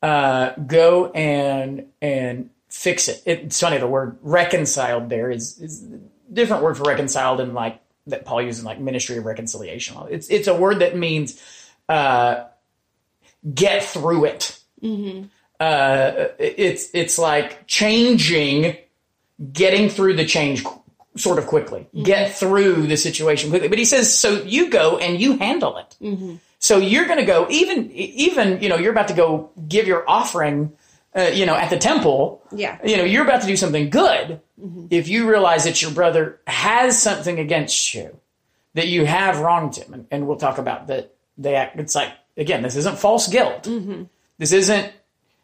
Uh, 0.02 0.52
go 0.68 1.12
and 1.12 1.88
and 2.02 2.50
fix 2.70 3.08
it. 3.08 3.24
It's 3.26 3.60
funny 3.60 3.78
the 3.78 3.88
word 3.88 4.18
reconciled 4.22 5.10
there 5.10 5.32
is 5.32 5.60
is 5.60 5.84
a 5.84 6.00
different 6.34 6.64
word 6.64 6.78
for 6.78 6.84
reconciled 6.84 7.40
and 7.40 7.54
like 7.54 7.80
that 8.08 8.26
Paul 8.26 8.42
uses 8.42 8.60
in 8.62 8.66
like 8.66 8.80
ministry 8.80 9.18
of 9.18 9.26
reconciliation. 9.26 9.98
It's 10.10 10.28
it's 10.30 10.48
a 10.48 10.54
word 10.56 10.80
that 10.80 10.96
means 10.96 11.42
uh, 11.90 12.44
get 13.54 13.84
through 13.84 14.26
it. 14.26 14.60
Uh, 15.60 16.28
it's 16.38 16.90
it's 16.94 17.18
like 17.18 17.66
changing, 17.66 18.76
getting 19.54 19.90
through 19.90 20.16
the 20.16 20.26
change 20.26 20.64
sort 21.18 21.40
of 21.40 21.48
quickly, 21.48 21.88
get 22.04 22.36
through 22.36 22.88
the 22.88 22.98
situation 22.98 23.50
quickly. 23.50 23.68
But 23.70 23.78
he 23.80 23.86
says, 23.86 24.14
so 24.18 24.42
you 24.44 24.70
go 24.70 24.98
and 24.98 25.20
you 25.20 25.38
handle 25.38 25.78
it. 25.78 26.40
So 26.60 26.78
you're 26.78 27.06
going 27.06 27.20
to 27.20 27.26
go 27.26 27.48
even 27.50 27.92
even 27.92 28.62
you 28.62 28.70
know 28.70 28.78
you're 28.78 28.92
about 28.92 29.08
to 29.10 29.14
go 29.14 29.52
give 29.68 29.88
your 29.88 30.04
offering. 30.10 30.74
Uh, 31.18 31.32
you 31.34 31.46
know, 31.46 31.56
at 31.56 31.70
the 31.70 31.78
temple, 31.78 32.44
Yeah. 32.52 32.78
you 32.84 32.98
know, 32.98 33.06
you're 33.06 33.24
about 33.24 33.40
to 33.40 33.48
do 33.48 33.56
something 33.56 33.90
good. 33.90 34.42
If 34.90 35.08
you 35.08 35.30
realize 35.30 35.64
that 35.64 35.82
your 35.82 35.92
brother 35.92 36.42
has 36.46 37.02
something 37.02 37.40
against 37.40 37.94
you, 37.94 38.20
that 38.74 38.90
you 38.90 39.06
have 39.06 39.40
wronged 39.40 39.78
him, 39.78 39.94
and, 39.94 40.08
and 40.12 40.28
we'll 40.28 40.36
talk 40.36 40.58
about 40.58 40.88
that. 40.88 41.14
They 41.38 41.56
act. 41.56 41.80
It's 41.80 41.96
like 41.96 42.12
again, 42.36 42.64
this 42.64 42.76
isn't 42.76 43.00
false 43.00 43.30
guilt. 43.30 43.66
This 44.40 44.52
isn't 44.52 44.92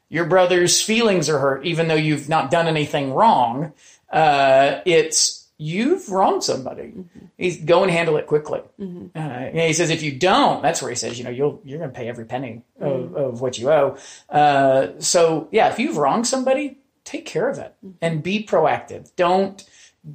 your 0.10 0.26
brother's 0.26 0.82
feelings 0.82 1.30
are 1.30 1.40
hurt, 1.40 1.66
even 1.66 1.88
though 1.88 1.96
you've 1.96 2.28
not 2.28 2.52
done 2.52 2.68
anything 2.68 3.14
wrong. 3.14 3.72
Uh, 4.12 4.82
it's 4.86 5.41
you've 5.64 6.10
wronged 6.10 6.44
somebody. 6.44 6.94
He's 7.38 7.58
go 7.64 7.84
and 7.84 7.92
handle 7.92 8.18
it 8.18 8.26
quickly. 8.26 8.62
Uh, 8.80 9.20
and 9.20 9.60
he 9.60 9.74
says 9.74 9.90
if 9.92 10.02
you 10.02 10.12
don't, 10.12 10.62
that's 10.64 10.82
where 10.82 10.90
he 10.90 10.96
says 10.96 11.18
you 11.20 11.24
know 11.24 11.30
you'll 11.30 11.62
you're 11.64 11.78
going 11.78 11.92
to 11.92 11.96
pay 11.96 12.08
every 12.10 12.26
penny 12.26 12.64
of, 12.80 13.16
of 13.16 13.42
what 13.42 13.58
you 13.60 13.70
owe. 13.72 13.96
Uh, 14.30 14.88
so 15.00 15.48
yeah, 15.52 15.70
if 15.70 15.78
you've 15.80 15.98
wronged 15.98 16.26
somebody, 16.26 16.78
take 17.04 17.26
care 17.26 17.48
of 17.50 17.60
it 17.60 17.76
and 18.02 18.24
be 18.24 18.44
proactive. 18.44 19.12
Don't 19.16 19.64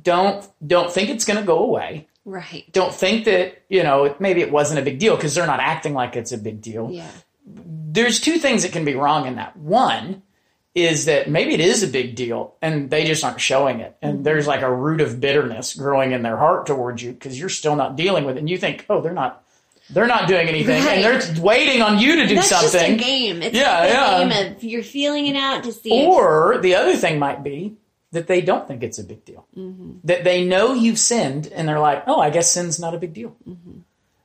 don't 0.02 0.48
don't 0.66 0.90
think 0.92 1.10
it's 1.10 1.24
going 1.24 1.38
to 1.38 1.46
go 1.46 1.58
away 1.60 2.08
right. 2.24 2.64
don't 2.72 2.92
think 2.92 3.24
that 3.24 3.62
you 3.68 3.84
know 3.84 4.16
maybe 4.18 4.40
it 4.40 4.50
wasn't 4.50 4.78
a 4.80 4.82
big 4.82 4.98
deal 4.98 5.14
because 5.14 5.32
they're 5.36 5.46
not 5.46 5.60
acting 5.60 5.94
like 5.94 6.16
it's 6.16 6.32
a 6.32 6.38
big 6.38 6.60
deal 6.60 6.90
Yeah. 6.90 7.08
there's 7.46 8.18
two 8.20 8.38
things 8.38 8.64
that 8.64 8.72
can 8.72 8.84
be 8.84 8.94
wrong 8.96 9.26
in 9.28 9.36
that 9.36 9.56
one 9.56 10.22
is 10.76 11.06
that 11.06 11.28
maybe 11.28 11.54
it 11.54 11.60
is 11.60 11.82
a 11.82 11.88
big 11.88 12.14
deal 12.14 12.54
and 12.60 12.90
they 12.90 13.04
just 13.04 13.24
aren't 13.24 13.40
showing 13.40 13.80
it 13.80 13.96
and 14.02 14.14
mm-hmm. 14.14 14.22
there's 14.24 14.46
like 14.46 14.60
a 14.60 14.72
root 14.72 15.00
of 15.00 15.18
bitterness 15.20 15.74
growing 15.74 16.12
in 16.12 16.22
their 16.22 16.36
heart 16.36 16.66
towards 16.66 17.02
you 17.02 17.12
because 17.12 17.40
you're 17.40 17.48
still 17.48 17.76
not 17.76 17.96
dealing 17.96 18.24
with 18.24 18.36
it 18.36 18.40
and 18.40 18.50
you 18.50 18.58
think 18.58 18.84
oh 18.90 19.00
they're 19.00 19.12
not 19.12 19.42
they're 19.90 20.06
not 20.06 20.28
doing 20.28 20.48
anything 20.48 20.82
and 20.82 21.02
they're 21.02 21.42
waiting 21.42 21.80
on 21.80 21.98
you 21.98 22.16
to 22.16 22.26
do 22.26 22.42
something. 22.42 22.70
That's 22.70 22.72
just 22.72 22.84
a 22.84 22.96
game. 22.96 23.42
It's 23.42 23.56
Yeah, 23.56 23.78
like 23.78 23.90
yeah. 23.90 24.28
game 24.28 24.54
of 24.56 24.64
you're 24.64 24.82
feeling 24.82 25.26
it 25.26 25.36
out 25.36 25.64
to 25.64 25.72
see 25.72 26.06
Or 26.06 26.58
the 26.58 26.74
other 26.74 26.96
thing 26.96 27.18
might 27.20 27.44
be 27.44 27.76
that 28.10 28.26
they 28.26 28.40
don't 28.40 28.66
think 28.66 28.82
it's 28.82 28.98
a 28.98 29.04
big 29.04 29.24
deal. 29.24 29.46
Mm-hmm. 29.56 29.98
That 30.04 30.24
they 30.24 30.44
know 30.44 30.74
you've 30.74 30.98
sinned 30.98 31.46
and 31.48 31.68
they're 31.68 31.78
like, 31.78 32.02
oh, 32.08 32.20
I 32.20 32.30
guess 32.30 32.50
sin's 32.50 32.80
not 32.80 32.94
a 32.94 32.98
big 32.98 33.14
deal. 33.14 33.36
Mm-hmm. 33.48 33.78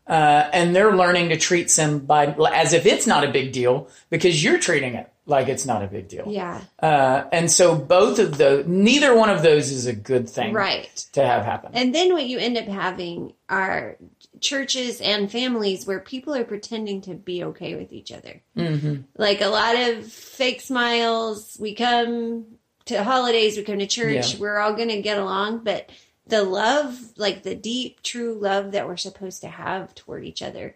Uh, 0.08 0.50
and 0.52 0.76
they're 0.76 0.96
learning 0.96 1.30
to 1.30 1.38
treat 1.38 1.70
sin 1.70 2.00
by 2.00 2.36
as 2.54 2.74
if 2.74 2.88
it's 2.88 3.06
not 3.06 3.24
a 3.24 3.32
big 3.32 3.52
deal 3.52 3.88
because 4.10 4.44
you're 4.44 4.58
treating 4.58 4.96
it 4.96 5.11
like 5.26 5.48
it's 5.48 5.66
not 5.66 5.84
a 5.84 5.88
big 5.88 6.08
deal. 6.08 6.26
Yeah. 6.28 6.62
Uh, 6.82 7.24
and 7.32 7.50
so 7.52 7.76
both 7.76 8.18
of 8.20 8.38
those, 8.38 8.66
neither 8.68 9.16
one 9.16 9.30
of 9.30 9.44
those 9.44 9.72
is 9.72 9.86
a 9.86 9.94
good 9.94 10.30
thing 10.30 10.54
Right. 10.54 10.94
to 11.14 11.24
have 11.26 11.46
happen. 11.46 11.72
And 11.74 11.94
then 11.94 12.12
what 12.14 12.26
you 12.26 12.40
end 12.40 12.58
up 12.58 12.66
having 12.66 13.34
are 13.48 13.98
churches 14.40 15.00
and 15.00 15.32
families 15.32 15.86
where 15.86 16.00
people 16.00 16.34
are 16.34 16.44
pretending 16.44 17.02
to 17.02 17.14
be 17.14 17.44
okay 17.44 17.76
with 17.76 17.94
each 17.94 18.12
other. 18.12 18.42
Mm-hmm. 18.58 19.02
Like 19.16 19.42
a 19.42 19.48
lot 19.48 19.76
of 19.76 20.06
fake 20.12 20.62
smiles. 20.62 21.56
We 21.60 21.76
come 21.76 22.46
to 22.86 23.04
holidays, 23.04 23.56
we 23.58 23.64
come 23.64 23.78
to 23.80 23.86
church, 23.88 24.34
Yeah. 24.34 24.40
we're 24.40 24.58
all 24.58 24.74
going 24.74 24.90
to 24.90 25.02
get 25.04 25.20
along. 25.20 25.64
But 25.64 25.92
the 26.26 26.42
love, 26.44 26.98
like 27.16 27.44
the 27.44 27.56
deep, 27.56 28.02
true 28.02 28.34
love 28.34 28.72
that 28.72 28.88
we're 28.88 28.98
supposed 28.98 29.42
to 29.42 29.48
have 29.50 29.94
toward 29.94 30.26
each 30.26 30.42
other, 30.42 30.76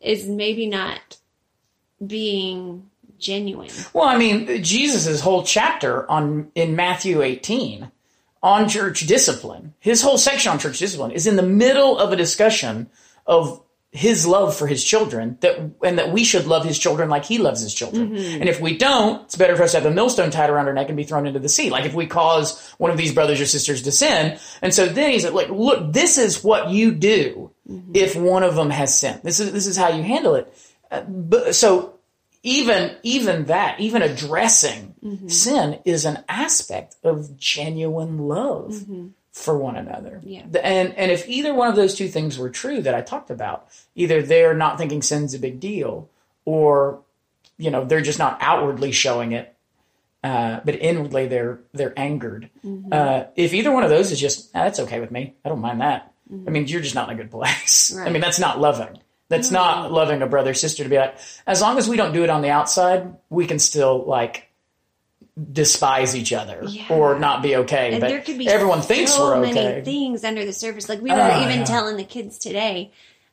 is 0.00 0.26
maybe 0.26 0.66
not 0.66 1.18
being 2.04 2.90
genuine. 3.22 3.70
Well, 3.92 4.04
I 4.04 4.18
mean, 4.18 4.62
Jesus' 4.62 5.20
whole 5.20 5.42
chapter 5.42 6.10
on 6.10 6.50
in 6.54 6.76
Matthew 6.76 7.22
18 7.22 7.90
on 8.42 8.68
church 8.68 9.06
discipline, 9.06 9.74
his 9.78 10.02
whole 10.02 10.18
section 10.18 10.52
on 10.52 10.58
church 10.58 10.78
discipline 10.78 11.12
is 11.12 11.26
in 11.26 11.36
the 11.36 11.42
middle 11.42 11.98
of 11.98 12.12
a 12.12 12.16
discussion 12.16 12.90
of 13.26 13.62
his 13.94 14.26
love 14.26 14.56
for 14.56 14.66
his 14.66 14.82
children 14.82 15.36
that 15.40 15.58
and 15.84 15.98
that 15.98 16.10
we 16.10 16.24
should 16.24 16.46
love 16.46 16.64
his 16.64 16.78
children 16.78 17.10
like 17.10 17.26
he 17.26 17.36
loves 17.36 17.60
his 17.60 17.74
children. 17.74 18.16
And 18.16 18.48
if 18.48 18.58
we 18.58 18.78
don't, 18.78 19.22
it's 19.24 19.36
better 19.36 19.54
for 19.54 19.64
us 19.64 19.72
to 19.72 19.80
have 19.80 19.86
a 19.86 19.94
millstone 19.94 20.30
tied 20.30 20.48
around 20.48 20.66
our 20.66 20.72
neck 20.72 20.88
and 20.88 20.96
be 20.96 21.04
thrown 21.04 21.26
into 21.26 21.38
the 21.38 21.48
sea. 21.50 21.68
Like 21.68 21.84
if 21.84 21.92
we 21.92 22.06
cause 22.06 22.58
one 22.78 22.90
of 22.90 22.96
these 22.96 23.12
brothers 23.12 23.38
or 23.38 23.44
sisters 23.44 23.82
to 23.82 23.92
sin. 23.92 24.38
And 24.62 24.72
so 24.72 24.86
then 24.86 25.12
he's 25.12 25.28
like, 25.28 25.50
look, 25.50 25.92
this 25.92 26.16
is 26.16 26.42
what 26.42 26.70
you 26.70 26.92
do 26.92 27.50
if 27.92 28.16
one 28.16 28.42
of 28.42 28.54
them 28.54 28.70
has 28.70 28.98
sinned. 28.98 29.20
This 29.24 29.40
is 29.40 29.52
this 29.52 29.66
is 29.66 29.76
how 29.76 29.90
you 29.90 30.02
handle 30.02 30.36
it. 30.36 30.52
Uh, 30.90 31.02
but 31.02 31.54
so 31.54 31.98
even 32.42 32.96
even 33.02 33.44
that 33.46 33.78
even 33.80 34.02
addressing 34.02 34.94
sin 35.28 35.78
is 35.84 36.04
an 36.04 36.22
aspect 36.28 36.96
of 37.04 37.36
genuine 37.36 38.18
love 38.28 38.84
for 39.32 39.56
one 39.56 39.76
another. 39.76 40.20
Yeah. 40.24 40.42
And 40.62 40.94
and 40.96 41.10
if 41.10 41.28
either 41.28 41.54
one 41.54 41.68
of 41.68 41.76
those 41.76 41.94
two 41.94 42.08
things 42.08 42.38
were 42.38 42.50
true 42.50 42.82
that 42.82 42.94
i 42.94 43.00
talked 43.00 43.30
about 43.30 43.68
either 43.94 44.22
they're 44.22 44.54
not 44.54 44.78
thinking 44.78 45.02
sin's 45.02 45.34
a 45.34 45.38
big 45.38 45.58
deal 45.60 46.08
or 46.44 47.00
you 47.58 47.70
know 47.70 47.84
they're 47.84 48.00
just 48.02 48.18
not 48.18 48.38
outwardly 48.40 48.92
showing 48.92 49.32
it 49.32 49.54
uh, 50.24 50.60
but 50.64 50.74
inwardly 50.76 51.26
they're 51.26 51.60
they're 51.72 51.98
angered 51.98 52.48
uh, 52.92 53.24
if 53.34 53.54
either 53.54 53.72
one 53.72 53.82
of 53.84 53.90
those 53.90 54.12
is 54.12 54.20
just 54.20 54.50
"Ah, 54.54 54.64
that's 54.64 54.78
okay 54.80 55.00
with 55.00 55.10
me. 55.10 55.34
I 55.44 55.48
don't 55.48 55.60
mind 55.60 55.80
that. 55.80 56.12
I 56.46 56.50
mean 56.50 56.66
you're 56.68 56.80
just 56.80 56.94
not 56.94 57.08
in 57.10 57.18
a 57.18 57.22
good 57.22 57.30
place. 57.30 57.96
I 58.06 58.10
mean 58.10 58.20
that's 58.20 58.38
not 58.38 58.60
loving 58.60 58.98
That's 59.32 59.50
not 59.50 59.88
mm. 59.88 59.92
loving 59.92 60.20
a 60.20 60.26
brother 60.26 60.50
or 60.50 60.54
sister 60.54 60.82
to 60.84 60.90
be 60.90 60.98
like, 60.98 61.16
as 61.46 61.62
long 61.62 61.78
as 61.78 61.88
we 61.88 61.96
don't 61.96 62.12
do 62.12 62.22
it 62.22 62.28
on 62.28 62.42
the 62.42 62.50
outside, 62.50 63.16
we 63.30 63.46
can 63.46 63.58
still 63.58 64.04
like 64.04 64.50
despise 65.52 66.14
each 66.14 66.34
other 66.34 66.62
Yeah. 66.68 66.88
or 66.90 67.18
not 67.18 67.42
be 67.42 67.56
okay. 67.56 67.92
And 67.92 68.00
but 68.02 68.08
there 68.08 68.20
could 68.20 68.36
be 68.36 68.46
everyone 68.46 68.82
thinks 68.82 69.14
so 69.14 69.24
we're 69.24 69.40
many 69.40 69.58
okay. 69.58 69.82
things 69.82 70.22
under 70.22 70.44
the 70.44 70.52
surface. 70.52 70.86
Like 70.88 71.00
we 71.00 71.10
were 71.10 71.16
Oh, 71.18 71.42
even 71.44 71.60
yeah. 71.60 71.64
telling 71.64 71.96
the 71.96 72.04
kids 72.04 72.38
today, 72.38 72.92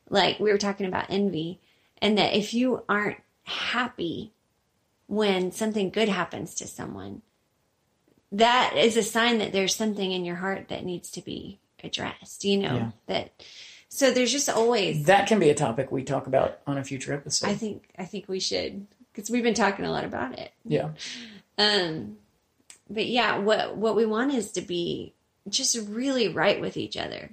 like 0.10 0.40
we 0.40 0.52
were 0.52 0.58
talking 0.58 0.86
about 0.86 1.08
envy, 1.10 1.60
and 2.02 2.18
that 2.18 2.34
if 2.34 2.54
you 2.54 2.82
aren't 2.88 3.18
happy 3.44 4.32
when 5.08 5.52
something 5.52 5.90
good 5.90 6.08
happens 6.08 6.56
to 6.56 6.68
someone, 6.68 7.22
that 8.32 8.76
is 8.78 8.96
a 8.96 9.04
sign 9.04 9.40
that 9.40 9.52
there's 9.52 9.76
something 9.76 10.12
in 10.14 10.24
your 10.24 10.38
heart 10.38 10.70
that 10.70 10.86
needs 10.86 11.12
to 11.12 11.22
be 11.22 11.60
addressed. 11.84 12.46
You 12.46 12.58
know 12.58 12.76
Yeah. 12.76 12.92
that. 13.08 13.32
So 13.90 14.12
there's 14.12 14.32
just 14.32 14.50
always. 14.50 15.06
That 15.06 15.28
can 15.28 15.40
be 15.40 15.50
a 15.50 15.56
topic 15.56 15.92
we 15.92 16.04
talk 16.04 16.28
about 16.28 16.60
on 16.68 16.78
a 16.78 16.84
future 16.84 17.14
episode. 17.14 17.50
I 17.50 17.56
think 17.56 17.90
I 17.98 18.06
think 18.06 18.28
we 18.30 18.40
should 18.40 18.86
because 19.12 19.30
we've 19.30 19.44
been 19.44 19.54
talking 19.56 19.84
a 19.86 19.92
lot 19.92 20.06
about 20.06 20.38
it. 20.38 20.52
yeah. 20.64 20.90
Um, 21.58 22.18
but 22.90 23.06
yeah, 23.08 23.38
what 23.40 23.76
what 23.76 23.96
we 23.96 24.06
want 24.06 24.34
is 24.34 24.52
to 24.54 24.62
be 24.62 25.14
just 25.50 25.78
really 25.90 26.28
right 26.28 26.62
with 26.62 26.78
each 26.78 26.96
other, 26.98 27.32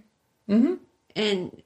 hmm 0.49 0.75
and 1.15 1.63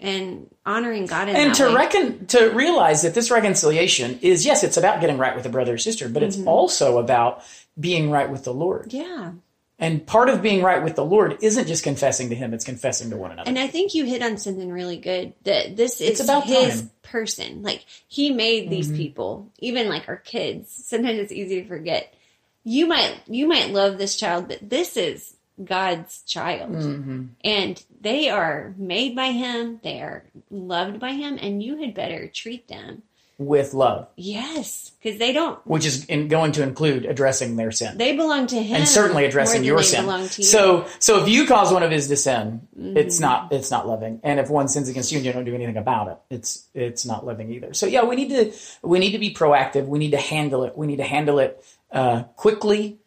and 0.00 0.48
honoring 0.66 1.06
God 1.06 1.28
in 1.28 1.36
and 1.36 1.50
that 1.50 1.56
to 1.58 1.66
way. 1.68 1.74
reckon 1.74 2.26
to 2.28 2.50
realize 2.50 3.02
that 3.02 3.14
this 3.14 3.30
reconciliation 3.30 4.18
is 4.20 4.44
yes 4.44 4.64
it's 4.64 4.76
about 4.76 5.00
getting 5.00 5.16
right 5.18 5.36
with 5.36 5.46
a 5.46 5.48
brother 5.48 5.74
or 5.74 5.78
sister 5.78 6.08
but 6.08 6.22
Mm-hmm. 6.24 6.40
it's 6.40 6.46
also 6.48 6.98
about 6.98 7.42
being 7.78 8.10
right 8.10 8.28
with 8.28 8.42
the 8.42 8.52
lord 8.52 8.92
yeah, 8.92 9.30
and 9.82 10.06
part 10.06 10.28
of 10.30 10.40
being 10.40 10.62
right 10.62 10.82
with 10.82 10.96
the 10.96 11.04
lord 11.04 11.36
isn't 11.42 11.66
just 11.66 11.84
confessing 11.84 12.30
to 12.30 12.34
him 12.34 12.54
it's 12.54 12.64
confessing 12.64 13.10
to 13.10 13.16
one 13.18 13.32
another 13.32 13.48
and 13.48 13.58
I 13.58 13.66
think 13.68 13.94
you 13.94 14.04
hit 14.06 14.22
on 14.22 14.38
something 14.38 14.70
really 14.70 14.96
good. 14.96 15.34
That 15.44 15.76
this 15.76 16.00
is 16.00 16.08
It's 16.10 16.20
about 16.20 16.44
His 16.44 16.80
time. 16.80 16.90
person. 17.02 17.62
Like 17.62 17.84
He 18.08 18.30
made 18.30 18.70
these 18.70 18.88
Mhm. 18.90 18.96
people, 18.96 19.50
even 19.58 19.88
like 19.88 20.08
our 20.08 20.16
kids. 20.16 20.70
Sometimes 20.70 21.18
it's 21.18 21.32
easy 21.32 21.60
to 21.62 21.68
forget. 21.68 22.14
You 22.64 22.86
might 22.86 23.20
you 23.26 23.46
might 23.48 23.70
love 23.70 23.98
this 23.98 24.16
child, 24.16 24.48
but 24.48 24.58
this 24.70 24.96
is 24.96 25.36
God's 25.62 26.22
child. 26.22 26.76
hmm 26.76 27.26
and 27.44 27.82
they 28.00 28.28
are 28.28 28.72
made 28.78 29.16
by 29.16 29.32
him 29.32 29.80
they 29.82 30.00
are 30.00 30.22
loved 30.50 31.00
by 31.00 31.12
him 31.12 31.36
and 31.42 31.60
you 31.62 31.76
had 31.78 31.92
better 31.92 32.28
treat 32.28 32.68
them 32.68 33.02
with 33.46 33.74
love. 33.74 34.08
Yes 34.16 34.90
because 35.02 35.18
they 35.18 35.32
don't 35.32 35.58
which 35.66 35.84
is 35.84 36.04
in, 36.04 36.28
going 36.28 36.52
to 36.52 36.62
include 36.62 37.04
addressing 37.04 37.56
their 37.56 37.72
sin. 37.72 37.98
They 37.98 38.16
belong 38.16 38.46
to 38.48 38.62
him 38.62 38.76
and 38.76 38.88
certainly 38.88 39.24
addressing 39.24 39.64
your 39.64 39.82
sin. 39.82 40.06
you. 40.06 40.28
so 40.28 40.86
so 41.00 41.20
if 41.22 41.28
you 41.28 41.46
cause 41.46 41.72
one 41.72 41.82
of 41.82 41.90
his 41.90 42.08
to 42.08 42.16
sin 42.16 42.66
it's 42.76 43.16
Mm-hmm. 43.16 43.22
not 43.22 43.52
it's 43.52 43.70
not 43.70 43.88
loving. 43.88 44.20
And 44.22 44.38
if 44.38 44.48
one 44.48 44.68
sins 44.68 44.88
against 44.88 45.10
you 45.12 45.18
and 45.18 45.26
you 45.26 45.32
don't 45.32 45.44
do 45.44 45.54
anything 45.54 45.76
about 45.76 46.08
it 46.08 46.18
it's 46.30 46.66
it's 46.74 47.04
not 47.04 47.26
loving 47.26 47.50
either. 47.50 47.74
So 47.74 47.86
yeah 47.86 48.04
we 48.04 48.16
need 48.16 48.28
to 48.30 48.52
we 48.82 48.98
need 48.98 49.12
to 49.12 49.18
be 49.18 49.34
proactive. 49.34 49.86
We 49.86 49.98
need 49.98 50.12
to 50.12 50.18
handle 50.18 50.64
it. 50.64 50.76
We 50.78 50.86
need 50.86 50.98
to 50.98 51.04
handle 51.04 51.38
it 51.40 51.62
uh, 51.90 52.22
quickly 52.36 52.98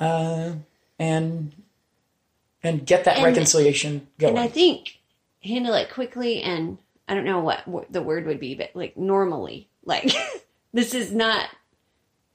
uh, 0.00 0.52
and 0.98 1.52
and 2.62 2.86
get 2.86 3.04
that 3.04 3.16
And- 3.16 3.24
reconciliation 3.24 4.08
going 4.18 4.36
and 4.36 4.40
i 4.44 4.48
think 4.48 4.98
handle 5.42 5.74
it 5.74 5.90
quickly 5.90 6.42
and 6.42 6.78
i 7.08 7.14
don't 7.14 7.24
know 7.24 7.40
what, 7.40 7.66
what 7.66 7.92
the 7.92 8.02
word 8.02 8.26
would 8.26 8.40
be 8.40 8.54
but 8.54 8.70
like 8.74 8.96
normally 8.96 9.68
like 9.84 10.10
this 10.72 10.94
is 10.94 11.12
not 11.12 11.46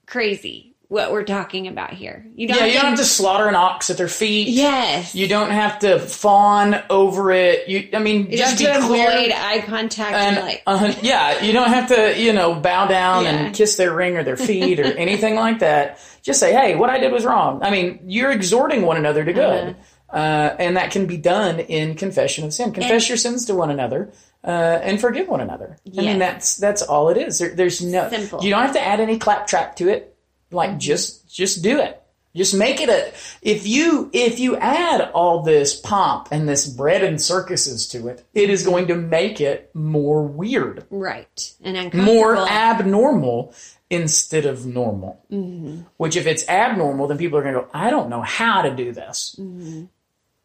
crazy 0.06 0.76
what 0.90 1.12
we're 1.12 1.24
talking 1.24 1.68
about 1.68 1.92
here 1.94 2.24
you 2.36 2.48
don't 2.48 2.58
yeah 2.58 2.66
you 2.66 2.74
don't 2.74 2.86
have 2.90 2.98
to 3.00 3.06
slaughter 3.06 3.48
an 3.48 3.56
ox 3.56 3.90
at 3.90 3.98
their 3.98 4.08
feet 4.10 4.50
yes 4.50 5.16
you 5.16 5.28
don't 5.28 5.50
have 5.50 5.80
to 5.80 5.98
fawn 5.98 6.76
over 6.90 7.32
it 7.32 7.68
you 7.68 7.90
i 7.94 8.00
mean 8.00 8.30
you 8.30 8.38
just 8.38 8.60
be 8.60 8.66
to 8.66 8.80
clear 8.82 9.10
avoid 9.10 9.32
eye 9.32 9.64
contact 9.66 10.14
and, 10.14 10.38
and 10.38 10.46
like 10.46 10.62
uh, 10.68 10.94
yeah, 11.02 11.42
you 11.42 11.52
don't 11.52 11.70
have 11.70 11.88
to, 11.88 12.20
you 12.22 12.32
know, 12.34 12.54
bow 12.54 12.86
down 12.86 13.24
Yeah. 13.24 13.32
and 13.32 13.56
kiss 13.56 13.76
their 13.76 13.94
ring 13.96 14.18
or 14.18 14.24
their 14.24 14.38
feet 14.38 14.80
or 14.80 14.84
anything 14.98 15.36
like 15.36 15.60
that. 15.60 16.00
Just 16.22 16.40
say, 16.40 16.54
"Hey, 16.54 16.76
what 16.76 16.90
I 16.90 17.00
did 17.00 17.12
was 17.12 17.26
wrong." 17.26 17.62
I 17.64 17.70
mean, 17.72 18.00
you're 18.06 18.32
exhorting 18.32 18.84
one 18.84 18.96
another 18.98 19.26
to 19.26 19.34
good, 19.34 19.76
Uh-huh. 20.10 20.18
uh, 20.18 20.56
and 20.60 20.78
that 20.78 20.92
can 20.92 21.06
be 21.06 21.18
done 21.18 21.60
in 21.60 21.96
confession 21.96 22.46
of 22.46 22.54
sin. 22.54 22.72
Confess 22.72 22.92
And- 23.04 23.10
your 23.10 23.18
sins 23.18 23.46
to 23.46 23.56
one 23.56 23.72
another. 23.72 24.12
Uh, 24.44 24.80
and 24.84 25.00
forgive 25.00 25.28
one 25.28 25.40
another. 25.40 25.78
I 25.98 26.02
mean, 26.02 26.20
that's 26.20 26.58
that's 26.58 26.82
all 26.82 27.10
it 27.10 27.18
is. 27.18 27.40
There, 27.40 27.56
there's 27.56 27.82
no. 27.82 28.10
Simple. 28.10 28.44
You 28.44 28.50
don't 28.50 28.62
have 28.62 28.74
to 28.74 28.86
add 28.86 29.00
any 29.00 29.18
claptrap 29.18 29.78
to 29.78 29.90
it. 29.90 30.16
Like 30.52 30.78
just 30.78 31.34
just 31.34 31.64
do 31.64 31.80
it. 31.80 32.02
Just 32.36 32.56
make 32.56 32.82
it 32.82 32.90
a. 32.90 33.14
If 33.42 33.68
you 33.68 34.10
if 34.12 34.40
you 34.40 34.58
add 34.58 35.12
all 35.14 35.44
this 35.44 35.80
pomp 35.80 36.30
and 36.32 36.50
this 36.50 36.68
bread 36.68 37.04
and 37.04 37.22
circuses 37.22 37.88
to 37.90 38.08
it, 38.08 38.26
it 38.34 38.50
is 38.50 38.66
going 38.66 38.88
to 38.88 38.96
make 38.96 39.40
it 39.40 39.70
more 39.74 40.24
weird, 40.24 40.86
right 40.90 41.54
and 41.64 41.94
more 41.94 42.36
abnormal 42.36 43.54
instead 43.90 44.46
of 44.46 44.66
normal. 44.66 45.24
Mm-hmm. 45.32 45.82
Which, 45.98 46.16
if 46.16 46.26
it's 46.26 46.48
abnormal, 46.50 47.08
then 47.08 47.18
people 47.20 47.38
are 47.38 47.44
going 47.44 47.54
to 47.54 47.62
go, 47.62 47.68
I 47.74 47.92
don't 47.92 48.10
know 48.10 48.22
how 48.22 48.64
to 48.64 48.76
do 48.76 48.92
this. 48.92 49.36
Mm-hmm. 49.40 49.86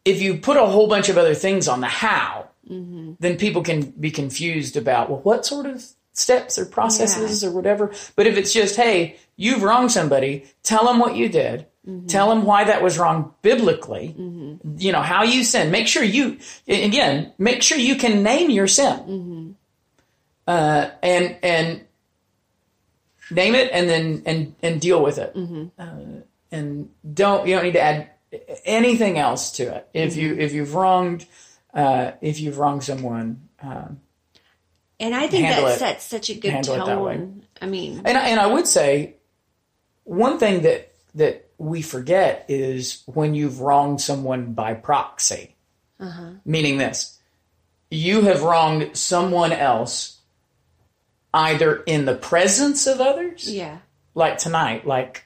If 0.05 0.21
you 0.21 0.37
put 0.37 0.57
a 0.57 0.65
whole 0.65 0.87
bunch 0.87 1.09
of 1.09 1.17
other 1.17 1.33
things 1.33 1.67
on 1.67 1.81
the 1.81 1.87
how, 1.87 2.48
Mm-hmm. 2.69 3.13
then 3.19 3.37
people 3.37 3.63
can 3.63 3.91
be 3.91 4.11
confused 4.11 4.77
about, 4.77 5.09
well, 5.09 5.19
what 5.21 5.45
sort 5.45 5.65
of 5.65 5.83
steps 6.13 6.59
or 6.59 6.65
processes 6.65 7.43
or 7.43 7.51
whatever. 7.51 7.91
But 8.15 8.27
if 8.27 8.37
it's 8.37 8.53
just, 8.53 8.75
hey, 8.75 9.17
you've 9.37 9.63
wronged 9.63 9.91
somebody, 9.91 10.45
tell 10.63 10.85
them 10.85 10.99
what 10.99 11.15
you 11.15 11.29
did. 11.29 11.65
Mm-hmm. 11.87 12.07
Tell 12.07 12.29
them 12.29 12.43
why 12.43 12.65
that 12.65 12.83
was 12.83 12.99
wrong 12.99 13.33
biblically. 13.41 14.13
You 14.17 14.91
know, 14.91 15.01
how 15.01 15.23
you 15.23 15.43
sin. 15.43 15.71
Make 15.71 15.87
sure 15.87 16.03
you, 16.03 16.37
again, 16.67 17.31
make 17.37 17.63
sure 17.63 17.77
you 17.77 17.95
can 17.95 18.21
name 18.21 18.49
your 18.49 18.67
sin. 18.67 18.99
Mm-hmm. 18.99 19.51
Uh, 20.45 20.89
and, 21.01 21.37
and 21.41 21.81
name 23.31 23.55
it 23.55 23.71
and 23.71 23.89
then, 23.89 24.23
and, 24.25 24.55
and 24.61 24.81
deal 24.81 25.01
with 25.01 25.17
it. 25.19 25.33
Mm-hmm. 25.35 25.67
Uh, 25.79 26.21
and 26.51 26.89
don't, 27.13 27.47
you 27.47 27.55
don't 27.55 27.63
need 27.63 27.73
to 27.73 27.81
add 27.81 28.09
anything 28.65 29.17
else 29.17 29.51
to 29.53 29.63
it. 29.75 29.87
If 29.93 30.15
you, 30.17 30.31
Mm-hmm. 30.31 30.41
if 30.41 30.53
you've 30.53 30.75
wronged, 30.75 31.25
uh, 31.73 32.11
if 32.21 32.39
you've 32.39 32.57
wronged 32.57 32.83
someone, 32.83 33.47
um, 33.61 33.99
And 34.99 35.15
I 35.15 35.27
think 35.27 35.47
that 35.47 35.63
it- 35.63 35.79
sets 35.79 36.03
such 36.05 36.29
a 36.29 36.33
good 36.35 36.51
handle 36.51 36.85
that 36.85 37.01
way. 37.01 37.15
tone. 37.17 37.43
I 37.61 37.65
mean, 37.67 38.01
And 38.05 38.17
I- 38.17 38.29
and 38.29 38.39
I 38.39 38.47
would 38.47 38.67
say 38.67 39.15
one 40.03 40.37
thing 40.39 40.61
that 40.63 40.87
that 41.15 41.49
we 41.57 41.81
forget 41.81 42.45
is 42.47 43.01
when 43.05 43.33
you've 43.33 43.61
wronged 43.61 43.99
someone 43.99 44.53
by 44.53 44.73
proxy. 44.75 45.55
Uh-huh. 45.99 46.29
Meaning 46.45 46.77
this, 46.77 47.17
you 47.89 48.21
have 48.21 48.43
wronged 48.43 48.95
someone 48.95 49.51
else 49.51 50.19
either 51.33 51.77
in 51.83 52.05
the 52.05 52.15
presence 52.15 52.87
of 52.87 53.01
others, 53.01 53.49
yeah, 53.51 53.79
like 54.15 54.37
tonight, 54.37 54.85
like 54.87 55.25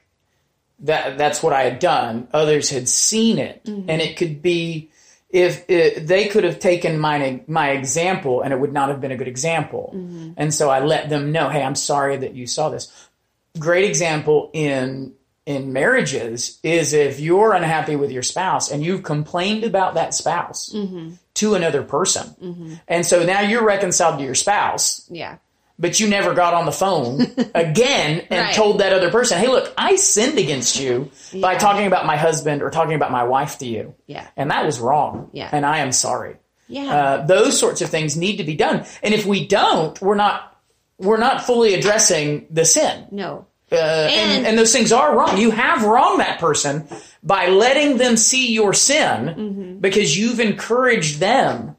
that 0.79 1.17
that's 1.17 1.41
what 1.43 1.53
I 1.53 1.63
had 1.63 1.79
done. 1.79 2.27
Others 2.33 2.69
had 2.69 2.89
seen 2.89 3.37
it, 3.37 3.61
and 3.65 4.01
it 4.01 4.17
could 4.17 4.41
be 4.41 4.89
if 5.33 5.67
it, 5.67 6.05
they 6.07 6.27
could 6.27 6.43
have 6.43 6.59
taken 6.59 6.99
my 6.99 7.41
my 7.47 7.71
example, 7.71 8.41
and 8.41 8.53
it 8.53 8.59
would 8.59 8.71
not 8.71 8.89
have 8.89 9.01
been 9.01 9.11
a 9.11 9.17
good 9.17 9.27
example. 9.27 9.91
Mm-hmm. 9.93 10.33
And 10.37 10.53
so 10.53 10.69
I 10.69 10.79
let 10.79 11.09
them 11.09 11.31
know, 11.31 11.49
hey, 11.49 11.63
I'm 11.63 11.75
sorry 11.75 12.17
that 12.17 12.35
you 12.35 12.45
saw 12.45 12.69
this. 12.69 13.09
Great 13.57 13.85
example 13.85 14.51
in 14.53 15.13
in 15.45 15.73
marriages 15.73 16.59
is 16.63 16.93
if 16.93 17.19
you're 17.19 17.53
unhappy 17.53 17.97
with 17.97 18.11
your 18.11 18.23
spouse 18.23 18.71
and 18.71 18.83
you've 18.83 19.03
complained 19.03 19.65
about 19.65 19.95
that 19.95 20.13
spouse 20.13 20.71
mm-hmm. 20.71 21.15
to 21.33 21.55
another 21.55 21.81
person, 21.81 22.27
mm-hmm. 22.41 22.75
and 22.87 23.03
so 23.03 23.23
now 23.23 23.41
you're 23.41 23.65
reconciled 23.65 24.19
to 24.19 24.25
your 24.25 24.35
spouse. 24.35 25.09
Yeah, 25.09 25.37
but 25.79 25.99
you 25.99 26.07
never 26.07 26.33
got 26.33 26.53
on 26.53 26.65
the 26.65 26.71
phone 26.71 27.21
again 27.55 28.25
and 28.29 28.45
Right. 28.45 28.53
told 28.55 28.79
that 28.79 28.93
other 28.93 29.09
person, 29.11 29.39
hey, 29.39 29.47
look, 29.47 29.73
I 29.77 29.95
sinned 29.95 30.37
against 30.37 30.79
you 30.79 31.09
by 31.41 31.55
talking 31.55 31.87
about 31.87 32.05
my 32.05 32.15
husband 32.17 32.61
or 32.61 32.69
talking 32.69 32.93
about 32.95 33.11
my 33.11 33.23
wife 33.23 33.57
to 33.59 33.65
you. 33.65 33.95
yeah, 34.07 34.27
And 34.37 34.51
that 34.51 34.65
was 34.65 34.79
wrong. 34.79 35.29
Yeah. 35.33 35.49
And 35.51 35.65
I 35.65 35.79
am 35.79 35.91
sorry. 35.91 36.37
yeah. 36.67 36.93
Uh, 36.95 37.25
those 37.25 37.59
sorts 37.59 37.81
of 37.81 37.89
things 37.89 38.15
need 38.15 38.37
to 38.37 38.43
be 38.43 38.55
done. 38.55 38.85
And 39.01 39.13
if 39.13 39.25
we 39.25 39.47
don't, 39.47 39.99
we're 40.01 40.15
not, 40.15 40.55
we're 40.99 41.17
not 41.17 41.43
fully 41.43 41.73
addressing 41.73 42.45
the 42.51 42.65
sin. 42.65 43.07
no, 43.11 43.45
Uh, 43.71 43.75
and, 43.75 44.31
And- 44.31 44.47
and 44.47 44.57
those 44.57 44.71
things 44.71 44.91
are 44.91 45.17
wrong. 45.17 45.37
You 45.37 45.49
have 45.51 45.83
wronged 45.83 46.19
that 46.19 46.39
person 46.39 46.87
by 47.23 47.47
letting 47.47 47.97
them 47.97 48.15
see 48.17 48.53
your 48.53 48.73
sin 48.73 49.25
Mm-hmm. 49.27 49.77
because 49.79 50.15
you've 50.17 50.39
encouraged 50.39 51.19
them 51.19 51.75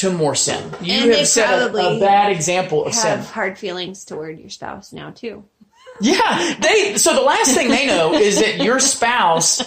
to 0.00 0.10
more 0.12 0.34
sin. 0.34 0.62
You 0.82 0.94
And 0.94 1.12
have 1.12 1.26
set 1.26 1.62
a, 1.74 1.96
a 1.96 2.00
bad 2.00 2.32
example 2.32 2.84
of 2.86 2.94
sin. 2.94 3.18
have 3.18 3.30
hard 3.30 3.58
feelings 3.58 4.04
toward 4.04 4.38
your 4.38 4.50
spouse 4.50 4.92
now 4.92 5.10
too. 5.10 5.44
Yeah, 6.02 6.54
they. 6.60 6.96
So 6.96 7.14
the 7.14 7.20
last 7.20 7.52
thing 7.54 7.68
they 7.68 7.86
know 7.86 8.14
is 8.14 8.40
that 8.40 8.62
your 8.64 8.80
spouse 8.80 9.60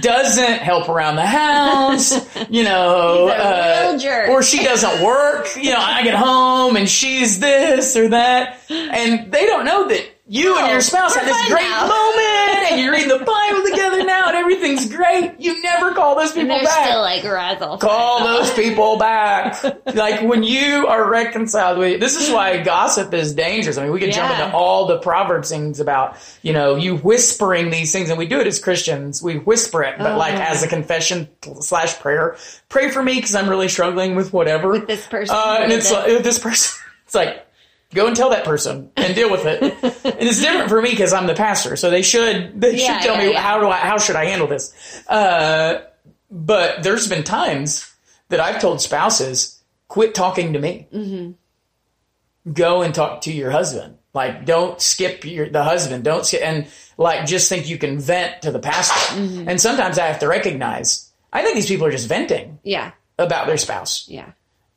doesn't 0.00 0.58
help 0.60 0.88
around 0.88 1.16
the 1.16 1.26
house. 1.26 2.12
You 2.48 2.62
know, 2.62 3.26
He's 3.26 3.34
a 3.36 3.44
uh, 3.44 3.90
real 3.90 3.98
jerk. 3.98 4.28
or 4.28 4.42
she 4.44 4.62
doesn't 4.62 5.02
work. 5.04 5.48
You 5.56 5.70
know, 5.72 5.80
I 5.80 6.04
get 6.04 6.14
home 6.14 6.76
and 6.76 6.88
she's 6.88 7.40
this 7.40 7.96
or 7.96 8.10
that, 8.10 8.60
and 8.70 9.32
they 9.32 9.44
don't 9.46 9.64
know 9.64 9.88
that 9.88 10.11
you 10.28 10.56
and 10.58 10.70
your 10.70 10.80
spouse 10.80 11.14
had 11.14 11.26
this 11.26 11.48
great 11.48 11.62
now. 11.62 11.86
moment, 11.88 12.70
and 12.72 12.80
you're 12.80 12.92
reading 12.92 13.08
the 13.08 13.24
Bible 13.24 13.62
together 13.68 14.04
now, 14.04 14.28
and 14.28 14.36
everything's 14.36 14.90
great. 14.90 15.34
You 15.40 15.60
never 15.62 15.92
call 15.92 16.14
those 16.16 16.32
people 16.32 16.48
they're 16.50 16.62
back. 16.64 16.86
still 16.86 17.00
like 17.00 17.24
razzle. 17.24 17.76
Call 17.78 18.22
those 18.24 18.52
people 18.54 18.98
back. 18.98 19.62
Like 19.94 20.22
when 20.22 20.42
you 20.42 20.86
are 20.86 21.10
reconciled 21.10 21.76
with, 21.78 22.00
this 22.00 22.16
is 22.16 22.30
why 22.32 22.62
gossip 22.62 23.12
is 23.12 23.34
dangerous. 23.34 23.76
I 23.76 23.82
mean, 23.82 23.92
we 23.92 24.00
could 24.00 24.12
jump 24.12 24.32
into 24.32 24.54
all 24.54 24.86
the 24.86 24.98
Proverbs 24.98 25.50
things 25.50 25.80
about, 25.80 26.16
you 26.40 26.52
know, 26.54 26.76
you 26.76 26.96
whispering 26.96 27.68
these 27.70 27.92
things 27.92 28.08
and 28.08 28.18
we 28.18 28.26
do 28.26 28.40
it 28.40 28.46
as 28.46 28.58
Christians. 28.58 29.22
We 29.22 29.36
whisper 29.38 29.82
it, 29.82 29.98
but 29.98 30.12
Oh, 30.12 30.16
like 30.16 30.34
as 30.34 30.62
a 30.62 30.68
confession 30.68 31.28
slash 31.60 31.98
prayer, 31.98 32.36
pray 32.70 32.90
for 32.90 33.02
me 33.02 33.16
because 33.16 33.34
I'm 33.34 33.50
really 33.50 33.68
struggling 33.68 34.14
with 34.14 34.32
whatever. 34.32 34.70
With 34.70 34.86
this 34.86 35.06
person 35.06 35.36
Uh, 35.38 35.58
and 35.60 35.72
it's 35.72 35.90
this. 35.90 35.92
like, 35.92 36.22
this 36.24 36.38
person, 36.38 36.80
it's 37.04 37.14
like, 37.14 37.46
go 37.94 38.06
and 38.06 38.16
tell 38.16 38.30
that 38.30 38.44
person 38.44 38.90
and 38.96 39.14
deal 39.14 39.30
with 39.30 39.44
it. 39.46 39.62
and 39.62 40.28
it's 40.28 40.40
different 40.40 40.68
for 40.68 40.80
me 40.82 40.90
because 40.90 41.12
I'm 41.12 41.26
the 41.26 41.34
pastor. 41.34 41.76
So 41.76 41.90
they 41.90 42.02
should, 42.02 42.60
they 42.60 42.76
Yeah, 42.76 42.98
should 42.98 43.06
tell 43.06 43.16
yeah, 43.18 43.26
me 43.26 43.32
yeah. 43.32 43.40
how 43.40 43.60
do 43.60 43.68
I, 43.68 43.76
how 43.78 43.98
should 43.98 44.16
I 44.16 44.24
handle 44.26 44.46
this? 44.48 44.72
Uh, 45.08 45.82
but 46.30 46.82
there's 46.82 47.08
been 47.08 47.24
times 47.24 47.92
that 48.28 48.40
I've 48.40 48.60
told 48.60 48.80
spouses, 48.80 49.60
quit 49.88 50.14
talking 50.14 50.54
to 50.54 50.58
me. 50.58 50.86
Mm-hmm. 50.92 52.52
Go 52.52 52.82
and 52.82 52.94
talk 52.94 53.20
to 53.22 53.32
your 53.32 53.50
husband. 53.50 53.98
Like, 54.14 54.44
don't 54.44 54.80
skip 54.80 55.24
your, 55.24 55.48
the 55.48 55.62
husband. 55.62 56.04
Don't 56.04 56.26
skip, 56.26 56.42
and 56.42 56.66
like, 56.98 57.24
just 57.26 57.48
think 57.48 57.68
you 57.68 57.78
can 57.78 57.98
vent 58.00 58.42
to 58.42 58.50
the 58.50 58.58
pastor. 58.58 59.20
Mm-hmm. 59.20 59.48
And 59.48 59.60
sometimes 59.60 59.98
I 59.98 60.06
have 60.06 60.18
to 60.20 60.28
recognize, 60.28 61.10
I 61.32 61.42
think 61.42 61.54
these 61.54 61.66
people 61.68 61.86
are 61.86 61.90
just 61.90 62.08
venting 62.08 62.58
Yeah. 62.62 62.92
about 63.18 63.46
their 63.46 63.56
spouse 63.58 64.06
Yeah. 64.08 64.32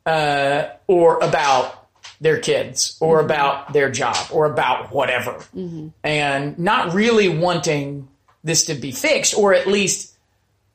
uh, 0.06 0.68
or 0.86 1.18
about 1.18 1.85
their 2.20 2.38
kids 2.38 2.96
or 3.00 3.18
mm-hmm. 3.18 3.26
about 3.26 3.72
their 3.72 3.90
job 3.90 4.16
or 4.30 4.46
about 4.46 4.92
whatever. 4.92 5.32
Mm-hmm. 5.54 5.88
And 6.04 6.58
not 6.58 6.94
really 6.94 7.28
wanting 7.28 8.08
this 8.44 8.66
to 8.66 8.74
be 8.74 8.92
fixed 8.92 9.36
or 9.36 9.54
at 9.54 9.66
least 9.66 10.16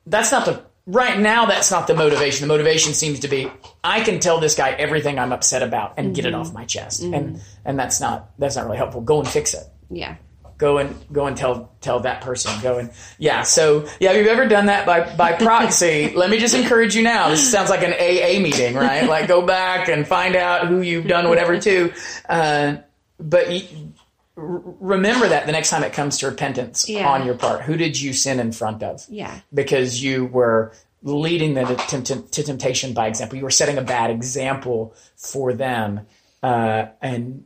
that's 0.06 0.30
not 0.30 0.44
the 0.44 0.62
right 0.86 1.18
now 1.18 1.46
that's 1.46 1.70
not 1.70 1.86
the 1.86 1.94
motivation. 1.94 2.46
The 2.46 2.52
motivation 2.52 2.92
seems 2.92 3.20
to 3.20 3.28
be 3.28 3.50
i 3.82 4.00
can 4.02 4.20
tell 4.20 4.40
this 4.40 4.54
guy 4.54 4.70
everything 4.70 5.18
i'm 5.18 5.32
upset 5.32 5.62
about 5.62 5.94
and 5.96 6.14
get 6.14 6.24
it 6.24 6.32
mm-hmm. 6.32 6.40
off 6.40 6.52
my 6.52 6.64
chest. 6.64 7.02
And 7.02 7.40
and 7.64 7.78
that's 7.78 8.00
not 8.00 8.30
that's 8.38 8.56
not 8.56 8.66
really 8.66 8.78
helpful. 8.78 9.00
Go 9.00 9.20
and 9.20 9.28
fix 9.28 9.54
it. 9.54 9.64
Yeah. 9.90 10.16
Go 10.62 10.78
and 10.78 10.94
go 11.10 11.26
and 11.26 11.36
tell 11.36 11.72
tell 11.80 11.98
that 12.00 12.20
person 12.22 12.52
go 12.62 12.78
and 12.78 12.90
yeah 13.18 13.42
so 13.42 13.84
yeah 14.00 14.12
if 14.12 14.16
you've 14.16 14.28
ever 14.28 14.46
done 14.46 14.66
that 14.66 14.86
by 14.86 14.98
by 15.16 15.32
proxy 15.32 16.12
let 16.22 16.30
me 16.30 16.38
just 16.38 16.54
encourage 16.54 16.94
you 16.94 17.02
now 17.02 17.28
this 17.30 17.50
sounds 17.50 17.68
like 17.68 17.82
an 17.82 17.92
aa 17.92 18.40
meeting 18.40 18.74
right 18.76 19.08
like 19.08 19.26
go 19.26 19.44
back 19.44 19.88
and 19.88 20.06
find 20.06 20.36
out 20.36 20.68
who 20.68 20.80
you've 20.80 21.08
done 21.08 21.28
whatever 21.28 21.58
to 21.58 21.92
uh, 22.28 22.76
but 23.18 23.50
you, 23.50 23.92
r- 24.36 24.62
remember 24.80 25.26
that 25.28 25.46
the 25.46 25.52
next 25.52 25.70
time 25.70 25.82
it 25.82 25.92
comes 25.92 26.18
to 26.18 26.26
repentance 26.28 26.88
Yeah. 26.88 27.08
on 27.10 27.26
your 27.26 27.34
part 27.34 27.62
who 27.62 27.76
did 27.76 28.00
you 28.00 28.12
sin 28.12 28.38
in 28.38 28.52
front 28.52 28.82
of 28.84 29.04
Yeah. 29.08 29.40
because 29.52 30.00
you 30.02 30.26
were 30.26 30.72
leading 31.04 31.54
them 31.54 31.66
to, 31.66 31.74
tempt- 31.74 32.30
to 32.32 32.42
temptation 32.44 32.94
by 32.94 33.08
example. 33.08 33.36
You 33.36 33.42
were 33.42 33.50
setting 33.50 33.76
a 33.76 33.82
bad 33.82 34.10
example 34.12 34.94
for 35.16 35.52
them. 35.52 36.06
Uh, 36.40 36.86
and, 37.02 37.44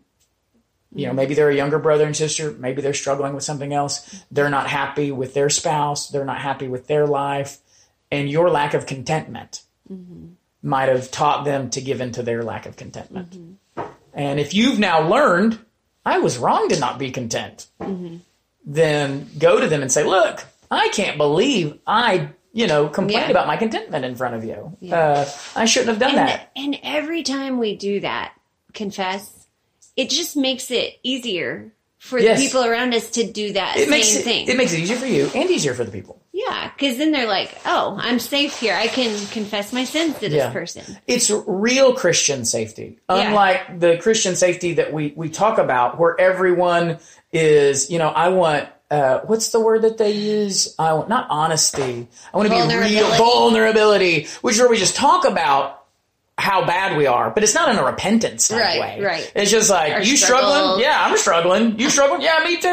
you 0.97 1.07
know, 1.07 1.13
maybe 1.13 1.35
they're 1.35 1.51
a 1.51 1.55
younger 1.55 1.79
brother 1.79 2.07
and 2.07 2.17
sister. 2.17 2.53
Maybe 2.53 2.83
they're 2.83 2.95
struggling 2.95 3.35
with 3.35 3.45
something 3.45 3.73
else. 3.73 4.23
They're 4.31 4.51
not 4.51 4.67
happy 4.69 5.13
with 5.13 5.35
their 5.35 5.51
spouse. 5.51 6.09
They're 6.09 6.25
not 6.25 6.41
happy 6.41 6.69
with 6.69 6.87
their 6.87 7.07
life. 7.07 7.59
And 8.11 8.29
your 8.31 8.51
lack 8.51 8.75
of 8.75 8.87
contentment 8.87 9.63
mm-hmm. 9.93 10.29
might 10.63 10.89
have 10.89 11.11
taught 11.11 11.45
them 11.45 11.71
to 11.71 11.81
give 11.81 12.01
into 12.01 12.23
their 12.23 12.43
lack 12.43 12.67
of 12.67 12.77
contentment. 12.77 13.31
Mm-hmm. 13.31 13.83
And 14.15 14.41
if 14.41 14.55
you've 14.55 14.79
now 14.79 15.07
learned, 15.09 15.59
I 16.05 16.19
was 16.19 16.39
wrong 16.39 16.69
to 16.71 16.79
not 16.79 16.99
be 16.99 17.11
content, 17.11 17.67
mm-hmm. 17.81 18.19
then 18.65 19.29
go 19.39 19.61
to 19.61 19.69
them 19.69 19.83
and 19.83 19.93
say, 19.93 20.05
look, 20.05 20.45
I 20.71 20.89
can't 20.89 21.19
believe 21.19 21.79
I, 21.87 22.29
you 22.53 22.67
know, 22.67 22.89
complained 22.89 23.25
Yeah. 23.25 23.31
about 23.31 23.47
my 23.47 23.57
contentment 23.57 24.05
in 24.05 24.15
front 24.15 24.35
of 24.37 24.45
you. 24.45 24.77
Uh, 24.91 25.29
I 25.55 25.67
shouldn't 25.67 25.91
have 25.91 25.99
done 25.99 26.11
And, 26.11 26.29
that. 26.29 26.51
and 26.57 26.79
every 26.83 27.23
time 27.23 27.59
we 27.59 27.77
do 27.77 28.01
that, 28.01 28.33
confess, 28.73 29.36
it 29.97 30.11
just 30.11 30.37
makes 30.37 30.71
it 30.71 30.99
easier 31.03 31.73
for 31.99 32.19
Yes. 32.19 32.39
the 32.39 32.47
people 32.47 32.65
around 32.65 32.95
us 32.95 33.11
to 33.11 33.25
do 33.25 33.53
that 33.55 33.77
It 33.79 33.81
same 33.83 33.91
makes 33.91 34.15
it, 34.15 34.23
thing. 34.23 34.47
it 34.49 34.57
makes 34.57 34.73
it 34.73 34.81
easier 34.81 34.97
for 34.97 35.07
you 35.07 35.31
and 35.35 35.51
easier 35.51 35.75
for 35.75 35.83
the 35.85 35.91
people. 35.91 36.21
yeah, 36.33 36.71
because 36.77 36.99
then 36.99 37.11
they're 37.11 37.27
like, 37.27 37.57
"Oh, 37.65 37.97
I'm 38.01 38.19
safe 38.21 38.59
here. 38.61 38.75
I 38.75 38.87
can 38.89 39.19
confess 39.29 39.73
my 39.73 39.85
sins 39.85 40.15
to 40.17 40.29
this 40.29 40.35
Yeah. 40.35 40.51
person." 40.51 40.99
It's 41.07 41.31
real 41.47 41.95
Christian 41.95 42.45
safety, 42.45 42.99
unlike 43.09 43.81
the 43.81 43.97
Christian 43.97 44.37
safety 44.37 44.75
that 44.75 44.93
we 44.93 45.15
we 45.17 45.31
talk 45.31 45.57
about, 45.59 45.99
where 45.99 46.15
everyone 46.21 46.99
is, 47.33 47.91
you 47.91 47.99
know, 47.99 48.09
I 48.09 48.29
want. 48.29 48.69
Uh, 48.89 49.19
what's 49.27 49.49
the 49.49 49.59
word 49.59 49.83
that 49.83 49.99
they 49.99 50.13
use? 50.13 50.73
I 50.79 50.93
want 50.93 51.09
not 51.09 51.27
honesty. 51.29 52.07
I 52.33 52.37
want 52.37 52.49
to 52.49 52.55
be 52.55 52.61
real 52.61 52.69
Vulnerability. 52.69 53.19
vulnerability, 53.19 54.27
which 54.43 54.55
is 54.55 54.61
where 54.61 54.71
we 54.71 54.77
just 54.77 54.95
talk 54.95 55.25
about 55.25 55.76
how 56.39 56.67
bad 56.67 56.97
we 56.99 57.07
are, 57.07 57.31
but 57.31 57.43
it's 57.43 57.55
not 57.55 57.71
in 57.71 57.79
a 57.79 57.85
repentance 57.85 58.49
type 58.49 58.61
Right, 58.61 58.81
way. 58.81 59.01
right. 59.05 59.33
It's 59.35 59.51
just 59.51 59.71
like 59.71 59.93
Our 59.95 60.03
you 60.03 60.17
struggles. 60.19 60.53
struggling? 60.53 60.81
Yeah, 60.83 61.05
I'm 61.07 61.17
struggling. 61.17 61.79
You 61.81 61.89
struggling? 61.89 62.21
Yeah, 62.21 62.45
me 62.45 62.57
too. 62.61 62.69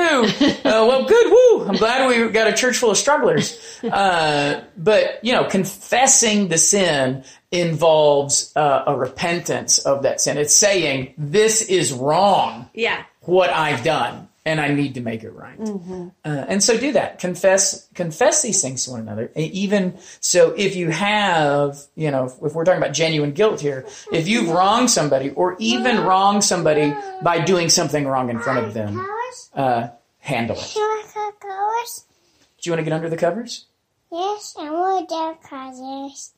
uh, 0.69 0.85
well, 0.85 1.05
good. 1.05 1.31
Woo! 1.31 1.65
I'm 1.67 1.77
glad 1.77 2.07
we 2.07 2.27
got 2.29 2.47
a 2.47 2.53
church 2.53 2.75
full 2.77 2.91
of 2.91 2.97
strugglers. 2.97 3.57
Uh, 3.83 4.63
but 4.77 5.19
you 5.23 5.31
know, 5.31 5.45
confessing 5.45 6.49
the 6.49 6.57
sin 6.57 7.23
involves 7.51 8.51
uh, 8.55 8.83
a 8.87 8.95
repentance 8.97 9.79
of 9.79 10.03
that 10.03 10.19
sin. 10.19 10.37
It's 10.37 10.53
saying 10.55 11.13
this 11.17 11.61
is 11.61 11.93
wrong 11.93 12.69
Yeah, 12.73 13.03
what 13.21 13.49
I've 13.49 13.83
done, 13.83 14.27
and 14.45 14.59
I 14.59 14.69
need 14.73 14.95
to 14.95 15.01
make 15.01 15.23
it 15.23 15.31
right. 15.31 15.57
Mm-hmm. 15.57 16.09
Uh, 16.25 16.45
and 16.47 16.63
so 16.63 16.77
do 16.77 16.91
that. 16.93 17.19
Confess, 17.19 17.87
confess 17.93 18.41
these 18.41 18.61
things 18.61 18.85
to 18.85 18.91
one 18.91 18.99
another. 18.99 19.31
Even 19.35 19.97
so, 20.19 20.53
if 20.57 20.75
you 20.75 20.89
have, 20.89 21.79
you 21.95 22.11
know, 22.11 22.25
if, 22.25 22.33
if 22.41 22.53
we're 22.53 22.65
talking 22.65 22.81
about 22.81 22.93
genuine 22.93 23.31
guilt 23.31 23.61
here, 23.61 23.85
if 24.11 24.27
you've 24.27 24.49
wronged 24.49 24.89
somebody, 24.89 25.29
or 25.31 25.55
even 25.59 26.01
wronged 26.01 26.43
somebody 26.43 26.93
by 27.21 27.43
doing 27.43 27.69
something 27.69 28.05
wrong 28.05 28.29
in 28.29 28.39
front 28.39 28.65
of 28.65 28.73
them, 28.73 29.05
uh, 29.53 29.87
handle 30.19 30.57
it. 30.57 30.75
You 30.75 30.81
want 30.81 31.39
colors? 31.39 32.05
Do 32.61 32.69
you 32.69 32.71
want 32.73 32.79
to 32.79 32.83
get 32.83 32.93
under 32.93 33.09
the 33.09 33.17
covers? 33.17 33.65
Yes, 34.11 34.55
I 34.59 34.69
want 34.69 35.09
dark 35.09 35.41
colors. 35.41 36.31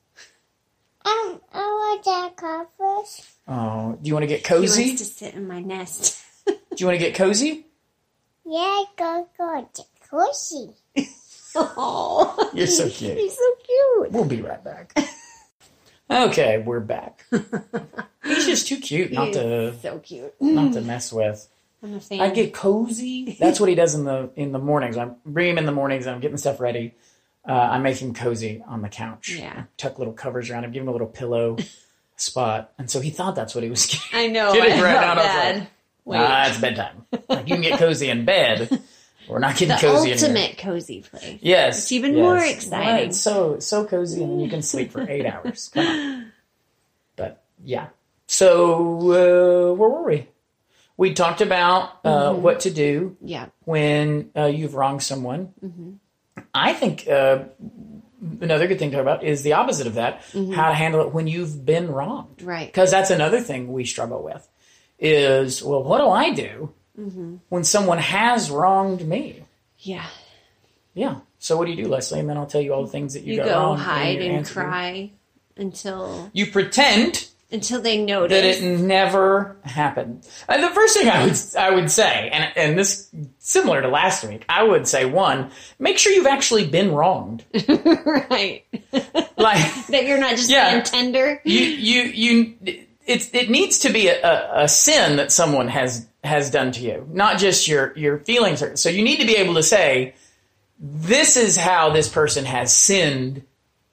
Um, 1.04 1.40
I 1.52 1.58
want 1.58 2.04
dark 2.04 2.36
colors. 2.36 3.26
Oh, 3.46 3.98
do 4.00 4.08
you 4.08 4.14
want 4.14 4.24
to 4.24 4.28
get 4.28 4.38
he 4.38 4.44
cozy? 4.44 4.86
wants 4.86 5.02
to 5.02 5.06
sit 5.06 5.34
in 5.34 5.46
my 5.46 5.60
nest. 5.60 6.22
Do 6.46 6.54
you 6.78 6.86
want 6.86 6.98
to 6.98 7.04
get 7.04 7.14
cozy? 7.14 7.65
Yeah, 8.48 8.82
go 8.96 9.28
go 9.36 9.68
to 9.74 9.82
cozy. 10.08 10.70
oh, 11.56 12.50
You're 12.54 12.66
so 12.68 12.88
cute. 12.88 13.16
he's 13.18 13.36
so 13.36 13.54
cute. 13.64 14.12
We'll 14.12 14.24
be 14.24 14.40
right 14.40 14.62
back. 14.62 14.96
Okay, 16.08 16.58
we're 16.58 16.78
back. 16.80 17.24
He's 18.24 18.46
just 18.46 18.68
too 18.68 18.76
cute 18.78 19.12
not 19.12 19.32
to 19.32 19.74
so 19.80 19.98
cute. 19.98 20.34
not 20.40 20.72
to 20.74 20.80
mess 20.80 21.12
with. 21.12 21.48
Fan. 22.00 22.20
I 22.20 22.30
get 22.30 22.52
cozy. 22.54 23.36
That's 23.38 23.60
what 23.60 23.68
he 23.68 23.74
does 23.74 23.94
in 23.94 24.04
the 24.04 24.30
in 24.36 24.52
the 24.52 24.58
mornings. 24.58 24.96
I 24.96 25.10
bring 25.24 25.50
him 25.50 25.58
in 25.58 25.66
the 25.66 25.72
mornings. 25.72 26.06
I'm 26.06 26.20
getting 26.20 26.36
stuff 26.36 26.58
ready. 26.60 26.94
Uh, 27.48 27.52
I 27.52 27.78
make 27.78 27.98
him 27.98 28.12
cozy 28.14 28.62
on 28.66 28.82
the 28.82 28.88
couch. 28.88 29.36
Yeah. 29.38 29.52
I 29.56 29.64
tuck 29.76 29.98
little 29.98 30.14
covers 30.14 30.50
around 30.50 30.64
him, 30.64 30.72
give 30.72 30.82
him 30.82 30.88
a 30.88 30.92
little 30.92 31.06
pillow 31.06 31.56
spot, 32.16 32.72
and 32.78 32.90
so 32.90 33.00
he 33.00 33.10
thought 33.10 33.34
that's 33.36 33.54
what 33.54 33.62
he 33.62 33.70
was 33.70 33.86
getting. 33.86 34.18
I 34.18 34.26
know. 34.28 34.52
Get 34.52 34.66
it 34.68 34.78
I 34.78 34.82
right 34.82 35.16
now, 35.16 35.66
I 36.06 36.48
was 36.48 36.58
bad. 36.58 36.76
like, 36.78 36.86
Wait. 36.86 36.98
Ah, 36.98 37.12
it's 37.16 37.18
bedtime. 37.18 37.26
Like, 37.28 37.48
you 37.48 37.54
can 37.54 37.62
get 37.62 37.78
cozy 37.78 38.08
in 38.10 38.24
bed. 38.24 38.80
We're 39.28 39.40
not 39.40 39.54
getting 39.56 39.68
the 39.68 39.74
cozy 39.76 40.12
in 40.12 40.18
here. 40.18 40.26
ultimate 40.28 40.58
cozy 40.58 41.02
place. 41.02 41.38
Yes, 41.42 41.78
It's 41.78 41.92
even 41.92 42.14
yes. 42.16 42.22
more 42.22 42.38
exciting. 42.38 43.08
it's 43.08 43.18
so 43.20 43.58
so 43.58 43.84
cozy, 43.84 44.22
and 44.22 44.40
you 44.40 44.48
can 44.48 44.62
sleep 44.62 44.92
for 44.92 45.02
eight 45.08 45.26
hours. 45.26 45.68
Come 45.74 45.86
on. 45.86 46.32
But 47.16 47.42
yeah. 47.64 47.88
So 48.28 48.86
uh, 49.70 49.74
where 49.74 49.88
were 49.90 50.04
we? 50.04 50.28
We 50.96 51.12
talked 51.12 51.40
about 51.40 51.98
uh, 52.04 52.30
Mm-hmm. 52.30 52.42
what 52.42 52.60
to 52.60 52.70
do 52.70 53.16
Yeah. 53.20 53.46
when 53.64 54.30
uh, 54.36 54.46
you've 54.46 54.74
wronged 54.74 55.02
someone. 55.02 55.52
Mm-hmm. 55.64 55.92
I 56.54 56.72
think 56.72 57.06
uh, 57.08 57.44
another 58.40 58.66
good 58.66 58.78
thing 58.78 58.90
to 58.92 58.96
talk 58.96 59.02
about 59.02 59.24
is 59.24 59.42
the 59.42 59.54
opposite 59.54 59.86
of 59.88 59.94
that: 59.94 60.22
Mm-hmm. 60.32 60.52
how 60.52 60.68
to 60.68 60.74
handle 60.74 61.00
it 61.00 61.12
when 61.12 61.26
you've 61.26 61.64
been 61.66 61.90
wronged. 61.90 62.42
Right. 62.42 62.66
Because 62.66 62.90
that's 62.92 63.10
another 63.10 63.40
thing 63.40 63.72
we 63.72 63.84
struggle 63.84 64.22
with. 64.22 64.46
Is 64.98 65.62
well, 65.62 65.82
what 65.82 65.98
do 65.98 66.08
I 66.08 66.30
do 66.32 66.72
Mm-hmm. 66.98 67.36
when 67.50 67.62
someone 67.64 67.98
has 67.98 68.50
wronged 68.50 69.06
me? 69.06 69.44
Yeah. 69.80 70.06
Yeah. 70.94 71.16
So 71.38 71.58
what 71.58 71.66
do 71.66 71.72
you 71.72 71.84
do, 71.84 71.88
Lesley? 71.90 72.20
And 72.20 72.28
then 72.30 72.38
I'll 72.38 72.46
tell 72.46 72.62
you 72.62 72.72
all 72.72 72.84
the 72.86 72.90
things 72.90 73.12
that 73.12 73.22
you, 73.24 73.34
You 73.34 73.40
got 73.40 73.48
go 73.48 73.60
wrong. 73.60 73.78
hide 73.78 74.22
your 74.22 74.34
and 74.36 74.46
cry 74.46 75.10
until 75.58 76.30
You 76.32 76.46
pretend 76.50 77.28
until 77.52 77.80
they 77.82 78.02
notice. 78.02 78.34
that 78.58 78.64
it 78.64 78.80
never 78.80 79.56
happened. 79.62 80.26
And 80.48 80.64
the 80.64 80.70
first 80.70 80.96
thing 80.96 81.08
I 81.08 81.24
would 81.26 81.36
I 81.58 81.70
would 81.74 81.90
say, 81.90 82.30
and 82.32 82.50
and 82.56 82.78
this 82.78 83.10
similar 83.38 83.82
to 83.82 83.88
last 83.88 84.24
week, 84.26 84.44
I 84.48 84.62
would 84.62 84.88
say 84.88 85.04
one, 85.04 85.50
make 85.78 85.98
sure 85.98 86.12
you've 86.12 86.26
actually 86.26 86.66
been 86.66 86.92
wronged. 86.92 87.44
right. 87.68 88.64
Like 89.36 89.86
that 89.88 90.04
you're 90.06 90.18
not 90.18 90.30
just 90.36 90.48
Yeah. 90.50 90.70
being 90.72 90.82
tender. 90.84 91.40
you 91.44 91.60
you 91.60 92.02
you 92.64 92.85
it's 93.06 93.30
it 93.32 93.48
needs 93.50 93.78
to 93.80 93.92
be 93.92 94.08
a, 94.08 94.62
a, 94.62 94.68
sin 94.68 95.16
that 95.16 95.30
someone 95.32 95.68
has 95.68 96.06
has 96.24 96.50
done 96.50 96.72
to 96.72 96.80
you, 96.80 97.08
not 97.12 97.38
just 97.38 97.68
your 97.68 97.96
your 97.96 98.18
feelings. 98.18 98.60
hurt. 98.60 98.78
So 98.78 98.88
you 98.88 99.02
need 99.02 99.20
to 99.20 99.26
be 99.26 99.36
able 99.36 99.54
to 99.54 99.62
say, 99.62 100.14
this 100.78 101.36
is 101.36 101.56
how 101.56 101.90
this 101.90 102.08
person 102.08 102.44
has 102.44 102.76
sinned 102.76 103.42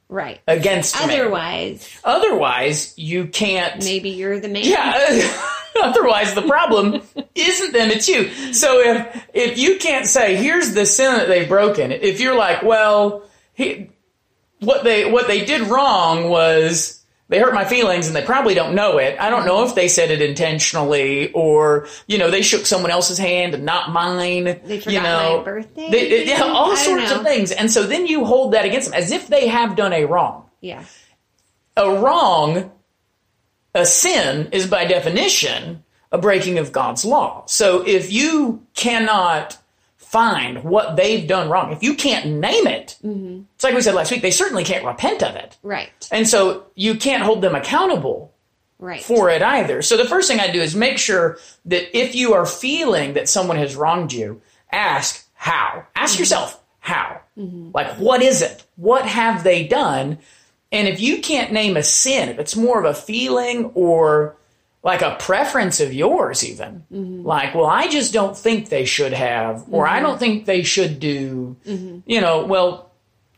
Right. 0.10 0.40
against 0.48 0.96
me. 0.96 1.14
Otherwise, 1.16 1.90
Otherwise, 2.04 2.94
you 2.98 3.26
can't. 3.28 3.84
maybe 3.84 4.10
you're 4.10 4.40
the 4.40 4.48
man. 4.50 4.64
Yeah. 4.64 5.32
Otherwise, 5.82 6.36
the 6.36 6.44
problem 6.44 7.02
isn't 7.34 7.74
them; 7.74 7.90
it's 7.90 8.08
you. 8.08 8.30
So 8.54 8.80
if 8.80 9.26
if 9.34 9.58
you 9.58 9.78
can't 9.80 10.06
say, 10.06 10.36
"Here's 10.36 10.74
the 10.74 10.86
sin 10.86 11.18
that 11.18 11.28
they've 11.28 11.48
broken," 11.50 11.92
if 11.92 12.20
you're 12.20 12.36
like, 12.36 12.62
"Well, 12.62 13.24
he, 13.54 13.90
what 14.60 14.84
they 14.84 15.10
what 15.10 15.28
they 15.28 15.46
did 15.46 15.62
wrong 15.68 16.30
was." 16.30 17.03
They 17.34 17.40
hurt 17.40 17.56
my 17.56 17.66
feelings 17.66 18.06
and 18.06 18.16
they 18.16 18.22
probably 18.22 18.54
don't 18.54 18.76
know 18.76 19.00
it. 19.00 19.20
I 19.20 19.32
don't 19.32 19.48
know 19.48 19.66
if 19.66 19.74
they 19.74 19.88
said 19.88 20.12
it 20.12 20.22
intentionally 20.22 21.32
or, 21.32 21.88
you 22.06 22.20
know, 22.20 22.30
they 22.30 22.44
shook 22.44 22.68
someone 22.68 22.92
else's 22.92 23.18
hand 23.18 23.56
and 23.56 23.66
not 23.66 23.90
mine. 23.90 24.44
They 24.44 24.80
forgot 24.80 24.94
you 24.94 25.02
know, 25.02 25.38
my 25.40 25.44
birthday. 25.44 25.90
They, 25.90 26.26
yeah, 26.28 26.44
all 26.44 26.76
sorts 26.78 27.12
of 27.12 27.24
things. 27.24 27.52
And 27.52 27.72
so 27.72 27.88
then 27.88 28.06
you 28.06 28.24
hold 28.24 28.54
that 28.54 28.66
against 28.66 28.92
them 28.92 29.02
as 29.02 29.10
if 29.10 29.30
they 29.30 29.48
have 29.48 29.76
done 29.76 29.94
a 29.94 30.06
wrong 30.06 30.48
Yeah. 30.62 30.84
a 31.76 31.90
wrong, 31.90 32.72
a 33.74 33.88
sin 33.88 34.50
is 34.52 34.68
by 34.68 34.86
definition 34.86 35.84
a 36.12 36.20
breaking 36.20 36.60
of 36.60 36.72
God's 36.72 37.04
law. 37.04 37.46
So 37.48 37.82
if 37.84 38.12
you 38.12 38.64
cannot 38.76 39.58
find 40.14 40.64
what 40.64 40.96
they've 40.96 41.28
done 41.28 41.50
wrong, 41.50 41.74
if 41.74 41.82
you 41.82 41.96
can't 41.96 42.28
name 42.28 42.68
it, 42.68 42.98
mm-hmm. 43.04 43.42
it's 43.56 43.64
like 43.64 43.74
we 43.74 43.82
said 43.82 43.96
last 43.96 44.12
week, 44.12 44.22
they 44.22 44.30
certainly 44.30 44.64
can't 44.64 44.86
repent 44.86 45.24
of 45.24 45.36
it. 45.36 45.58
Right. 45.64 45.90
And 46.12 46.28
so 46.28 46.68
you 46.76 46.96
can't 46.96 47.24
hold 47.24 47.42
them 47.42 47.56
accountable 47.56 48.32
Right. 48.78 49.02
for 49.02 49.30
it 49.30 49.42
either. 49.42 49.82
So 49.82 49.96
the 49.98 50.06
first 50.06 50.28
thing 50.28 50.42
I 50.42 50.52
do 50.52 50.62
is 50.62 50.76
make 50.76 50.98
sure 50.98 51.38
that 51.66 51.98
if 51.98 52.16
you 52.16 52.34
are 52.34 52.46
feeling 52.46 53.14
that 53.14 53.30
someone 53.30 53.56
has 53.58 53.78
wronged 53.78 54.12
you, 54.12 54.42
ask 54.72 55.26
how. 55.34 55.86
Ask 55.96 56.14
mm-hmm. 56.14 56.22
yourself 56.22 56.62
how. 56.80 57.22
Mm-hmm. 57.38 57.72
Like, 57.74 57.94
what 57.94 58.22
is 58.22 58.42
it? 58.42 58.64
What 58.76 59.08
have 59.08 59.44
they 59.44 59.66
done? 59.66 60.20
And 60.72 60.88
if 60.88 61.00
you 61.00 61.22
can't 61.22 61.54
name 61.54 61.78
a 61.78 61.82
sin, 61.84 62.30
if 62.30 62.40
it's 62.40 62.56
more 62.56 62.78
of 62.78 62.86
a 62.86 62.94
feeling 62.94 63.72
or 63.74 64.36
like 64.84 65.02
a 65.02 65.16
preference 65.18 65.80
of 65.80 65.94
yours, 65.94 66.44
even 66.48 66.84
mm-hmm. 66.92 67.26
like, 67.26 67.56
well, 67.56 67.66
I 67.66 67.88
just 67.88 68.14
don't 68.14 68.38
think 68.38 68.70
they 68.70 68.86
should 68.86 69.14
have, 69.14 69.66
or 69.72 69.88
I 69.88 69.96
mm-hmm. 69.96 70.06
don't 70.06 70.20
think 70.20 70.46
they 70.46 70.64
should 70.64 71.00
do, 71.00 71.56
mm-hmm. 71.66 72.00
you 72.06 72.20
know, 72.20 72.46
well, 72.46 72.92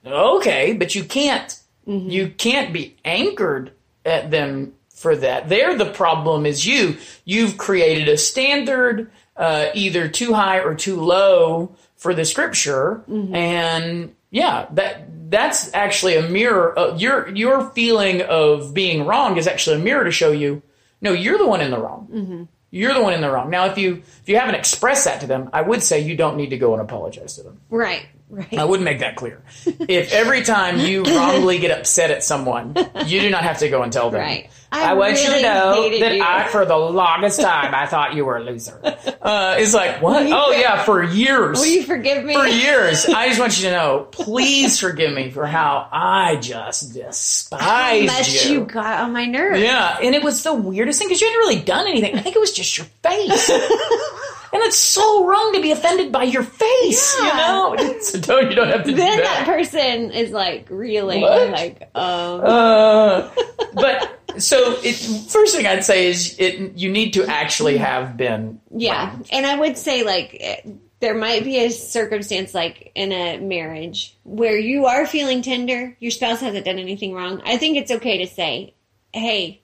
okay, 0.05 0.73
but 0.73 0.95
you 0.95 1.03
can't 1.03 1.57
you 1.87 2.29
can't 2.29 2.73
be 2.73 2.95
anchored 3.05 3.71
at 4.03 4.31
them 4.31 4.73
for 4.89 5.15
that. 5.15 5.49
There, 5.49 5.77
the 5.77 5.85
problem 5.85 6.45
is 6.45 6.65
you. 6.65 6.97
You've 7.25 7.57
created 7.57 8.07
a 8.07 8.17
standard, 8.17 9.11
uh, 9.37 9.67
either 9.73 10.07
too 10.07 10.33
high 10.33 10.59
or 10.59 10.73
too 10.73 10.99
low 10.99 11.75
for 11.95 12.13
the 12.13 12.25
scripture, 12.25 13.03
and 13.35 14.15
yeah, 14.31 14.65
that 14.71 15.29
that's 15.29 15.73
actually 15.73 16.15
a 16.15 16.27
mirror. 16.27 16.77
Uh, 16.77 16.95
your 16.95 17.29
your 17.29 17.69
feeling 17.71 18.21
of 18.23 18.73
being 18.73 19.05
wrong 19.05 19.37
is 19.37 19.47
actually 19.47 19.75
a 19.75 19.79
mirror 19.79 20.05
to 20.05 20.11
show 20.11 20.31
you, 20.31 20.61
no, 21.01 21.11
you're 21.11 21.37
the 21.37 21.47
one 21.47 21.61
in 21.61 21.71
the 21.71 21.79
wrong. 21.79 22.07
Mm-hmm. 22.11 22.43
You're 22.71 22.93
the 22.93 23.01
one 23.01 23.13
in 23.13 23.21
the 23.21 23.31
wrong. 23.31 23.49
Now, 23.49 23.67
if 23.67 23.77
you 23.77 24.03
if 24.21 24.27
you 24.27 24.37
haven't 24.37 24.55
expressed 24.55 25.05
that 25.05 25.21
to 25.21 25.27
them, 25.27 25.49
I 25.53 25.61
would 25.61 25.81
say 25.81 26.01
you 26.01 26.17
don't 26.17 26.35
need 26.35 26.49
to 26.49 26.57
go 26.57 26.73
and 26.73 26.81
apologize 26.81 27.35
to 27.35 27.43
them. 27.43 27.61
Right. 27.69 28.05
Right. 28.27 28.53
I 28.53 28.65
wouldn't 28.65 28.83
make 28.83 28.99
that 28.99 29.15
clear. 29.15 29.43
If 29.65 30.11
every 30.11 30.41
time 30.41 30.79
you 30.79 31.03
wrongly 31.03 31.59
get 31.59 31.77
upset 31.77 32.11
at 32.11 32.23
someone, 32.23 32.75
you 33.05 33.21
do 33.21 33.29
not 33.29 33.43
have 33.43 33.59
to 33.59 33.69
go 33.69 33.83
and 33.83 33.93
tell 33.93 34.09
them. 34.09 34.19
Right. 34.19 34.49
I, 34.71 34.91
I 34.91 34.93
want 34.93 35.21
you 35.21 35.29
to 35.29 35.41
know 35.41 35.99
that 35.99 36.15
you." 36.15 36.23
I, 36.23 36.47
for 36.47 36.65
the 36.65 36.75
longest 36.77 37.39
time, 37.39 37.73
I 37.73 37.85
thought 37.85 38.13
you 38.15 38.25
were 38.25 38.37
a 38.37 38.43
loser. 38.43 38.79
Uh, 39.25 39.55
it's 39.57 39.73
like, 39.73 40.03
what? 40.03 40.23
Oh, 40.31 40.51
yeah, 40.51 40.83
for 40.83 41.01
years. 41.01 41.57
Will 41.57 41.65
you 41.65 41.81
forgive 41.81 42.23
me? 42.23 42.35
for 42.35 42.45
years. 42.45 43.05
I 43.09 43.27
just 43.29 43.39
want 43.39 43.57
you 43.57 43.63
to 43.65 43.71
know, 43.71 44.07
please 44.11 44.79
forgive 44.79 45.13
me 45.15 45.31
for 45.31 45.47
how 45.47 45.89
I 45.91 46.35
just 46.35 46.95
How 46.95 47.01
despised 47.07 48.05
much 48.05 48.45
you 48.45 48.65
got 48.65 48.99
on 48.99 49.13
my 49.13 49.25
nerves. 49.25 49.61
yeah, 49.61 49.97
and 49.99 50.13
it 50.13 50.21
was 50.21 50.43
the 50.43 50.53
weirdest 50.53 50.99
thing 50.99 51.07
because 51.07 51.21
you 51.21 51.27
hadn't 51.27 51.39
really 51.39 51.59
done 51.63 51.87
anything. 51.87 52.15
I 52.15 52.19
think 52.21 52.35
it 52.35 52.39
was 52.39 52.51
just 52.51 52.77
your 52.77 52.85
face. 53.01 53.49
and 54.53 54.61
it's 54.63 54.77
so 54.77 55.25
wrong 55.25 55.53
to 55.53 55.61
be 55.61 55.71
offended 55.71 56.11
by 56.11 56.23
your 56.23 56.43
face, 56.43 57.15
you 57.19 57.23
know? 57.33 57.75
So 58.01 58.19
don't, 58.19 58.49
you 58.49 58.55
don't 58.55 58.67
have 58.69 58.83
to 58.83 58.91
do 58.91 58.95
Then 58.95 59.17
that 59.19 59.45
that. 59.45 59.47
person 59.47 60.11
is 60.11 60.31
like 60.31 60.67
reeling, 60.69 61.21
What? 61.21 61.49
like, 61.51 61.81
um, 61.95 62.41
Uh, 62.43 63.29
but 63.73 64.19
so 64.37 64.77
it, 64.83 64.95
first 65.29 65.55
thing 65.55 65.65
I'd 65.65 65.83
say 65.85 66.07
is 66.07 66.35
it 66.39 66.77
you 66.77 66.91
need 66.91 67.13
to 67.13 67.25
actually 67.25 67.77
have 67.77 68.17
been 68.17 68.59
yeah. 68.75 69.09
wronged. 69.11 69.29
And 69.31 69.45
I 69.45 69.57
would 69.57 69.77
say, 69.77 70.03
like, 70.03 70.37
eh, 70.39 70.57
there 70.99 71.13
might 71.15 71.43
be 71.43 71.59
a 71.59 71.69
circumstance, 71.71 72.53
like 72.53 72.91
in 72.95 73.11
a 73.11 73.37
marriage, 73.37 74.15
where 74.23 74.57
you 74.57 74.85
are 74.87 75.05
feeling 75.05 75.41
tender, 75.41 75.95
your 75.99 76.11
spouse 76.11 76.41
hasn't 76.41 76.65
done 76.65 76.79
anything 76.79 77.13
wrong. 77.13 77.41
I 77.45 77.57
think 77.57 77.77
it's 77.77 77.91
okay 77.91 78.19
to 78.19 78.27
say, 78.27 78.73
hey, 79.13 79.61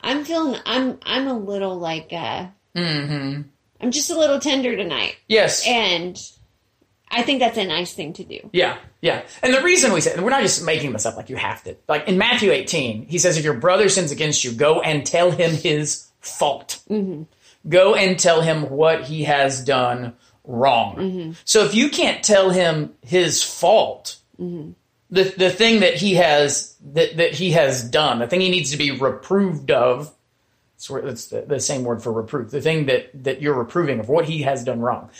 I'm 0.00 0.24
feeling, 0.24 0.60
I'm, 0.66 0.98
I'm 1.04 1.28
a 1.28 1.38
little 1.38 1.78
like, 1.78 2.12
uh, 2.12 2.46
Mm-hmm. 2.76 3.42
I'm 3.82 3.90
just 3.90 4.10
a 4.10 4.18
little 4.18 4.38
tender 4.38 4.76
tonight. 4.76 5.16
Yes. 5.28 5.66
And 5.66 6.16
I 7.10 7.22
think 7.22 7.40
that's 7.40 7.58
a 7.58 7.66
nice 7.66 7.92
thing 7.92 8.14
to 8.14 8.24
do. 8.24 8.48
Yeah, 8.52 8.78
yeah. 9.02 9.22
And 9.42 9.52
the 9.52 9.60
reason 9.62 9.92
we 9.92 10.00
say, 10.00 10.14
and 10.14 10.24
we're 10.24 10.30
not 10.30 10.42
just 10.42 10.64
making 10.64 10.92
this 10.92 11.04
up 11.04 11.16
like 11.16 11.28
you 11.28 11.36
have 11.36 11.62
to. 11.64 11.76
Like 11.88 12.08
in 12.08 12.16
Matthew 12.16 12.50
18, 12.52 13.06
he 13.06 13.18
says, 13.18 13.36
if 13.36 13.44
your 13.44 13.54
brother 13.54 13.88
sins 13.88 14.12
against 14.12 14.44
you, 14.44 14.52
go 14.52 14.80
and 14.80 15.04
tell 15.04 15.30
him 15.30 15.50
his 15.52 16.08
fault. 16.20 16.80
Mm-hmm. 16.88 17.24
Go 17.68 17.94
and 17.94 18.18
tell 18.18 18.40
him 18.40 18.70
what 18.70 19.04
he 19.04 19.24
has 19.24 19.62
done 19.62 20.14
wrong. 20.44 20.96
Mm-hmm. 20.96 21.32
So 21.44 21.64
if 21.64 21.74
you 21.74 21.90
can't 21.90 22.24
tell 22.24 22.50
him 22.50 22.94
his 23.02 23.42
fault, 23.42 24.16
mm-hmm. 24.40 24.72
the, 25.10 25.24
the 25.36 25.50
thing 25.50 25.80
that 25.80 25.94
he 25.94 26.14
has 26.14 26.76
that, 26.94 27.18
that 27.18 27.34
he 27.34 27.52
has 27.52 27.84
done, 27.84 28.20
the 28.20 28.26
thing 28.26 28.40
he 28.40 28.50
needs 28.50 28.70
to 28.70 28.78
be 28.78 28.90
reproved 28.90 29.70
of, 29.70 30.12
it's 30.90 31.06
it's 31.06 31.26
the, 31.26 31.42
the 31.42 31.60
same 31.60 31.84
word 31.84 32.02
for 32.02 32.12
reproof, 32.12 32.50
the 32.50 32.60
thing 32.60 32.86
that, 32.86 33.24
that 33.24 33.40
you're 33.40 33.54
reproving 33.54 34.00
of 34.00 34.08
what 34.08 34.24
he 34.24 34.42
has 34.42 34.64
done 34.64 34.80
wrong. 34.80 35.10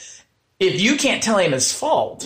If 0.58 0.80
you 0.80 0.96
can't 0.96 1.22
tell 1.22 1.38
him 1.38 1.52
his 1.52 1.72
fault, 1.72 2.24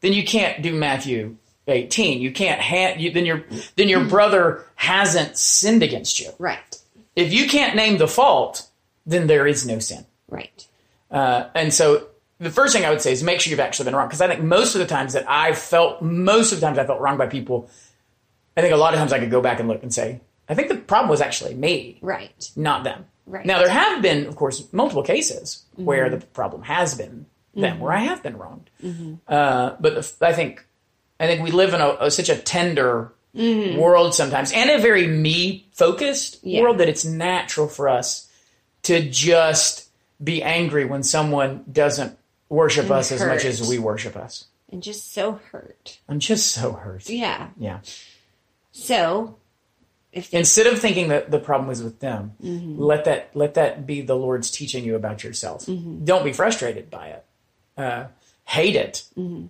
then 0.00 0.12
you 0.12 0.24
can't 0.24 0.62
do 0.62 0.74
Matthew 0.74 1.36
18. 1.68 2.20
You 2.20 2.32
can't 2.32 2.60
ha- 2.60 2.94
you, 2.98 3.10
then 3.10 3.24
your 3.24 3.44
then 3.76 3.88
your 3.88 4.04
brother 4.04 4.64
hasn't 4.74 5.38
sinned 5.38 5.82
against 5.82 6.20
you. 6.20 6.30
Right. 6.38 6.78
If 7.14 7.32
you 7.32 7.48
can't 7.48 7.76
name 7.76 7.98
the 7.98 8.08
fault, 8.08 8.68
then 9.06 9.26
there 9.26 9.46
is 9.46 9.66
no 9.66 9.78
sin. 9.78 10.04
Right. 10.28 10.66
Uh, 11.10 11.48
and 11.54 11.72
so 11.72 12.08
the 12.38 12.50
first 12.50 12.74
thing 12.74 12.84
I 12.84 12.90
would 12.90 13.00
say 13.00 13.12
is 13.12 13.22
make 13.22 13.40
sure 13.40 13.50
you've 13.50 13.60
actually 13.60 13.84
been 13.84 13.96
wrong 13.96 14.08
because 14.08 14.20
I 14.20 14.28
think 14.28 14.42
most 14.42 14.74
of 14.74 14.80
the 14.80 14.86
times 14.86 15.12
that 15.12 15.28
I 15.28 15.52
felt 15.52 16.02
most 16.02 16.52
of 16.52 16.60
the 16.60 16.66
times 16.66 16.78
I 16.78 16.84
felt 16.84 17.00
wrong 17.00 17.16
by 17.16 17.26
people, 17.26 17.70
I 18.56 18.60
think 18.60 18.74
a 18.74 18.76
lot 18.76 18.94
of 18.94 18.98
times 18.98 19.12
I 19.12 19.20
could 19.20 19.30
go 19.30 19.40
back 19.40 19.60
and 19.60 19.68
look 19.68 19.82
and 19.82 19.94
say 19.94 20.20
I 20.52 20.54
think 20.54 20.68
the 20.68 20.76
problem 20.76 21.08
was 21.08 21.20
actually 21.20 21.54
me, 21.54 21.98
Right. 22.02 22.50
not 22.54 22.84
them. 22.84 23.06
Right. 23.26 23.46
Now 23.46 23.58
there 23.58 23.70
have 23.70 24.02
been, 24.02 24.26
of 24.26 24.36
course, 24.36 24.70
multiple 24.72 25.02
cases 25.02 25.64
mm-hmm. 25.72 25.84
where 25.86 26.10
the 26.10 26.18
problem 26.18 26.62
has 26.62 26.94
been 26.94 27.26
them, 27.54 27.74
mm-hmm. 27.74 27.80
where 27.80 27.92
I 27.92 28.00
have 28.00 28.22
been 28.22 28.36
wronged. 28.36 28.68
Mm-hmm. 28.84 29.14
Uh, 29.26 29.76
but 29.80 29.94
the, 29.94 30.26
I 30.26 30.32
think, 30.34 30.64
I 31.18 31.26
think 31.26 31.42
we 31.42 31.50
live 31.50 31.72
in 31.72 31.80
a, 31.80 31.96
a- 32.00 32.10
such 32.10 32.28
a 32.28 32.36
tender 32.36 33.12
world 33.34 34.14
sometimes, 34.14 34.52
and 34.52 34.68
a 34.68 34.78
very 34.78 35.06
me 35.06 35.66
focused 35.72 36.40
Yeah. 36.42 36.60
world 36.60 36.78
that 36.78 36.88
it's 36.90 37.04
natural 37.06 37.66
for 37.66 37.88
us 37.88 38.28
to 38.82 39.08
just 39.08 39.88
be 40.22 40.42
angry 40.42 40.84
when 40.84 41.02
someone 41.02 41.64
doesn't 41.72 42.18
worship 42.50 42.90
us 42.90 43.10
as 43.10 43.24
much 43.24 43.46
as 43.46 43.66
we 43.66 43.78
worship 43.78 44.16
us. 44.16 44.44
And 44.70 44.82
just 44.82 45.12
so 45.14 45.40
hurt. 45.50 45.98
I'm 46.08 46.18
just 46.18 46.52
so 46.52 46.72
hurt. 46.72 47.08
Yeah. 47.08 47.48
Yeah. 47.56 47.80
So, 48.72 49.36
if 50.12 50.32
Instead 50.34 50.66
of 50.66 50.78
thinking 50.78 51.08
that 51.08 51.30
the 51.30 51.38
problem 51.38 51.68
was 51.68 51.82
with 51.82 52.00
them, 52.00 52.32
Mm-hmm. 52.42 52.78
let 52.80 53.04
that 53.06 53.30
let 53.34 53.54
that 53.54 53.86
be 53.86 54.02
the 54.02 54.14
Lord's 54.16 54.50
teaching 54.50 54.84
you 54.84 54.94
about 54.96 55.24
yourself. 55.24 55.66
Mm-hmm. 55.66 56.04
Don't 56.04 56.24
be 56.24 56.32
frustrated 56.32 56.90
by 56.90 57.08
it. 57.08 57.24
Uh, 57.76 58.04
hate 58.44 58.76
it 58.76 59.04
Mm-hmm. 59.18 59.46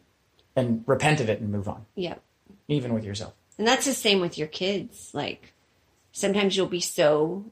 and 0.57 0.85
repent 0.87 1.21
of 1.21 1.29
it 1.29 1.41
and 1.41 1.51
move 1.51 1.69
on, 1.69 1.85
yeah. 1.95 2.15
even 2.69 2.95
with 2.95 3.05
yourself. 3.05 3.33
And 3.59 3.67
that's 3.67 3.87
the 3.87 3.95
same 3.95 4.21
with 4.21 4.39
your 4.39 4.49
kids. 4.49 5.11
Like, 5.13 5.53
sometimes 6.13 6.57
you'll 6.57 6.67
be 6.67 6.81
so 6.81 7.45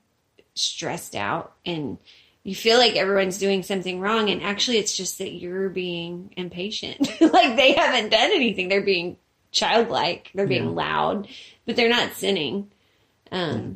stressed 0.55 1.15
out 1.15 1.53
and 1.67 1.99
you 2.43 2.55
feel 2.55 2.79
like 2.79 2.97
everyone's 2.97 3.39
doing 3.39 3.63
something 3.63 4.01
wrong. 4.01 4.31
And 4.31 4.43
actually, 4.43 4.79
it's 4.79 4.97
just 4.97 5.19
that 5.19 5.33
you're 5.33 5.69
being 5.69 6.33
impatient. 6.37 7.01
like, 7.21 7.57
they 7.57 7.73
haven't 7.73 8.11
done 8.11 8.31
anything. 8.33 8.69
They're 8.69 8.81
being 8.83 9.17
childlike, 9.53 10.31
they're 10.35 10.47
being 10.47 10.65
Yeah. 10.65 10.71
loud, 10.71 11.29
but 11.67 11.77
they're 11.77 11.89
not 11.89 12.15
sinning. 12.15 12.71
Um, 13.31 13.61
hmm. 13.61 13.73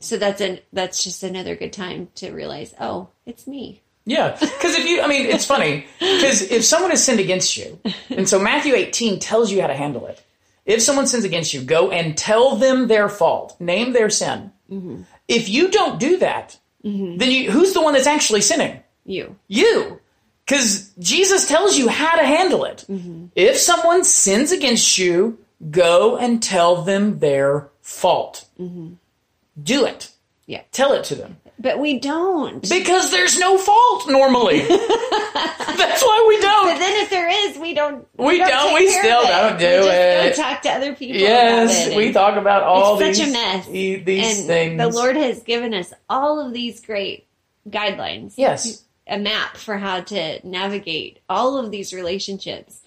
So 0.00 0.16
that's 0.16 0.40
an 0.40 0.60
that's 0.72 1.02
just 1.02 1.22
another 1.22 1.56
good 1.56 1.72
time 1.72 2.08
to 2.16 2.30
realize, 2.30 2.74
oh, 2.80 3.08
it's 3.26 3.46
me. 3.46 3.82
Yeah, 4.04 4.30
because 4.40 4.74
if 4.74 4.86
you, 4.86 5.02
I 5.02 5.06
mean, 5.06 5.26
it's 5.26 5.44
funny 5.44 5.86
because 5.98 6.40
if 6.42 6.64
someone 6.64 6.90
has 6.90 7.04
sinned 7.04 7.20
against 7.20 7.56
you, 7.56 7.78
and 8.08 8.28
so 8.28 8.38
Matthew 8.38 8.74
18 8.74 9.18
tells 9.18 9.52
you 9.52 9.60
how 9.60 9.66
to 9.66 9.74
handle 9.74 10.06
it. 10.06 10.22
If 10.64 10.82
someone 10.82 11.06
sins 11.06 11.24
against 11.24 11.52
you, 11.52 11.62
go 11.62 11.90
and 11.90 12.16
tell 12.16 12.56
them 12.56 12.88
their 12.88 13.08
fault, 13.08 13.58
name 13.60 13.92
their 13.92 14.10
sin. 14.10 14.52
Mm-hmm. 14.70 15.02
If 15.26 15.48
you 15.48 15.70
don't 15.70 15.98
do 15.98 16.18
that, 16.18 16.58
mm-hmm. 16.84 17.16
then 17.16 17.30
you, 17.30 17.50
who's 17.50 17.72
the 17.72 17.82
one 17.82 17.94
that's 17.94 18.06
actually 18.06 18.42
sinning? 18.42 18.82
You. 19.04 19.36
You. 19.46 20.00
Because 20.44 20.90
Jesus 20.98 21.48
tells 21.48 21.76
you 21.76 21.88
how 21.88 22.16
to 22.16 22.24
handle 22.24 22.64
it. 22.64 22.84
Mm-hmm. 22.88 23.26
If 23.34 23.56
someone 23.56 24.04
sins 24.04 24.52
against 24.52 24.98
you, 24.98 25.38
go 25.70 26.16
and 26.16 26.42
tell 26.42 26.82
them 26.82 27.18
their 27.18 27.68
fault. 27.80 28.46
Do 29.62 29.86
it. 29.86 30.10
Yeah. 30.46 30.62
Tell 30.72 30.92
it 30.92 31.04
to 31.04 31.14
them. 31.14 31.36
But 31.58 31.78
we 31.78 31.98
don't. 31.98 32.66
Because 32.68 33.10
there's 33.10 33.38
no 33.38 33.58
fault 33.58 34.08
normally. 34.08 34.60
That's 34.68 36.02
why 36.02 36.24
we 36.28 36.40
don't. 36.40 36.72
But 36.72 36.78
then 36.78 37.02
if 37.02 37.10
there 37.10 37.28
is, 37.28 37.58
we 37.58 37.74
don't. 37.74 38.06
We 38.16 38.38
don't, 38.38 38.68
take 38.68 38.78
we 38.78 38.90
still 38.90 39.22
don't 39.26 39.58
do 39.58 39.66
we 39.66 39.88
it. 39.88 40.36
Talk 40.36 40.62
to 40.62 40.70
other 40.70 40.94
people. 40.94 41.20
Yes, 41.20 41.86
about 41.86 41.92
it 41.92 41.96
we 41.96 42.12
talk 42.12 42.36
about 42.36 42.62
all 42.62 42.96
these, 42.96 43.18
such 43.18 43.28
a 43.28 43.32
mess. 43.32 43.66
these 43.66 44.38
and 44.38 44.46
things. 44.46 44.78
The 44.80 44.88
Lord 44.88 45.16
has 45.16 45.42
given 45.42 45.74
us 45.74 45.92
all 46.08 46.40
of 46.40 46.52
these 46.52 46.80
great 46.80 47.26
guidelines. 47.68 48.34
Yes. 48.36 48.84
a 49.06 49.18
map 49.18 49.56
for 49.56 49.78
how 49.78 50.02
to 50.02 50.46
navigate 50.46 51.18
all 51.28 51.58
of 51.58 51.72
these 51.72 51.92
relationships, 51.92 52.80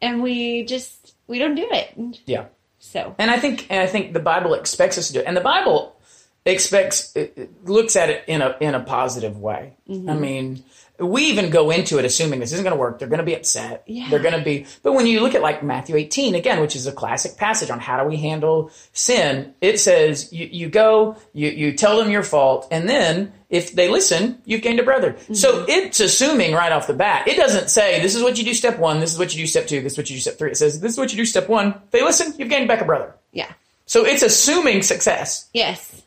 and 0.00 0.22
we 0.22 0.64
just 0.64 1.14
we 1.26 1.40
don't 1.40 1.56
do 1.56 1.68
it. 1.70 2.20
Yeah. 2.26 2.46
So 2.84 3.14
And 3.18 3.30
I 3.30 3.38
think 3.38 3.66
and 3.70 3.80
I 3.80 3.86
think 3.86 4.12
the 4.12 4.20
Bible 4.20 4.54
expects 4.54 4.98
us 4.98 5.08
to 5.08 5.14
do 5.14 5.20
it. 5.20 5.24
And 5.26 5.36
the 5.36 5.40
Bible 5.40 5.96
expects 6.44 7.16
it, 7.16 7.32
it 7.36 7.64
looks 7.64 7.96
at 7.96 8.10
it 8.10 8.24
in 8.28 8.42
a 8.42 8.56
in 8.60 8.74
a 8.74 8.80
positive 8.80 9.38
way. 9.38 9.72
Mm-hmm. 9.88 10.10
I 10.10 10.14
mean, 10.14 10.64
we 10.98 11.24
even 11.24 11.50
go 11.50 11.70
into 11.70 11.98
it 11.98 12.04
assuming 12.04 12.38
this 12.38 12.52
isn't 12.52 12.62
going 12.62 12.74
to 12.74 12.80
work. 12.80 12.98
They're 12.98 13.08
going 13.08 13.18
to 13.18 13.24
be 13.24 13.34
upset. 13.34 13.82
Yeah. 13.86 14.08
They're 14.10 14.20
going 14.22 14.38
to 14.38 14.44
be. 14.44 14.66
But 14.84 14.92
when 14.92 15.06
you 15.06 15.20
look 15.20 15.34
at 15.34 15.42
like 15.42 15.62
Matthew 15.62 15.96
18 15.96 16.36
again, 16.36 16.60
which 16.60 16.76
is 16.76 16.86
a 16.86 16.92
classic 16.92 17.36
passage 17.36 17.68
on 17.68 17.80
how 17.80 18.00
do 18.00 18.08
we 18.08 18.16
handle 18.16 18.70
sin, 18.92 19.54
it 19.60 19.80
says 19.80 20.32
you, 20.32 20.46
you 20.46 20.68
go, 20.68 21.16
you 21.32 21.48
you 21.50 21.72
tell 21.72 21.98
them 21.98 22.10
your 22.10 22.22
fault, 22.22 22.68
and 22.70 22.88
then 22.88 23.32
if 23.50 23.72
they 23.72 23.88
listen, 23.88 24.40
you've 24.44 24.62
gained 24.62 24.78
a 24.78 24.84
brother. 24.84 25.14
Mm-hmm. 25.14 25.34
So 25.34 25.64
it's 25.68 25.98
assuming 25.98 26.54
right 26.54 26.70
off 26.70 26.86
the 26.86 26.94
bat. 26.94 27.26
It 27.26 27.36
doesn't 27.36 27.70
say 27.70 28.00
this 28.00 28.14
is 28.14 28.22
what 28.22 28.38
you 28.38 28.44
do 28.44 28.54
step 28.54 28.78
one, 28.78 29.00
this 29.00 29.12
is 29.12 29.18
what 29.18 29.34
you 29.34 29.42
do 29.42 29.46
step 29.48 29.66
two, 29.66 29.80
this 29.80 29.92
is 29.94 29.98
what 29.98 30.10
you 30.10 30.16
do 30.16 30.20
step 30.20 30.38
three. 30.38 30.50
It 30.52 30.56
says 30.56 30.80
this 30.80 30.92
is 30.92 30.98
what 30.98 31.10
you 31.12 31.16
do 31.16 31.24
step 31.26 31.48
one. 31.48 31.74
They 31.90 32.02
listen, 32.02 32.34
you've 32.38 32.50
gained 32.50 32.68
back 32.68 32.80
a 32.80 32.84
brother. 32.84 33.14
yeah, 33.32 33.52
So 33.86 34.04
it's 34.04 34.22
assuming 34.22 34.82
success 34.82 35.48
yes. 35.52 36.02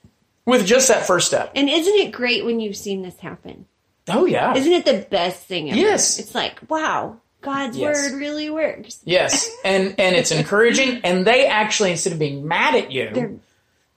with 0.46 0.66
just 0.66 0.88
that 0.88 1.06
first 1.06 1.28
step. 1.28 1.52
And 1.56 1.70
isn't 1.70 1.96
it 1.96 2.12
great 2.14 2.46
when 2.46 2.62
you've 2.62 2.78
seen 2.78 3.02
this 3.02 3.20
happen? 3.20 3.66
Oh 4.10 4.26
yeah. 4.26 4.56
Isn't 4.56 4.72
it 4.72 4.86
the 4.86 5.06
best 5.10 5.44
thing 5.46 5.70
ever? 5.70 5.80
Yes. 5.80 6.20
It's 6.20 6.34
like, 6.36 6.60
wow, 6.70 7.18
God's 7.42 7.78
Yes. 7.78 8.12
word 8.12 8.20
really 8.20 8.50
works. 8.50 9.00
yes. 9.04 9.50
And 9.66 9.96
and 10.00 10.16
it's 10.16 10.32
encouraging 10.32 11.02
and 11.04 11.26
they 11.26 11.48
actually 11.48 11.92
instead 11.92 12.14
of 12.14 12.20
being 12.20 12.48
mad 12.48 12.76
at 12.76 12.92
you, 12.92 13.10
They're 13.14 13.32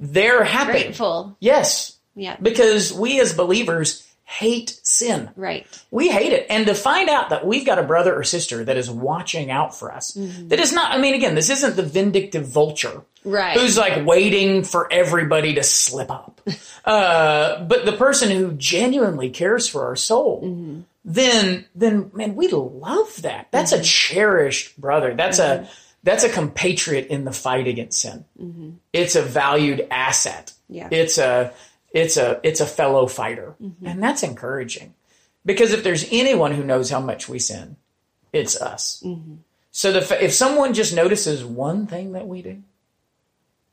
they're, 0.02 0.44
happy. 0.44 0.72
grateful. 0.72 1.36
Yes. 1.40 1.96
Yeah. 2.16 2.36
Because 2.40 2.92
we 2.92 3.20
as 3.20 3.32
believers 3.34 4.06
hate 4.30 4.78
sin. 4.84 5.28
Right. 5.34 5.66
We 5.90 6.08
hate 6.08 6.32
it. 6.32 6.46
And 6.48 6.64
to 6.66 6.74
find 6.74 7.10
out 7.10 7.30
that 7.30 7.44
we've 7.44 7.66
got 7.66 7.80
a 7.80 7.82
brother 7.82 8.14
or 8.14 8.22
sister 8.22 8.62
that 8.64 8.76
is 8.76 8.88
watching 8.88 9.50
out 9.50 9.76
for 9.76 9.92
us, 9.92 10.12
mm-hmm. 10.12 10.48
that 10.48 10.60
is 10.60 10.72
not, 10.72 10.92
I 10.92 10.98
mean, 10.98 11.14
again, 11.14 11.34
this 11.34 11.50
isn't 11.50 11.74
the 11.74 11.82
vindictive 11.82 12.46
vulture 12.46 13.02
Right. 13.24 13.58
who's 13.58 13.76
like 13.76 14.06
waiting 14.06 14.62
for 14.62 14.90
everybody 14.90 15.54
to 15.54 15.62
slip 15.62 16.10
up. 16.10 16.40
Uh, 16.82 17.62
but 17.64 17.84
the 17.84 17.92
person 17.92 18.30
who 18.30 18.52
genuinely 18.52 19.28
cares 19.28 19.68
for 19.68 19.84
our 19.84 19.96
soul, 19.96 20.42
mm-hmm. 20.42 20.80
then, 21.04 21.66
then, 21.74 22.10
man, 22.14 22.34
we 22.34 22.48
love 22.48 23.20
that. 23.20 23.48
That's 23.50 23.72
a 23.72 23.76
mm-hmm. 23.76 23.84
cherished 23.84 24.80
brother. 24.80 25.14
That's 25.14 25.38
a, 25.38 25.68
that's 26.02 26.24
a 26.24 26.30
compatriot 26.30 27.08
in 27.08 27.24
the 27.26 27.32
fight 27.32 27.68
against 27.68 28.00
sin. 28.00 28.24
It's 28.94 29.14
a 29.14 29.20
valued 29.20 29.86
asset. 29.90 30.54
Yeah. 30.70 30.88
It's 30.90 31.18
a, 31.18 31.52
it's 31.92 32.16
a, 32.16 32.40
it's 32.42 32.60
a 32.60 32.66
fellow 32.66 33.06
fighter. 33.06 33.54
Mm-hmm. 33.60 33.86
And 33.86 34.02
that's 34.02 34.22
encouraging. 34.22 34.94
Because 35.44 35.72
if 35.72 35.82
there's 35.82 36.06
anyone 36.10 36.52
who 36.52 36.64
knows 36.64 36.90
how 36.90 37.00
much 37.00 37.28
we 37.28 37.38
sin, 37.38 37.76
it's 38.32 38.60
us. 38.60 39.02
Mm-hmm. 39.04 39.36
So 39.70 39.92
the, 39.92 40.24
if 40.24 40.32
someone 40.32 40.74
just 40.74 40.94
notices 40.94 41.44
one 41.44 41.86
thing 41.86 42.12
that 42.12 42.26
we 42.26 42.42
do, 42.42 42.62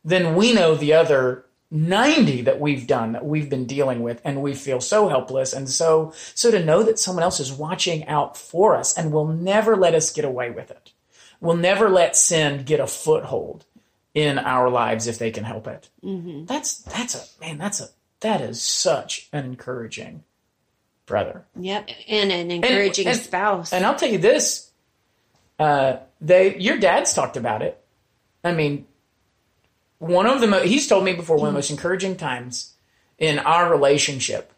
then 0.05 0.35
we 0.35 0.53
know 0.53 0.75
the 0.75 0.93
other 0.93 1.45
90 1.69 2.43
that 2.43 2.61
we've 2.61 2.87
done 2.87 3.11
that 3.11 3.25
we've 3.25 3.49
been 3.49 3.65
dealing 3.65 4.01
with 4.01 4.21
and 4.23 4.41
we 4.41 4.53
feel 4.53 4.79
so 4.79 5.09
helpless 5.09 5.51
and 5.51 5.69
so 5.69 6.13
so 6.33 6.49
to 6.49 6.63
know 6.63 6.81
that 6.81 6.97
someone 6.97 7.23
else 7.23 7.41
is 7.41 7.51
watching 7.51 8.07
out 8.07 8.37
for 8.37 8.77
us 8.77 8.97
and 8.97 9.11
will 9.11 9.27
never 9.27 9.75
let 9.75 9.93
us 9.93 10.13
get 10.13 10.23
away 10.23 10.49
with 10.49 10.71
it 10.71 10.93
will 11.41 11.57
never 11.57 11.89
let 11.89 12.15
sin 12.15 12.63
get 12.63 12.79
a 12.79 12.87
foothold 12.87 13.65
in 14.13 14.39
our 14.39 14.69
lives 14.69 15.05
if 15.05 15.19
they 15.19 15.29
can 15.29 15.43
help 15.43 15.67
it. 15.67 15.89
Mm-hmm. 16.03 16.45
That's 16.45 16.79
that's 16.79 17.15
a 17.15 17.41
man 17.41 17.57
that's 17.57 17.81
a 17.81 17.89
that 18.21 18.41
is 18.41 18.61
such 18.61 19.29
an 19.31 19.45
encouraging 19.45 20.23
brother 21.05 21.45
Yep. 21.59 21.89
And 22.07 22.31
an 22.31 22.51
encouraging 22.51 23.07
and- 23.07 23.17
spouse. 23.19 23.71
and 23.73 23.85
I'll 23.85 23.95
tell 23.95 24.09
you 24.09 24.17
this: 24.17 24.71
uh, 25.59 25.97
they, 26.21 26.57
your 26.57 26.77
dad's 26.77 27.13
talked 27.13 27.37
about 27.37 27.61
it. 27.61 27.81
I 28.43 28.51
mean, 28.53 28.85
one 29.99 30.25
of 30.27 30.41
the 30.41 30.47
mo- 30.47 30.61
he's 30.63 30.87
told 30.87 31.03
me 31.05 31.13
before 31.13 31.37
one 31.37 31.47
of 31.47 31.53
the 31.53 31.57
most 31.57 31.71
encouraging 31.71 32.17
times 32.17 32.73
in 33.17 33.39
our 33.39 33.69
relationship, 33.71 34.51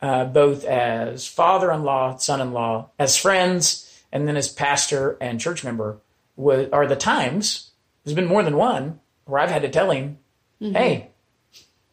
uh, 0.00 0.24
both 0.26 0.64
as 0.64 1.26
father-in-law, 1.26 2.18
son-in-law, 2.18 2.90
as 2.98 3.16
friends, 3.16 3.82
and 4.12 4.28
then 4.28 4.36
as 4.36 4.48
pastor 4.48 5.16
and 5.20 5.40
church 5.40 5.64
member, 5.64 5.98
wa- 6.36 6.66
are 6.72 6.86
the 6.86 6.94
times. 6.96 7.70
There's 8.04 8.14
been 8.14 8.26
more 8.28 8.42
than 8.44 8.56
one 8.56 9.00
where 9.24 9.40
I've 9.40 9.50
had 9.50 9.62
to 9.62 9.68
tell 9.68 9.90
him, 9.90 10.18
"Hey, 10.60 11.08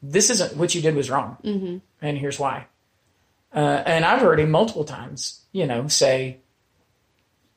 this 0.04 0.30
isn't 0.30 0.56
what 0.58 0.76
you 0.76 0.82
did 0.82 0.96
was 0.96 1.10
wrong, 1.10 1.82
and 2.02 2.18
here's 2.18 2.38
why." 2.38 2.68
Uh, 3.56 3.82
and 3.86 4.04
I've 4.04 4.20
heard 4.22 4.40
him 4.40 4.52
multiple 4.52 4.84
times, 4.84 5.42
you 5.52 5.66
know, 5.68 5.88
say, 5.88 6.38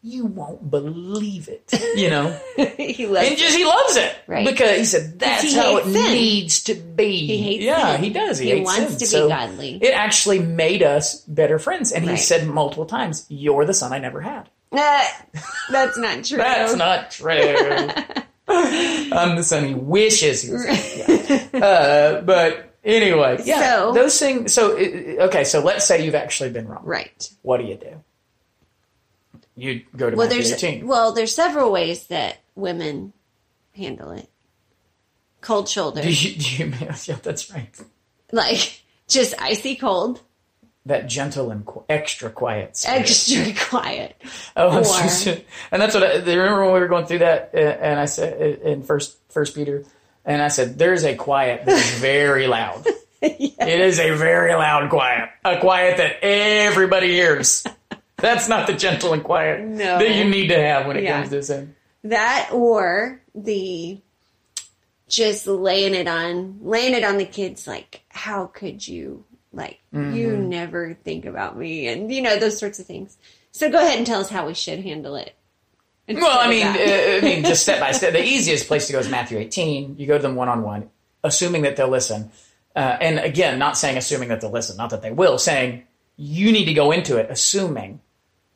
"You 0.03 0.27
won't 0.27 0.71
believe 0.71 1.49
it," 1.49 1.73
you 1.97 2.09
know, 2.11 2.39
he 2.77 3.07
loves 3.07 3.29
and 3.29 3.37
just 3.39 3.57
he 3.57 3.65
loves 3.65 3.97
it 3.97 4.15
Right. 4.27 4.47
because 4.47 4.77
he 4.79 4.85
said 4.85 5.19
that's 5.19 5.43
he 5.43 5.55
how 5.55 5.79
it 5.79 5.85
sin. 5.85 5.95
needs 6.13 6.63
to 6.65 6.75
be. 6.75 7.27
He 7.27 7.39
hates 7.39 7.65
yeah, 7.65 7.93
sin. 7.95 8.05
he 8.05 8.11
does. 8.11 8.39
He, 8.39 8.55
He 8.55 8.61
wants 8.61 8.77
sin. 8.77 8.93
to 8.93 8.99
be 8.99 9.05
So 9.07 9.29
godly. 9.29 9.79
It 9.83 9.93
actually 9.95 10.39
made 10.39 10.83
us 10.83 11.23
better 11.23 11.59
friends, 11.59 11.93
and 11.93 12.05
he 12.05 12.11
Right. 12.11 12.19
said 12.19 12.47
multiple 12.47 12.87
times, 12.87 13.25
"You're 13.29 13.65
the 13.65 13.75
son 13.75 13.93
I 13.93 13.99
never 13.99 14.21
had." 14.21 14.49
Nah, 14.73 15.01
that's 15.71 15.97
not 15.97 16.25
true. 16.25 16.37
That's 16.39 16.75
not 16.77 17.11
true. 17.11 17.89
I'm 18.57 19.37
the 19.37 19.43
son 19.43 19.65
he 19.69 19.75
wishes 19.75 20.43
he 20.43 20.53
was. 20.53 20.65
Yeah. 20.97 21.59
Uh, 21.65 22.21
but 22.23 22.75
anyway, 22.85 23.41
yeah, 23.45 23.77
So- 23.77 23.93
those 23.93 24.19
things. 24.19 24.53
So 24.53 24.77
okay, 24.77 25.45
so 25.45 25.61
let's 25.61 25.87
say 25.87 26.05
you've 26.05 26.15
actually 26.15 26.51
been 26.51 26.67
wrong. 26.69 26.83
right. 26.85 27.31
What 27.43 27.59
do 27.59 27.65
you 27.65 27.77
do? 27.77 28.03
You 29.57 29.83
go 29.97 30.11
to 30.11 30.17
Well, 30.17 30.27
Matthew 30.29 30.43
there's 30.43 30.63
18. 30.65 30.87
well, 30.87 31.13
there's 31.13 31.35
several 31.35 31.73
ways 31.73 32.07
that 32.09 32.39
women 32.55 33.13
handle 33.75 34.11
it. 34.13 34.29
Cold 35.41 35.69
shoulder, 35.69 36.03
do 36.03 36.11
you, 36.13 36.35
do 36.37 36.65
you, 36.65 36.73
yeah, 37.07 37.17
that's 37.23 37.51
right. 37.53 37.71
like 38.33 38.83
just 39.07 39.35
icy 39.41 39.77
cold, 39.77 40.21
That 40.87 41.09
gentle 41.09 41.51
and 41.51 41.67
qu- 41.67 41.83
extra 41.89 42.31
quiet. 42.31 42.77
spirit. 42.77 43.01
extra 43.01 43.53
quiet. 43.69 44.17
Oh, 44.57 44.69
Or- 44.69 44.77
and 45.73 45.83
that's 45.83 45.95
what 45.95 46.03
I 46.05 46.15
remember 46.19 46.65
when 46.65 46.75
we 46.75 46.81
were 46.81 46.89
going 46.89 47.07
through 47.07 47.19
that, 47.19 47.51
uh, 47.55 47.59
and 47.59 47.99
I 48.01 48.05
said 48.07 48.41
uh, 48.41 48.69
in 48.69 48.83
first 48.83 49.17
First 49.29 49.55
Peter, 49.57 49.85
and 50.25 50.41
I 50.41 50.49
said 50.49 50.79
there's 50.79 51.05
a 51.05 51.15
quiet 51.17 51.67
that 51.67 51.77
is 51.77 51.99
very 51.99 52.47
loud. 52.47 52.87
It 53.23 53.81
is 53.81 53.99
a 53.99 54.11
very 54.15 54.55
loud 54.55 54.89
quiet, 54.91 55.31
a 55.45 55.59
quiet 55.59 55.97
that 55.97 56.23
everybody 56.23 57.09
hears. 57.09 57.65
That's 58.19 58.49
not 58.49 58.67
the 58.69 58.75
gentle 58.75 59.13
and 59.15 59.25
quiet 59.25 59.63
No. 59.65 59.99
that 59.99 60.15
you 60.15 60.25
need 60.25 60.49
to 60.49 60.61
have 60.61 60.87
when 60.87 60.97
it 60.97 61.03
Yeah. 61.05 61.19
comes 61.19 61.31
to 61.31 61.43
sin. 61.43 61.75
That 62.05 62.51
or 62.53 63.21
the 63.35 64.01
just 65.09 65.47
laying 65.47 65.95
it 65.95 66.07
on 66.09 66.59
laying 66.63 66.95
it 66.95 67.05
on 67.05 67.17
the 67.17 67.25
kids 67.25 67.67
like 67.67 68.03
how 68.09 68.47
could 68.47 68.87
you 68.87 69.25
like 69.57 69.81
you 69.93 69.99
Mm-hmm. 69.99 70.49
never 70.49 70.95
think 71.05 71.25
about 71.25 71.57
me 71.59 71.89
and 71.89 72.13
you 72.13 72.23
know 72.23 72.39
those 72.39 72.59
sorts 72.59 72.79
of 72.79 72.87
things. 72.87 73.17
So 73.53 73.71
go 73.71 73.79
ahead 73.79 73.97
and 73.99 74.07
tell 74.07 74.21
us 74.21 74.29
how 74.29 74.47
we 74.47 74.55
should 74.55 74.81
handle 74.81 75.17
it. 75.17 75.35
Well, 76.09 76.39
I 76.39 76.49
mean, 76.49 76.67
uh, 76.67 76.77
I 76.79 77.21
mean, 77.23 77.43
just 77.45 77.63
step 77.63 77.81
by 77.81 77.91
step. 77.93 78.13
The 78.13 78.23
easiest 78.25 78.69
place 78.69 78.87
to 78.87 78.93
go 78.93 78.99
is 79.01 79.09
Matthew 79.09 79.39
18. 79.39 79.97
You 79.99 80.07
go 80.07 80.17
to 80.19 80.23
them 80.23 80.37
one 80.37 80.49
on 80.49 80.63
one, 80.63 80.91
assuming 81.25 81.63
that 81.63 81.77
they'll 81.77 81.89
listen. 81.89 82.31
Uh, 82.77 82.97
and 83.01 83.19
again, 83.19 83.59
not 83.59 83.77
saying 83.77 83.97
assuming 83.97 84.29
that 84.29 84.41
they'll 84.41 84.51
listen, 84.53 84.77
not 84.77 84.91
that 84.91 85.03
they 85.03 85.11
will, 85.11 85.39
saying 85.39 85.83
you 86.17 86.53
need 86.53 86.67
to 86.67 86.75
go 86.75 86.93
into 86.93 87.17
it 87.17 87.27
assuming 87.31 88.01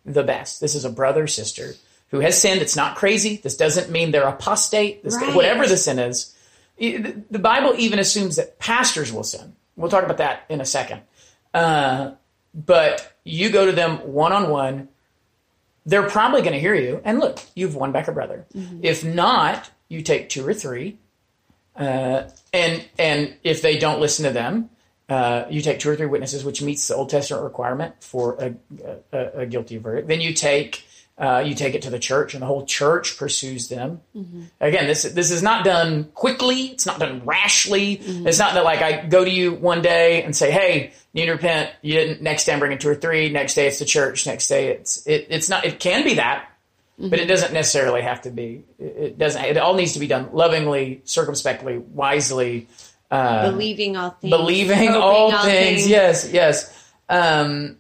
the 0.05 0.23
best. 0.23 0.61
This 0.61 0.75
is 0.75 0.85
a 0.85 0.91
brother, 0.91 1.27
sister 1.27 1.75
who 2.09 2.21
has 2.21 2.41
sinned. 2.41 2.61
It's 2.61 2.77
not 2.77 2.97
crazy. 2.97 3.37
This 3.43 3.57
doesn't 3.57 3.91
mean 3.91 4.11
they're 4.11 4.29
apostate. 4.29 5.03
This, 5.03 5.17
Right. 5.17 5.35
Whatever 5.35 5.67
the 5.67 5.77
sin 5.77 5.99
is, 5.99 6.35
the 6.79 7.39
Bible 7.41 7.75
even 7.79 7.99
assumes 7.99 8.37
that 8.37 8.59
pastors 8.59 9.13
will 9.13 9.25
sin. 9.25 9.55
We'll 9.81 9.91
talk 9.91 10.05
about 10.05 10.19
that 10.19 10.45
in 10.49 10.61
a 10.61 10.67
second. 10.67 11.03
Uh, 11.53 12.13
but 12.55 13.17
you 13.25 13.51
go 13.51 13.67
to 13.67 13.73
them 13.73 14.13
one 14.13 14.33
on 14.33 14.51
one 14.51 14.89
they're 15.87 16.09
probably 16.09 16.43
going 16.43 16.53
to 16.53 16.61
hear 16.61 16.75
you. 16.75 17.01
And 17.05 17.19
look, 17.19 17.41
you've 17.55 17.75
won 17.75 17.93
back 17.93 18.09
a 18.09 18.13
brother. 18.13 18.47
If 18.83 19.05
not, 19.05 19.71
you 19.89 20.03
take 20.03 20.29
two 20.29 20.47
or 20.47 20.55
three, 20.55 20.99
uh, 21.77 22.25
and 22.53 22.85
and 22.99 23.37
if 23.43 23.63
they 23.63 23.79
don't 23.79 24.01
listen 24.01 24.25
to 24.27 24.31
them, 24.31 24.71
uh, 25.09 25.45
you 25.51 25.63
take 25.63 25.79
two 25.79 25.91
or 25.91 25.97
three 25.97 26.07
witnesses, 26.07 26.45
which 26.45 26.63
meets 26.63 26.87
the 26.89 26.95
Old 26.95 27.11
Testament 27.11 27.43
requirement 27.45 27.95
for 28.01 28.35
a, 28.35 28.55
a, 29.13 29.41
a 29.41 29.47
guilty 29.47 29.79
verdict. 29.79 30.09
Then 30.09 30.21
you 30.21 30.35
take 30.35 30.85
uh, 31.19 31.43
you 31.45 31.55
take 31.55 31.75
it 31.75 31.83
to 31.83 31.91
the 31.91 31.99
church, 31.99 32.33
and 32.33 32.43
the 32.43 32.47
whole 32.47 32.65
church 32.65 33.19
pursues 33.19 33.69
them. 33.69 34.01
Again, 34.61 34.87
this 34.87 35.03
this 35.03 35.31
is 35.31 35.43
not 35.43 35.65
done 35.65 36.05
quickly. 36.15 36.69
It's 36.69 36.87
not 36.87 36.99
done 36.99 37.23
rashly. 37.27 38.01
It's 38.27 38.39
not 38.39 38.55
that 38.55 38.65
like 38.65 38.81
I 38.81 39.05
go 39.07 39.23
to 39.25 39.31
you 39.31 39.53
one 39.53 39.83
day 39.83 40.23
and 40.23 40.35
say, 40.35 40.51
"Hey, 40.51 40.93
you 41.13 41.21
need 41.21 41.27
to 41.27 41.33
repent." 41.33 41.71
You 41.83 41.93
didn't. 41.93 42.23
Next 42.23 42.45
day, 42.47 42.53
I'm 42.55 42.59
bringing 42.59 42.79
two 42.79 42.89
or 42.89 42.95
three. 42.95 43.29
Next 43.29 43.55
day, 43.55 43.67
it's 43.67 43.79
the 43.79 43.85
church. 43.85 44.27
Next 44.27 44.49
day, 44.49 44.69
it's 44.69 45.07
it, 45.07 45.27
it's 45.29 45.49
not. 45.51 45.67
It 45.67 45.79
can 45.79 46.05
be 46.05 46.15
that, 46.15 46.49
but 46.99 47.19
it 47.19 47.27
doesn't 47.27 47.53
necessarily 47.53 48.01
have 48.01 48.23
to 48.23 48.31
be. 48.31 48.65
It 48.79 48.85
it 48.85 49.19
doesn't. 49.19 49.45
It 49.45 49.59
all 49.59 49.75
needs 49.75 49.93
to 49.93 49.99
be 49.99 50.07
done 50.07 50.31
lovingly, 50.33 51.03
circumspectly, 51.05 51.79
wisely. 51.79 52.67
Uh, 53.11 53.51
believing 53.51 53.97
all 53.97 54.11
things, 54.11 54.31
believing 54.31 54.89
hoping 54.89 55.03
all 55.03 55.43
things. 55.43 55.87
Yes, 55.87 56.31
yes. 56.33 56.73
Um, 57.09 57.80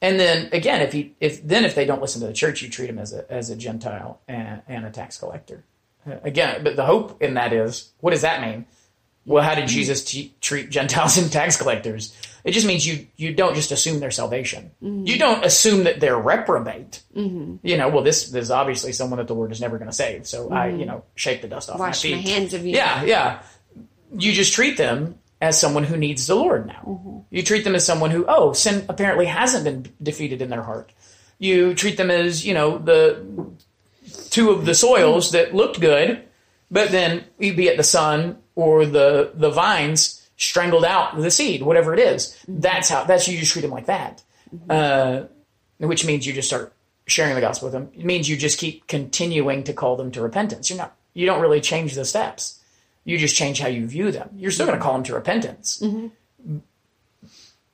and 0.00 0.18
then 0.18 0.48
again, 0.52 0.80
if 0.82 0.94
you 0.94 1.10
if 1.20 1.46
then 1.46 1.64
if 1.64 1.74
they 1.74 1.84
don't 1.84 2.00
listen 2.00 2.20
to 2.20 2.26
the 2.26 2.32
church, 2.32 2.62
you 2.62 2.68
treat 2.68 2.86
them 2.86 2.98
as 2.98 3.12
a 3.12 3.30
as 3.30 3.50
a 3.50 3.56
Gentile 3.56 4.20
and, 4.28 4.62
and 4.68 4.86
a 4.86 4.90
tax 4.90 5.18
collector. 5.18 5.64
Uh, 6.06 6.16
again, 6.22 6.62
but 6.62 6.76
the 6.76 6.84
hope 6.84 7.20
in 7.22 7.34
that 7.34 7.52
is 7.52 7.90
what 8.00 8.12
does 8.12 8.22
that 8.22 8.40
mean? 8.40 8.66
Well, 9.26 9.42
how 9.42 9.54
did 9.54 9.64
mm-hmm. 9.64 9.74
Jesus 9.74 10.04
t- 10.04 10.34
treat 10.40 10.70
Gentiles 10.70 11.18
and 11.22 11.30
tax 11.30 11.56
collectors? 11.56 12.16
It 12.44 12.52
just 12.52 12.66
means 12.66 12.86
you 12.86 13.08
you 13.16 13.34
don't 13.34 13.54
just 13.54 13.72
assume 13.72 13.98
their 13.98 14.12
salvation. 14.12 14.70
Mm-hmm. 14.82 15.06
You 15.06 15.18
don't 15.18 15.44
assume 15.44 15.84
that 15.84 15.98
they're 15.98 16.18
reprobate. 16.18 17.02
Mm-hmm. 17.14 17.66
You 17.66 17.76
know, 17.76 17.88
well, 17.88 18.04
this, 18.04 18.30
this 18.30 18.44
is 18.44 18.50
obviously 18.50 18.92
someone 18.92 19.18
that 19.18 19.26
the 19.26 19.34
Lord 19.34 19.50
is 19.50 19.60
never 19.60 19.78
going 19.78 19.90
to 19.90 19.96
save. 19.96 20.26
So 20.26 20.50
I, 20.50 20.68
you 20.68 20.86
know, 20.86 21.04
shake 21.16 21.42
the 21.42 21.48
dust 21.48 21.68
off 21.68 21.78
Wash 21.78 22.04
my 22.04 22.12
my 22.12 22.16
hands 22.18 22.54
of 22.54 22.64
you. 22.64 22.74
Yeah, 22.74 23.02
yeah. 23.02 23.42
You 24.16 24.32
just 24.32 24.54
treat 24.54 24.78
them 24.78 25.18
as 25.40 25.60
someone 25.60 25.84
who 25.84 25.96
needs 25.96 26.26
the 26.26 26.34
Lord 26.34 26.66
now. 26.66 26.82
Mm-hmm. 26.86 27.18
You 27.30 27.42
treat 27.42 27.64
them 27.64 27.74
as 27.74 27.84
someone 27.84 28.10
who, 28.10 28.24
oh, 28.26 28.52
sin 28.52 28.84
apparently 28.88 29.26
hasn't 29.26 29.64
been 29.64 29.92
defeated 30.02 30.42
in 30.42 30.50
their 30.50 30.62
heart. 30.62 30.92
You 31.38 31.74
treat 31.74 31.96
them 31.96 32.10
as, 32.10 32.44
you 32.44 32.54
know, 32.54 32.78
the 32.78 33.24
two 34.30 34.50
of 34.50 34.66
the 34.66 34.74
soils 34.74 35.32
that 35.32 35.54
looked 35.54 35.80
good, 35.80 36.24
but 36.70 36.90
then 36.90 37.24
be 37.38 37.68
it 37.68 37.76
the 37.76 37.84
sun 37.84 38.38
or 38.54 38.84
the 38.84 39.30
the 39.34 39.50
vines 39.50 40.28
strangled 40.36 40.84
out 40.84 41.16
the 41.16 41.30
seed, 41.30 41.62
whatever 41.62 41.94
it 41.94 42.00
is. 42.00 42.36
Mm-hmm. 42.42 42.60
That's 42.60 42.88
how 42.88 43.04
that's 43.04 43.28
you 43.28 43.38
just 43.38 43.52
treat 43.52 43.62
them 43.62 43.70
like 43.70 43.86
that. 43.86 44.22
Mm-hmm. 44.54 44.70
Uh, 44.70 45.86
which 45.86 46.04
means 46.04 46.26
you 46.26 46.32
just 46.32 46.48
start 46.48 46.72
sharing 47.06 47.34
the 47.34 47.40
gospel 47.40 47.66
with 47.66 47.72
them. 47.72 47.90
It 47.94 48.04
means 48.04 48.28
you 48.28 48.36
just 48.36 48.58
keep 48.58 48.86
continuing 48.86 49.64
to 49.64 49.72
call 49.72 49.96
them 49.96 50.10
to 50.12 50.22
repentance. 50.22 50.68
You're 50.68 50.78
not 50.78 50.96
you 51.14 51.26
don't 51.26 51.40
really 51.40 51.60
change 51.60 51.94
the 51.94 52.04
steps. 52.04 52.57
You 53.08 53.16
just 53.16 53.36
change 53.36 53.58
how 53.58 53.68
you 53.68 53.86
view 53.86 54.12
them. 54.12 54.28
You're 54.36 54.50
still 54.50 54.66
going 54.66 54.78
to 54.78 54.80
mm-hmm. 54.80 54.86
call 54.86 54.98
them 54.98 55.04
to 55.04 55.14
repentance, 55.14 55.82
mm-hmm. 55.82 56.58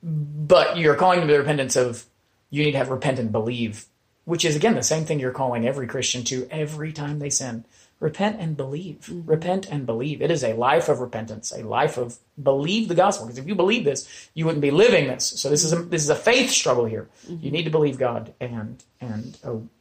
but 0.01 0.77
you're 0.77 0.95
calling 0.95 1.19
them 1.19 1.27
to 1.27 1.37
repentance 1.37 1.75
of 1.75 2.05
you 2.49 2.63
need 2.63 2.71
to 2.71 2.77
have 2.77 2.89
repent 2.89 3.19
and 3.19 3.33
believe, 3.33 3.85
which 4.23 4.45
is 4.45 4.55
again 4.55 4.75
the 4.75 4.81
same 4.81 5.03
thing 5.03 5.19
you're 5.19 5.31
calling 5.31 5.67
every 5.67 5.87
Christian 5.87 6.23
to 6.23 6.47
every 6.49 6.93
time 6.93 7.19
they 7.19 7.29
sin. 7.29 7.65
Repent 7.99 8.39
and 8.39 8.55
believe. 8.55 9.07
Mm-hmm. 9.07 9.29
Repent 9.29 9.67
and 9.69 9.85
believe. 9.85 10.21
It 10.21 10.31
is 10.31 10.41
a 10.41 10.53
life 10.53 10.87
of 10.87 11.01
repentance, 11.01 11.51
a 11.51 11.63
life 11.63 11.97
of 11.97 12.17
believe 12.41 12.87
the 12.87 12.95
gospel. 12.95 13.25
Because 13.25 13.37
if 13.37 13.47
you 13.47 13.55
believe 13.55 13.83
this, 13.83 14.29
you 14.33 14.45
wouldn't 14.45 14.61
be 14.61 14.71
living 14.71 15.07
this. 15.07 15.25
So 15.25 15.49
this 15.49 15.65
is 15.65 15.73
a, 15.73 15.81
this 15.81 16.01
is 16.01 16.09
a 16.09 16.15
faith 16.15 16.49
struggle 16.49 16.85
here. 16.85 17.09
You 17.27 17.51
need 17.51 17.63
to 17.63 17.71
believe 17.71 17.97
God 17.97 18.33
and 18.39 18.81
and 19.01 19.37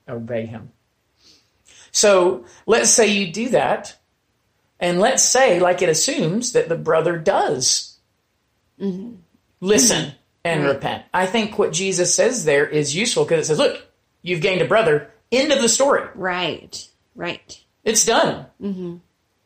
obey 0.09 0.46
Him. 0.46 0.72
So 1.92 2.44
let's 2.66 2.90
say 2.90 3.07
you 3.07 3.32
do 3.32 3.50
that, 3.50 3.96
and 4.85 5.01
let's 5.01 5.22
say, 5.22 5.61
like 5.61 5.80
it 5.80 5.89
assumes, 5.89 6.53
that 6.53 6.68
the 6.68 6.76
brother 6.76 7.16
does 7.16 7.97
listen 8.78 10.07
mm-hmm. 10.07 10.16
and 10.45 10.62
Right. 10.62 10.74
repent. 10.74 11.05
I 11.14 11.24
think 11.24 11.59
what 11.59 11.72
Jesus 11.72 12.14
says 12.14 12.45
there 12.45 12.66
is 12.66 12.95
useful 12.95 13.24
because 13.24 13.41
it 13.41 13.47
says, 13.47 13.59
look, 13.59 13.80
you've 14.20 14.43
gained 14.43 14.61
a 14.61 14.66
brother. 14.66 15.11
End 15.32 15.53
of 15.53 15.62
the 15.62 15.70
story. 15.70 16.07
Right. 16.14 16.87
Right. 17.16 17.59
It's 17.82 18.05
done. 18.05 18.45
Mm-hmm. 18.61 18.97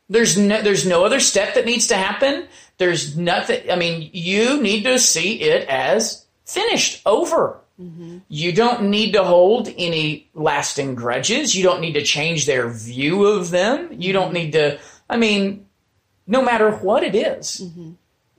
There's 0.09 0.37
no 0.37 0.61
there's 0.61 0.85
no 0.85 1.05
other 1.05 1.21
step 1.21 1.53
that 1.53 1.65
needs 1.65 1.87
to 1.87 1.95
happen. 1.95 2.47
There's 2.77 3.15
nothing. 3.15 3.71
I 3.71 3.77
mean, 3.77 4.09
you 4.11 4.61
need 4.61 4.83
to 4.83 4.99
see 4.99 5.39
it 5.41 5.69
as 5.69 6.25
finished, 6.45 7.01
over. 7.05 7.61
Mm-hmm. 7.79 8.17
You 8.27 8.51
don't 8.51 8.89
need 8.89 9.13
to 9.13 9.23
hold 9.23 9.69
any 9.77 10.29
lasting 10.33 10.95
grudges. 10.95 11.55
You 11.55 11.63
don't 11.63 11.79
need 11.79 11.93
to 11.93 12.03
change 12.03 12.45
their 12.45 12.67
view 12.67 13.25
of 13.25 13.51
them. 13.51 13.89
You 13.93 14.11
don't 14.11 14.33
need 14.33 14.51
to. 14.53 14.79
I 15.09 15.17
mean, 15.17 15.65
no 16.27 16.41
matter 16.41 16.69
what 16.71 17.03
it 17.03 17.15
is, 17.15 17.61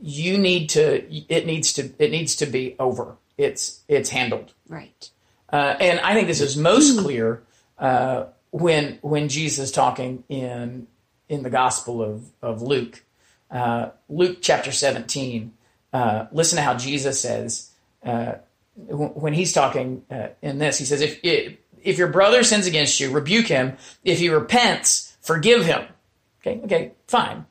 you 0.00 0.38
need 0.38 0.70
to. 0.70 1.04
It 1.28 1.46
needs 1.46 1.72
to. 1.74 1.90
It 1.98 2.10
needs 2.10 2.36
to 2.36 2.46
be 2.46 2.76
over. 2.78 3.16
It's 3.36 3.82
it's 3.88 4.10
handled. 4.10 4.52
Right. 4.68 5.10
Uh, 5.52 5.76
and 5.80 6.00
I 6.00 6.14
think 6.14 6.28
this 6.28 6.40
is 6.40 6.56
most 6.56 6.98
clear 7.00 7.42
uh, 7.78 8.26
when 8.50 8.98
when 9.02 9.28
Jesus 9.28 9.66
is 9.66 9.72
talking 9.72 10.24
in 10.28 10.86
in 11.28 11.42
the 11.42 11.50
Gospel 11.50 12.02
of 12.02 12.24
of 12.42 12.62
Luke, 12.62 13.02
uh, 13.50 13.90
Luke 14.08 14.38
chapter 14.40 14.72
seventeen. 14.72 15.54
Uh, 15.92 16.26
listen 16.30 16.56
to 16.56 16.62
how 16.62 16.74
Jesus 16.74 17.20
says 17.20 17.70
uh, 18.04 18.34
when 18.76 19.32
he's 19.32 19.52
talking 19.52 20.04
uh, 20.10 20.28
in 20.40 20.58
this. 20.58 20.78
He 20.78 20.84
says, 20.84 21.00
"If 21.00 21.18
if 21.24 21.56
if 21.82 21.98
your 21.98 22.08
brother 22.08 22.44
sins 22.44 22.66
against 22.66 23.00
you, 23.00 23.10
rebuke 23.10 23.46
him. 23.46 23.76
If 24.04 24.18
he 24.18 24.28
repents, 24.28 25.16
forgive 25.20 25.64
him." 25.64 25.82
Okay, 26.40 26.60
okay, 26.64 26.92
fine. 27.06 27.46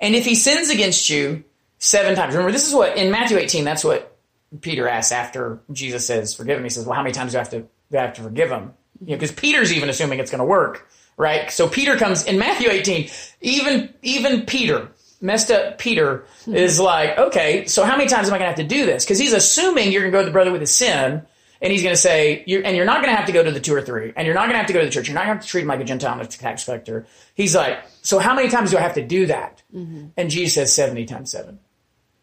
And 0.00 0.14
if 0.14 0.24
he 0.24 0.34
sins 0.34 0.70
against 0.70 1.08
you 1.08 1.44
seven 1.78 2.14
times, 2.14 2.34
remember 2.34 2.52
this 2.52 2.66
is 2.66 2.74
what 2.74 2.96
in 2.96 3.10
Matthew 3.10 3.38
eighteen. 3.38 3.64
That's 3.64 3.84
what 3.84 4.16
Peter 4.60 4.88
asks 4.88 5.12
after 5.12 5.60
Jesus 5.72 6.06
says, 6.06 6.34
"Forgive 6.34 6.58
him." 6.58 6.64
He 6.64 6.70
says, 6.70 6.84
"Well, 6.84 6.96
how 6.96 7.02
many 7.02 7.12
times 7.12 7.32
do 7.32 7.38
I 7.38 7.40
have 7.40 7.50
to 7.50 7.60
do 7.90 7.98
I 7.98 8.02
have 8.02 8.14
to 8.14 8.22
forgive 8.22 8.50
him?" 8.50 8.74
You 9.00 9.12
know, 9.12 9.16
because 9.16 9.32
Peter's 9.32 9.72
even 9.72 9.88
assuming 9.88 10.18
it's 10.18 10.30
going 10.30 10.40
to 10.40 10.44
work, 10.44 10.88
right? 11.16 11.50
So 11.50 11.68
Peter 11.68 11.96
comes 11.96 12.24
in 12.24 12.38
Matthew 12.38 12.68
18. 12.68 13.08
Even 13.40 13.94
even 14.02 14.46
Peter, 14.46 14.88
messed 15.20 15.50
up 15.50 15.78
Peter, 15.78 16.24
hmm. 16.44 16.54
is 16.54 16.80
like, 16.80 17.16
"Okay, 17.16 17.66
so 17.66 17.84
how 17.84 17.96
many 17.96 18.08
times 18.08 18.28
am 18.28 18.34
I 18.34 18.38
going 18.38 18.50
to 18.52 18.56
have 18.56 18.68
to 18.68 18.74
do 18.74 18.84
this?" 18.84 19.04
Because 19.04 19.18
he's 19.18 19.32
assuming 19.32 19.92
you're 19.92 20.02
going 20.02 20.12
to 20.12 20.16
go 20.16 20.22
to 20.22 20.26
the 20.26 20.32
brother 20.32 20.52
with 20.52 20.62
a 20.62 20.66
sin, 20.66 21.22
and 21.60 21.72
he's 21.72 21.82
going 21.82 21.94
to 21.94 22.00
say, 22.00 22.42
you're, 22.46 22.64
"And 22.64 22.76
you're 22.76 22.86
not 22.86 23.02
going 23.02 23.12
to 23.12 23.16
have 23.16 23.26
to 23.26 23.32
go 23.32 23.42
to 23.42 23.50
the 23.50 23.60
two 23.60 23.74
or 23.74 23.82
three, 23.82 24.12
and 24.16 24.26
you're 24.26 24.34
not 24.34 24.42
going 24.42 24.52
to 24.52 24.58
have 24.58 24.66
to 24.66 24.72
go 24.72 24.80
to 24.80 24.86
the 24.86 24.92
church. 24.92 25.08
You're 25.08 25.14
not 25.14 25.26
going 25.26 25.36
to 25.36 25.40
have 25.40 25.44
to 25.44 25.48
treat 25.48 25.62
him 25.62 25.68
like 25.68 25.80
a 25.80 25.84
Gentile 25.84 26.12
and 26.12 26.22
a 26.22 26.26
tax 26.26 26.64
collector." 26.64 27.06
He's 27.34 27.54
like, 27.54 27.78
"So 28.02 28.18
how 28.18 28.34
many 28.34 28.48
times 28.48 28.70
do 28.70 28.78
I 28.78 28.80
have 28.80 28.94
to 28.94 29.06
do 29.06 29.26
that?" 29.26 29.62
Mm-hmm. 29.74 30.06
And 30.16 30.30
Jesus 30.30 30.54
says, 30.54 30.72
70 30.72 31.06
times 31.06 31.30
seven. 31.30 31.58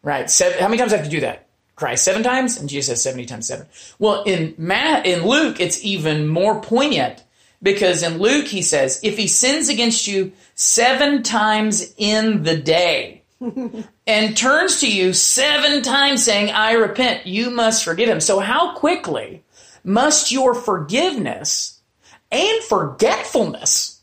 Right? 0.02 0.30
Seven, 0.30 0.58
how 0.58 0.68
many 0.68 0.78
times 0.78 0.92
do 0.92 0.96
I 0.96 0.98
have 0.98 1.06
to 1.06 1.14
do 1.14 1.20
that? 1.20 1.48
Christ 1.78 2.04
seven 2.04 2.24
times, 2.24 2.58
and 2.58 2.68
Jesus 2.68 2.88
says 2.88 3.02
seventy 3.02 3.24
times 3.24 3.46
seven. 3.46 3.66
Well, 4.00 4.24
in 4.24 4.54
Matt, 4.58 5.06
in 5.06 5.24
Luke, 5.24 5.60
it's 5.60 5.84
even 5.84 6.26
more 6.26 6.60
poignant 6.60 7.22
because 7.62 8.02
in 8.02 8.18
Luke 8.18 8.46
he 8.46 8.62
says, 8.62 8.98
"If 9.04 9.16
he 9.16 9.28
sins 9.28 9.68
against 9.68 10.08
you 10.08 10.32
seven 10.56 11.22
times 11.22 11.94
in 11.96 12.42
the 12.42 12.56
day, 12.56 13.22
and 14.08 14.36
turns 14.36 14.80
to 14.80 14.90
you 14.90 15.12
seven 15.12 15.82
times 15.82 16.24
saying, 16.24 16.50
I 16.50 16.72
repent, 16.72 17.26
you 17.26 17.50
must 17.50 17.84
forgive 17.84 18.08
him." 18.08 18.20
So, 18.20 18.40
how 18.40 18.74
quickly 18.74 19.44
must 19.84 20.32
your 20.32 20.54
forgiveness 20.54 21.80
and 22.32 22.62
forgetfulness 22.64 24.02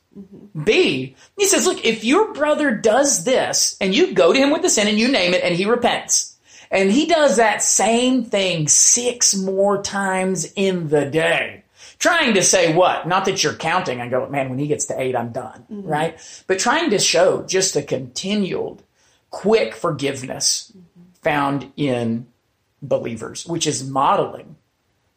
be? 0.64 1.16
He 1.38 1.45
says, 1.47 1.66
"Look, 1.66 1.84
if 1.84 2.06
your 2.06 2.34
brother 2.34 2.72
does 2.72 3.26
this, 3.26 3.76
and 3.82 3.93
you 3.93 4.14
go 4.14 4.32
to 4.32 4.39
him 4.39 4.51
with 4.51 4.62
the 4.62 4.70
sin, 4.70 4.88
and 4.88 4.97
you 4.97 5.10
name 5.10 5.34
it, 5.34 5.43
and 5.43 5.56
he 5.56 5.66
repents." 5.66 6.36
And 6.72 6.91
he 6.91 7.06
does 7.06 7.38
that 7.38 7.62
same 7.62 8.26
thing 8.26 8.68
six 8.68 9.36
more 9.36 9.82
times 9.82 10.51
in 10.56 10.89
the 10.89 11.06
day. 11.06 11.64
Trying 11.99 12.34
to 12.34 12.43
say 12.43 12.74
what? 12.74 13.08
Not 13.08 13.26
that 13.26 13.43
you're 13.43 13.53
counting 13.53 14.01
and 14.01 14.12
go, 14.12 14.28
man, 14.28 14.49
when 14.49 14.60
he 14.60 14.68
gets 14.68 14.86
to 14.86 14.99
eight, 14.99 15.16
I'm 15.16 15.32
done, 15.32 15.66
mm-hmm. 15.72 15.88
right? 15.88 16.43
But 16.47 16.60
trying 16.60 16.89
to 16.89 16.99
show 16.99 17.43
just 17.43 17.76
a 17.76 17.82
continued, 17.82 18.84
quick 19.36 19.75
forgiveness 19.75 20.71
found 21.21 21.69
in 21.75 22.25
believers, 22.81 23.45
which 23.45 23.67
is 23.67 23.83
modeling 23.83 24.55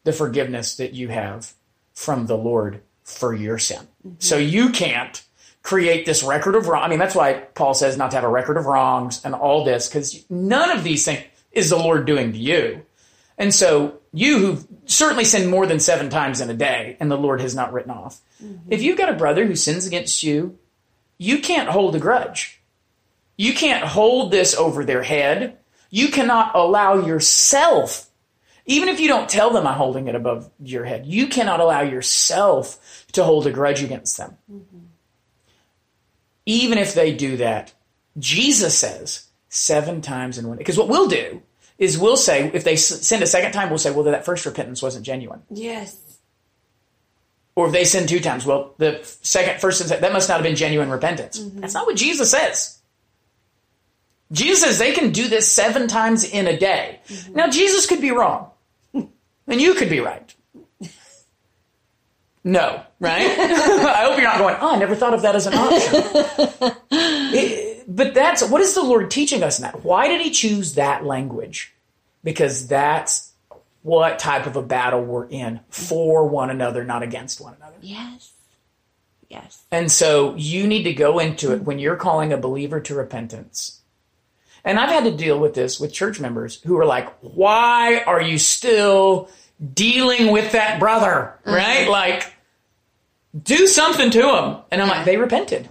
the 0.03 0.11
forgiveness 0.11 0.75
that 0.75 0.93
you 0.93 1.07
have 1.07 1.53
from 1.93 2.25
the 2.25 2.35
Lord 2.35 2.81
for 3.05 3.33
your 3.33 3.57
sin. 3.57 3.87
So 4.19 4.37
you 4.37 4.71
can't 4.71 5.23
create 5.61 6.05
this 6.05 6.21
record 6.21 6.55
of 6.55 6.67
wrong. 6.67 6.83
I 6.83 6.89
mean, 6.89 6.99
that's 6.99 7.15
why 7.15 7.33
Paul 7.55 7.73
says 7.73 7.95
not 7.95 8.11
to 8.11 8.17
have 8.17 8.25
a 8.25 8.29
record 8.29 8.57
of 8.57 8.65
wrongs 8.65 9.23
and 9.23 9.33
all 9.33 9.63
this, 9.63 9.87
because 9.87 10.25
none 10.29 10.69
of 10.69 10.83
these 10.83 11.05
things 11.05 11.23
is 11.53 11.69
the 11.69 11.77
Lord 11.77 12.05
doing 12.05 12.33
to 12.33 12.37
you. 12.37 12.85
And 13.37 13.53
so 13.53 13.99
you 14.11 14.37
who've 14.37 14.67
certainly 14.85 15.23
sinned 15.23 15.49
more 15.49 15.65
than 15.65 15.79
seven 15.79 16.09
times 16.09 16.41
in 16.41 16.49
a 16.49 16.53
day 16.53 16.97
and 16.99 17.09
the 17.09 17.17
Lord 17.17 17.39
has 17.39 17.55
not 17.55 17.71
written 17.71 17.91
off. 17.91 18.19
If 18.69 18.81
you've 18.81 18.97
got 18.97 19.07
a 19.07 19.13
brother 19.13 19.45
who 19.45 19.55
sins 19.55 19.87
against 19.87 20.23
you, 20.23 20.59
you 21.17 21.39
can't 21.39 21.69
hold 21.69 21.95
a 21.95 21.99
grudge. 21.99 22.58
You 23.39 23.53
can't 23.53 23.85
hold 23.85 24.31
this 24.31 24.53
over 24.53 24.83
their 24.83 25.01
head. 25.01 25.59
You 25.89 26.09
cannot 26.09 26.55
allow 26.55 27.05
yourself, 27.05 28.09
even 28.65 28.89
if 28.89 28.99
you 28.99 29.07
don't 29.07 29.29
tell 29.29 29.51
them 29.51 29.65
I'm 29.65 29.77
holding 29.77 30.09
it 30.09 30.15
above 30.15 30.51
your 30.61 30.83
head, 30.83 31.05
you 31.05 31.27
cannot 31.27 31.61
allow 31.61 31.79
yourself 31.79 33.05
to 33.13 33.23
hold 33.23 33.47
a 33.47 33.51
grudge 33.51 33.81
against 33.81 34.17
them. 34.17 34.37
Mm-hmm. 34.51 34.79
Even 36.47 36.77
if 36.79 36.93
they 36.93 37.13
do 37.13 37.37
that, 37.37 37.73
Jesus 38.17 38.77
says 38.77 39.27
seven 39.47 40.01
times 40.01 40.37
in 40.37 40.45
one 40.45 40.57
day. 40.57 40.61
Because 40.61 40.77
what 40.77 40.89
we'll 40.89 41.07
do 41.07 41.41
is 41.77 41.97
we'll 41.97 42.17
say, 42.17 42.51
if 42.53 42.65
they 42.65 42.73
s- 42.73 43.07
sin 43.07 43.23
a 43.23 43.25
second 43.25 43.53
time, 43.53 43.69
we'll 43.69 43.77
say, 43.79 43.91
well, 43.91 44.03
that 44.03 44.25
first 44.25 44.45
repentance 44.45 44.81
wasn't 44.81 45.05
genuine. 45.05 45.43
Yes. 45.49 45.95
Or 47.55 47.67
if 47.67 47.71
they 47.71 47.85
sin 47.85 48.05
two 48.05 48.19
times, 48.19 48.45
well, 48.45 48.73
the 48.79 48.99
second, 49.21 49.61
first, 49.61 49.79
and 49.79 49.87
second, 49.87 50.03
that 50.03 50.11
must 50.11 50.27
not 50.27 50.35
have 50.35 50.43
been 50.43 50.57
genuine 50.57 50.89
repentance. 50.89 51.39
Mm-hmm. 51.39 51.61
That's 51.61 51.73
not 51.73 51.85
what 51.87 51.95
Jesus 51.95 52.31
says. 52.31 52.75
Jesus 54.31 54.77
they 54.79 54.93
can 54.93 55.11
do 55.11 55.27
this 55.27 55.51
seven 55.51 55.87
times 55.87 56.23
in 56.23 56.47
a 56.47 56.57
day. 56.57 56.99
Now, 57.33 57.49
Jesus 57.49 57.85
could 57.87 58.01
be 58.01 58.11
wrong, 58.11 58.51
and 58.93 59.09
you 59.61 59.73
could 59.73 59.89
be 59.89 59.99
right. 59.99 60.33
No, 62.43 62.81
right? 62.99 63.25
I 63.39 64.03
hope 64.05 64.17
you're 64.17 64.27
not 64.27 64.37
going, 64.37 64.55
oh, 64.61 64.75
I 64.75 64.79
never 64.79 64.95
thought 64.95 65.13
of 65.13 65.21
that 65.23 65.35
as 65.35 65.47
an 65.47 65.53
option. 65.55 66.73
It- 66.91 67.67
but 67.91 68.13
that's 68.13 68.43
what 68.47 68.61
is 68.61 68.75
the 68.75 68.83
Lord 68.83 69.09
teaching 69.09 69.41
us 69.41 69.57
in 69.57 69.63
that? 69.63 69.83
Why 69.83 70.07
did 70.07 70.21
he 70.21 70.29
choose 70.29 70.75
that 70.75 71.03
language? 71.05 71.73
Because 72.23 72.67
that's 72.67 73.31
what 73.81 74.19
type 74.19 74.45
of 74.45 74.55
a 74.55 74.61
battle 74.61 75.03
we're 75.03 75.25
in 75.27 75.59
for 75.69 76.27
one 76.27 76.51
another, 76.51 76.83
not 76.83 77.01
against 77.01 77.41
one 77.41 77.55
another. 77.55 77.77
Yes. 77.81 78.31
Yes. 79.27 79.63
And 79.71 79.91
so 79.91 80.35
you 80.35 80.67
need 80.67 80.83
to 80.83 80.93
go 80.93 81.17
into 81.17 81.51
it 81.51 81.63
when 81.63 81.79
you're 81.79 81.95
calling 81.95 82.31
a 82.31 82.37
believer 82.37 82.79
to 82.81 82.93
repentance. 82.93 83.78
And 84.63 84.79
I've 84.79 84.89
had 84.89 85.05
to 85.05 85.11
deal 85.11 85.39
with 85.39 85.53
this 85.53 85.79
with 85.79 85.93
church 85.93 86.19
members 86.19 86.61
who 86.63 86.77
are 86.77 86.85
like, 86.85 87.09
why 87.21 87.99
are 88.05 88.21
you 88.21 88.37
still 88.37 89.29
dealing 89.73 90.31
with 90.31 90.51
that 90.53 90.79
brother? 90.79 91.35
Mm-hmm. 91.45 91.51
Right? 91.51 91.89
Like, 91.89 92.33
do 93.41 93.67
something 93.67 94.09
to 94.11 94.35
him. 94.35 94.57
And 94.71 94.81
I'm 94.81 94.87
like, 94.87 95.05
they 95.05 95.17
repented. 95.17 95.69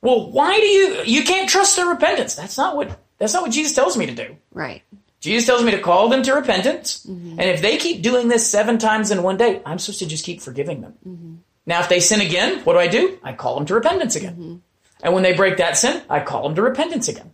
Well, 0.00 0.30
why 0.30 0.58
do 0.58 0.66
you, 0.66 1.02
you 1.04 1.24
can't 1.24 1.48
trust 1.48 1.76
their 1.76 1.86
repentance. 1.86 2.34
That's 2.34 2.56
not 2.56 2.76
what, 2.76 2.98
that's 3.18 3.34
not 3.34 3.42
what 3.42 3.52
Jesus 3.52 3.74
tells 3.74 3.96
me 3.96 4.06
to 4.06 4.14
do. 4.14 4.36
Right. 4.52 4.82
Jesus 5.20 5.46
tells 5.46 5.62
me 5.62 5.70
to 5.70 5.80
call 5.80 6.08
them 6.08 6.24
to 6.24 6.34
repentance. 6.34 7.06
Mm-hmm. 7.06 7.38
And 7.38 7.50
if 7.50 7.62
they 7.62 7.76
keep 7.76 8.02
doing 8.02 8.26
this 8.26 8.50
seven 8.50 8.78
times 8.78 9.12
in 9.12 9.22
one 9.22 9.36
day, 9.36 9.62
I'm 9.64 9.78
supposed 9.78 10.00
to 10.00 10.06
just 10.06 10.24
keep 10.24 10.40
forgiving 10.40 10.80
them. 10.80 10.94
Mm-hmm. 11.06 11.34
Now, 11.64 11.80
if 11.80 11.88
they 11.88 12.00
sin 12.00 12.20
again, 12.20 12.58
what 12.64 12.72
do 12.72 12.80
I 12.80 12.88
do? 12.88 13.18
I 13.22 13.32
call 13.32 13.54
them 13.54 13.66
to 13.66 13.74
repentance 13.74 14.16
again. 14.16 14.62
And 15.00 15.14
when 15.14 15.22
they 15.22 15.32
break 15.32 15.58
that 15.58 15.76
sin, 15.76 16.02
I 16.10 16.20
call 16.20 16.42
them 16.42 16.56
to 16.56 16.62
repentance 16.62 17.06
again. 17.06 17.30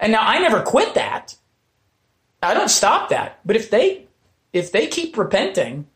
And 0.00 0.12
now 0.12 0.22
I 0.22 0.40
never 0.40 0.62
quit 0.62 0.94
that. 0.94 1.36
I 2.42 2.54
don't 2.54 2.70
stop 2.70 3.10
that. 3.10 3.38
But 3.44 3.56
if 3.56 3.70
they 3.70 4.06
if 4.52 4.72
they 4.72 4.86
keep 4.86 5.16
repenting, 5.16 5.86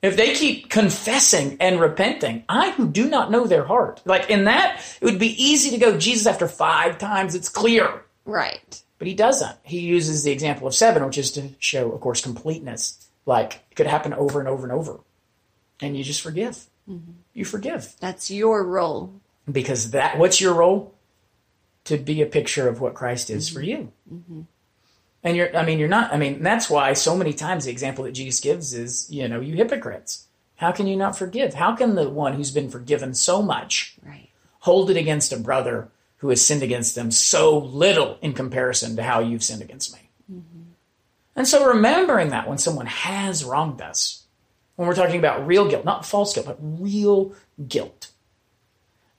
if 0.00 0.16
they 0.16 0.34
keep 0.34 0.70
confessing 0.70 1.56
and 1.60 1.80
repenting, 1.80 2.44
I 2.48 2.70
who 2.70 2.88
do 2.88 3.08
not 3.08 3.30
know 3.30 3.46
their 3.46 3.64
heart. 3.64 4.00
Like 4.04 4.30
in 4.30 4.44
that, 4.44 4.80
it 5.00 5.04
would 5.04 5.18
be 5.18 5.42
easy 5.42 5.70
to 5.70 5.78
go, 5.78 5.98
Jesus, 5.98 6.26
after 6.26 6.48
five 6.48 6.98
times, 6.98 7.34
it's 7.34 7.48
clear. 7.48 8.02
Right. 8.24 8.82
But 8.98 9.08
he 9.08 9.14
doesn't. 9.14 9.56
He 9.64 9.80
uses 9.80 10.22
the 10.22 10.30
example 10.30 10.68
of 10.68 10.74
seven, 10.74 11.04
which 11.04 11.18
is 11.18 11.32
to 11.32 11.50
show, 11.58 11.90
of 11.90 12.00
course, 12.00 12.20
completeness. 12.20 13.04
Like 13.26 13.60
it 13.70 13.74
could 13.74 13.86
happen 13.88 14.14
over 14.14 14.38
and 14.38 14.48
over 14.48 14.62
and 14.62 14.72
over. 14.72 15.00
And 15.80 15.96
you 15.96 16.04
just 16.04 16.20
forgive. 16.20 16.66
Mm-hmm. 16.88 17.12
You 17.34 17.44
forgive. 17.44 17.94
That's 17.98 18.30
your 18.30 18.64
role. 18.64 19.12
Because 19.50 19.90
that 19.90 20.18
what's 20.18 20.40
your 20.40 20.54
role? 20.54 20.94
To 21.86 21.96
be 21.96 22.22
a 22.22 22.26
picture 22.26 22.68
of 22.68 22.80
what 22.80 22.94
Christ 22.94 23.28
is 23.28 23.48
for 23.48 23.60
mm-hmm. 23.60 23.68
you. 23.68 23.92
Mm-hmm. 24.12 24.40
And 25.24 25.36
you're 25.36 25.56
I 25.56 25.64
mean, 25.64 25.78
you're 25.78 25.88
not 25.88 26.12
I 26.12 26.16
mean, 26.16 26.42
that's 26.42 26.70
why 26.70 26.92
so 26.92 27.16
many 27.16 27.32
times 27.32 27.64
the 27.64 27.70
example 27.70 28.04
that 28.04 28.12
Jesus 28.12 28.40
gives 28.40 28.72
is, 28.72 29.10
you 29.10 29.28
know, 29.28 29.40
you 29.40 29.54
hypocrites. 29.54 30.26
How 30.56 30.70
can 30.70 30.86
you 30.86 30.96
not 30.96 31.18
forgive? 31.18 31.54
How 31.54 31.74
can 31.74 31.96
the 31.96 32.08
one 32.08 32.34
who's 32.34 32.52
been 32.52 32.70
forgiven 32.70 33.14
so 33.14 33.42
much 33.42 33.96
Right. 34.06 34.28
hold 34.60 34.90
it 34.90 34.96
against 34.96 35.32
a 35.32 35.36
brother 35.36 35.90
who 36.22 36.28
has 36.28 36.40
sinned 36.40 36.62
against 36.62 36.94
them 36.94 37.10
so 37.10 37.58
little 37.58 38.16
in 38.22 38.32
comparison 38.32 38.94
to 38.94 39.02
how 39.02 39.18
you've 39.18 39.42
sinned 39.42 39.60
against 39.60 39.92
me. 39.92 40.08
Mm-hmm. 40.32 40.62
And 41.34 41.48
so 41.48 41.66
remembering 41.66 42.28
that 42.28 42.48
when 42.48 42.58
someone 42.58 42.86
has 42.86 43.42
wronged 43.42 43.82
us, 43.82 44.22
when 44.76 44.86
we're 44.86 44.94
talking 44.94 45.18
about 45.18 45.44
real 45.44 45.68
guilt, 45.68 45.84
not 45.84 46.06
false 46.06 46.32
guilt, 46.32 46.46
but 46.46 46.58
real 46.60 47.34
guilt, 47.66 48.12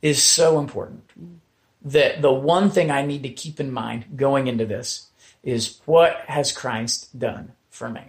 is 0.02 0.24
so 0.24 0.60
important. 0.60 1.04
That 1.84 2.22
the 2.22 2.32
one 2.32 2.70
thing 2.70 2.92
I 2.92 3.06
need 3.06 3.24
to 3.24 3.30
keep 3.30 3.60
in 3.60 3.72
mind 3.72 4.06
going 4.16 4.48
into 4.48 4.66
this 4.66 5.10
is 5.44 5.82
what 5.86 6.22
has 6.28 6.52
Christ 6.52 7.20
done 7.20 7.52
for 7.70 7.90
me? 7.90 8.04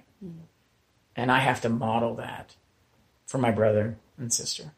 And 1.17 1.31
I 1.31 1.41
have 1.41 1.61
to 1.63 1.69
model 1.69 2.15
that 2.17 2.55
for 3.27 3.39
my 3.39 3.51
brother 3.51 3.97
and 4.19 4.33
sister. 4.33 4.73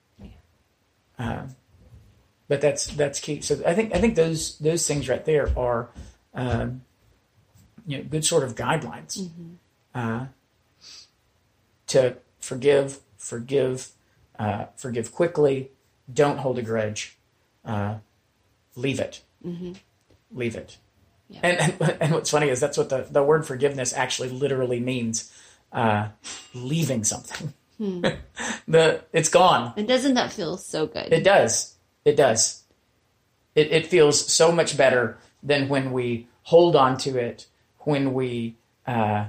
Um, 1.19 1.57
but 2.49 2.61
that's 2.61 2.87
that's 2.87 3.21
key. 3.21 3.41
So 3.41 3.61
I 3.67 3.75
think 3.75 3.95
I 3.95 4.01
think 4.01 4.15
those 4.15 4.59
those 4.59 4.87
things 4.87 5.09
right 5.09 5.25
there 5.25 5.51
are, 5.59 5.91
um, 6.35 6.83
you 7.87 7.99
know, 7.99 8.05
good 8.05 8.25
sort 8.25 8.45
of 8.45 8.55
guidelines 8.55 9.29
uh, 9.95 10.27
to 11.89 12.17
forgive, 12.39 13.01
forgive, 13.17 13.91
uh, 14.39 14.67
forgive 14.77 15.13
quickly. 15.13 15.71
Don't 16.13 16.39
hold 16.39 16.59
a 16.59 16.63
grudge. 16.63 17.17
Uh, 17.65 17.97
leave 18.77 19.01
it. 19.01 19.21
Leave 20.33 20.55
it. 20.57 20.77
And, 21.43 21.59
and 21.81 21.97
and 22.01 22.13
what's 22.13 22.31
funny 22.31 22.49
is 22.51 22.61
that's 22.61 22.79
what 22.79 22.89
the 22.89 23.07
the 23.11 23.23
word 23.23 23.45
forgiveness 23.47 23.93
actually 23.93 24.29
literally 24.29 24.79
means. 24.81 25.33
Uh, 25.73 26.09
leaving 26.55 27.03
something. 27.05 27.53
the 28.69 29.03
it's 29.13 29.29
gone. 29.29 29.73
And 29.77 29.87
doesn't 29.89 30.15
that 30.15 30.33
feel 30.33 30.57
so 30.57 30.87
good? 30.87 31.13
It 31.13 31.25
does. 31.25 31.75
It 32.05 32.17
does. 32.17 32.63
It, 33.57 33.73
it 33.73 33.87
feels 33.87 34.33
so 34.33 34.53
much 34.53 34.77
better 34.77 35.19
than 35.43 35.69
when 35.69 35.93
we 35.93 36.29
hold 36.45 36.77
on 36.77 36.97
to 36.99 37.19
it, 37.19 37.47
when 37.81 38.15
we 38.15 38.57
uh, 38.87 39.27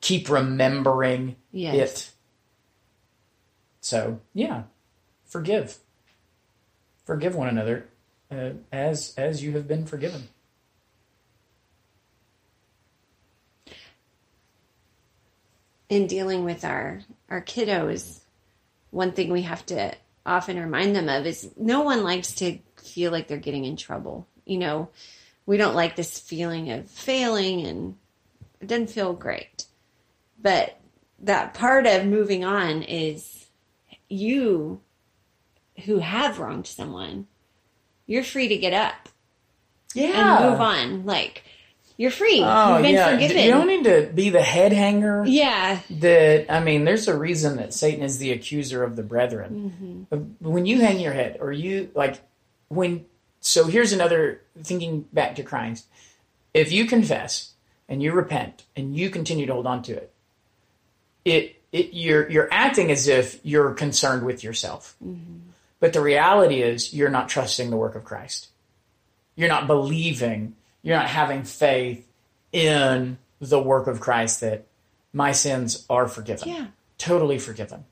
keep 0.00 0.30
remembering 0.30 1.36
Yes. 1.52 1.74
it. 1.76 2.10
So 3.80 4.20
yeah, 4.34 4.62
forgive. 5.26 5.76
Forgive 7.04 7.34
one 7.36 7.48
another 7.48 7.86
uh, 8.30 8.50
as 8.72 9.14
as 9.16 9.42
you 9.42 9.52
have 9.52 9.66
been 9.66 9.86
forgiven. 9.86 10.28
in 15.88 16.06
dealing 16.06 16.44
with 16.44 16.64
our 16.64 17.00
our 17.28 17.40
kiddos, 17.42 18.20
one 18.90 19.12
thing 19.12 19.30
we 19.30 19.42
have 19.42 19.64
to 19.66 19.94
often 20.24 20.58
remind 20.58 20.94
them 20.94 21.08
of 21.08 21.26
is 21.26 21.50
no 21.56 21.82
one 21.82 22.02
likes 22.02 22.34
to 22.34 22.58
feel 22.76 23.10
like 23.10 23.28
they're 23.28 23.38
getting 23.38 23.64
in 23.64 23.76
trouble. 23.76 24.26
You 24.44 24.58
know, 24.58 24.88
we 25.46 25.56
don't 25.56 25.74
like 25.74 25.96
this 25.96 26.18
feeling 26.18 26.70
of 26.70 26.90
failing 26.90 27.66
and 27.66 27.96
it 28.60 28.66
doesn't 28.66 28.90
feel 28.90 29.12
great. 29.12 29.64
But 30.40 30.78
that 31.20 31.54
part 31.54 31.86
of 31.86 32.06
moving 32.06 32.44
on 32.44 32.82
is 32.82 33.46
you 34.08 34.80
who 35.84 35.98
have 35.98 36.38
wronged 36.38 36.66
someone, 36.66 37.26
you're 38.08 38.24
free 38.24 38.48
to 38.48 38.56
get 38.56 38.72
up 38.72 39.08
Yeah. 39.94 40.38
and 40.42 40.50
move 40.50 40.60
on. 40.60 41.06
Like 41.06 41.44
you're 41.96 42.10
free. 42.10 42.42
Oh 42.44 42.74
You've 42.74 42.82
been 42.82 42.94
yeah. 42.94 43.12
forgiven. 43.12 43.36
You 43.44 43.50
don't 43.50 43.66
need 43.68 43.84
to 43.84 44.10
be 44.14 44.30
the 44.30 44.42
head 44.42 44.72
hanger. 44.72 45.24
yeah. 45.26 45.80
that 45.90 46.46
I 46.52 46.58
mean, 46.60 46.84
there's 46.84 47.06
a 47.08 47.16
reason 47.16 47.56
that 47.58 47.72
Satan 47.74 48.02
is 48.02 48.18
the 48.18 48.32
accuser 48.32 48.82
of 48.82 48.96
the 48.96 49.02
brethren. 49.04 50.06
Uh, 50.12 50.16
When 50.40 50.66
you 50.66 50.80
hang 50.80 50.98
your 51.00 51.12
head, 51.12 51.36
or 51.40 51.52
you 51.52 51.90
like 51.94 52.20
when. 52.68 53.04
So 53.40 53.66
here's 53.66 53.92
another 53.92 54.40
thinking 54.64 55.02
back 55.12 55.36
to 55.36 55.44
Christ. 55.44 55.86
If 56.54 56.72
you 56.72 56.86
confess 56.86 57.52
and 57.88 58.02
you 58.02 58.10
repent 58.12 58.64
and 58.74 58.96
you 58.96 59.10
continue 59.10 59.46
to 59.46 59.52
hold 59.52 59.66
on 59.66 59.82
to 59.84 59.92
it, 59.92 60.12
it 61.24 61.56
it 61.72 61.92
you're 61.92 62.28
you're 62.30 62.48
acting 62.52 62.90
as 62.90 63.06
if 63.08 63.38
you're 63.44 63.74
concerned 63.74 64.24
with 64.24 64.42
yourself. 64.42 64.96
But 65.80 65.92
the 65.92 66.00
reality 66.00 66.62
is 66.62 66.92
you're 66.92 67.10
not 67.10 67.28
trusting 67.28 67.70
the 67.70 67.76
work 67.76 67.94
of 67.94 68.04
Christ. 68.04 68.48
You're 69.36 69.48
not 69.48 69.66
believing, 69.66 70.56
you're 70.82 70.96
not 70.96 71.08
having 71.08 71.44
faith 71.44 72.06
in 72.52 73.18
the 73.40 73.60
work 73.60 73.86
of 73.86 74.00
Christ 74.00 74.40
that 74.40 74.66
my 75.12 75.32
sins 75.32 75.86
are 75.88 76.08
forgiven. 76.08 76.48
Yeah. 76.48 76.66
Totally 76.98 77.38
forgiven. 77.38 77.84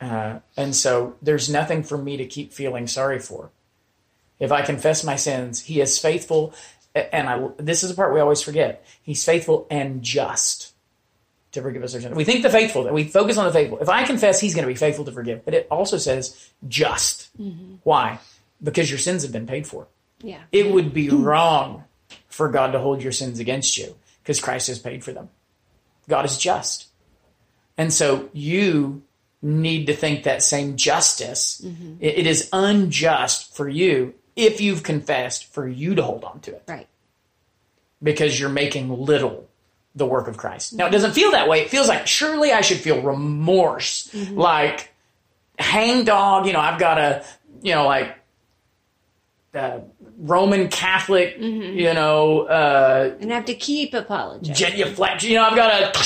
Uh, 0.00 0.38
and 0.56 0.76
so 0.76 1.16
there's 1.20 1.48
nothing 1.50 1.82
for 1.82 1.98
me 1.98 2.16
to 2.16 2.26
keep 2.26 2.52
feeling 2.52 2.86
sorry 2.86 3.18
for. 3.18 3.50
If 4.38 4.52
I 4.52 4.62
confess 4.62 5.02
my 5.02 5.16
sins, 5.16 5.62
he 5.62 5.80
is 5.80 5.98
faithful. 5.98 6.54
And 6.94 7.28
I, 7.28 7.48
this 7.56 7.82
is 7.82 7.90
the 7.90 7.96
part 7.96 8.14
we 8.14 8.20
always 8.20 8.42
forget. 8.42 8.84
He's 9.02 9.24
faithful 9.24 9.66
and 9.70 10.02
just 10.02 10.72
to 11.58 11.62
forgive 11.62 11.82
us 11.82 11.94
our 11.94 12.00
sins. 12.00 12.14
We 12.16 12.24
think 12.24 12.42
the 12.42 12.50
faithful, 12.50 12.84
that 12.84 12.92
we 12.94 13.04
focus 13.04 13.36
on 13.36 13.46
the 13.46 13.52
faithful. 13.52 13.78
If 13.78 13.88
I 13.88 14.04
confess, 14.04 14.40
he's 14.40 14.54
going 14.54 14.64
to 14.66 14.72
be 14.72 14.74
faithful 14.76 15.04
to 15.04 15.12
forgive. 15.12 15.44
But 15.44 15.54
it 15.54 15.66
also 15.70 15.98
says 15.98 16.50
just. 16.66 17.28
Mm-hmm. 17.40 17.76
Why? 17.82 18.18
Because 18.62 18.90
your 18.90 18.98
sins 18.98 19.22
have 19.22 19.32
been 19.32 19.46
paid 19.46 19.66
for. 19.66 19.86
Yeah. 20.22 20.40
It 20.50 20.72
would 20.72 20.92
be 20.94 21.10
wrong 21.10 21.84
for 22.28 22.48
God 22.48 22.72
to 22.72 22.78
hold 22.78 23.02
your 23.02 23.12
sins 23.12 23.38
against 23.38 23.76
you 23.78 23.94
because 24.22 24.40
Christ 24.40 24.68
has 24.68 24.78
paid 24.78 25.04
for 25.04 25.12
them. 25.12 25.28
God 26.08 26.24
is 26.24 26.38
just. 26.38 26.86
And 27.76 27.92
so 27.92 28.28
you 28.32 29.02
need 29.42 29.86
to 29.86 29.94
think 29.94 30.24
that 30.24 30.42
same 30.42 30.76
justice. 30.76 31.60
Mm-hmm. 31.64 31.94
It- 32.00 32.18
it 32.18 32.26
is 32.26 32.48
unjust 32.52 33.54
for 33.54 33.68
you 33.68 34.14
if 34.34 34.60
you've 34.60 34.82
confessed 34.82 35.52
for 35.52 35.68
you 35.68 35.94
to 35.94 36.02
hold 36.02 36.24
on 36.24 36.40
to 36.40 36.52
it. 36.52 36.62
Right. 36.66 36.88
because 38.02 38.38
you're 38.38 38.48
making 38.48 38.88
little 38.90 39.47
the 39.98 40.06
work 40.06 40.28
of 40.28 40.36
Christ. 40.36 40.72
Now, 40.74 40.86
it 40.86 40.90
doesn't 40.90 41.12
feel 41.12 41.32
that 41.32 41.48
way. 41.48 41.60
It 41.60 41.70
feels 41.70 41.88
like 41.88 42.06
surely 42.06 42.52
I 42.52 42.60
should 42.62 42.78
feel 42.78 43.02
remorse, 43.02 44.12
like 44.30 44.92
hang 45.58 46.04
dog. 46.04 46.46
You 46.46 46.52
know, 46.54 46.60
I've 46.60 46.78
got 46.80 46.98
a, 46.98 47.24
you 47.62 47.74
know, 47.74 47.84
like 47.86 48.16
uh, 49.54 49.80
Roman 50.18 50.68
Catholic, 50.68 51.36
you 51.38 51.92
know, 51.94 52.42
uh, 52.42 53.16
And 53.20 53.30
have 53.32 53.46
to 53.46 53.54
keep 53.54 53.94
apologizing. 53.94 54.54
genuflect. 54.54 55.22
You 55.22 55.34
know, 55.36 55.44
I've 55.44 55.56
got 55.56 55.96
a, 55.96 56.04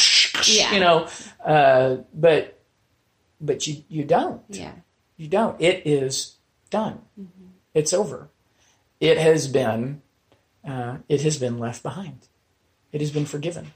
Yeah. 0.50 0.72
you 0.72 0.80
know, 0.80 1.08
uh, 1.44 1.96
but 2.14 2.58
but 3.40 3.66
you 3.66 3.82
you 3.88 4.04
don't. 4.04 4.40
yeah. 4.48 4.72
You 5.16 5.28
don't. 5.28 5.60
It 5.60 5.86
is 5.86 6.36
done. 6.70 7.00
It's 7.74 7.92
over. 7.92 8.28
It 9.00 9.18
has 9.18 9.46
been. 9.48 10.02
Uh, 10.66 10.98
it 11.08 11.22
has 11.22 11.38
been 11.38 11.58
left 11.58 11.82
behind. 11.82 12.28
It 12.92 13.00
has 13.00 13.10
been 13.10 13.26
forgiven. 13.26 13.72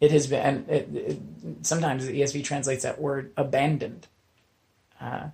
It 0.00 0.10
has 0.10 0.26
been. 0.26 0.40
And 0.40 0.68
it, 0.68 0.88
it, 0.94 1.18
sometimes 1.62 2.06
the 2.06 2.20
ESV 2.20 2.44
translates 2.44 2.82
that 2.82 3.00
word 3.00 3.32
abandoned. 3.36 4.06
Uh, 5.00 5.28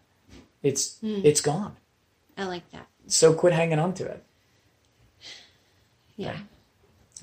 it's 0.62 0.98
it's 1.02 1.40
gone. 1.40 1.76
I 2.38 2.44
like 2.44 2.68
that. 2.70 2.86
So 3.08 3.34
quit 3.34 3.52
hanging 3.52 3.78
on 3.78 3.94
to 3.94 4.06
it. 4.06 4.24
Yeah. 6.16 6.36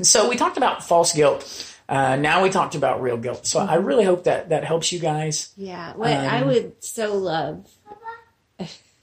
So 0.02 0.30
we 0.30 0.36
talked 0.36 0.58
about 0.58 0.84
false 0.84 1.14
guilt. 1.14 1.66
Uh, 1.88 2.16
now 2.18 2.44
we 2.44 2.50
talked 2.50 2.76
about 2.76 3.02
real 3.02 3.18
guilt. 3.18 3.46
So 3.48 3.60
I 3.60 3.76
really 3.76 4.04
hope 4.04 4.26
that 4.26 4.50
that 4.50 4.64
helps 4.64 4.92
you 4.92 5.00
guys. 5.00 5.52
Yeah. 5.58 5.94
What 5.96 6.10
I 6.12 6.42
Um, 6.42 6.48
would 6.48 6.84
so 6.84 7.16
love. 7.16 7.68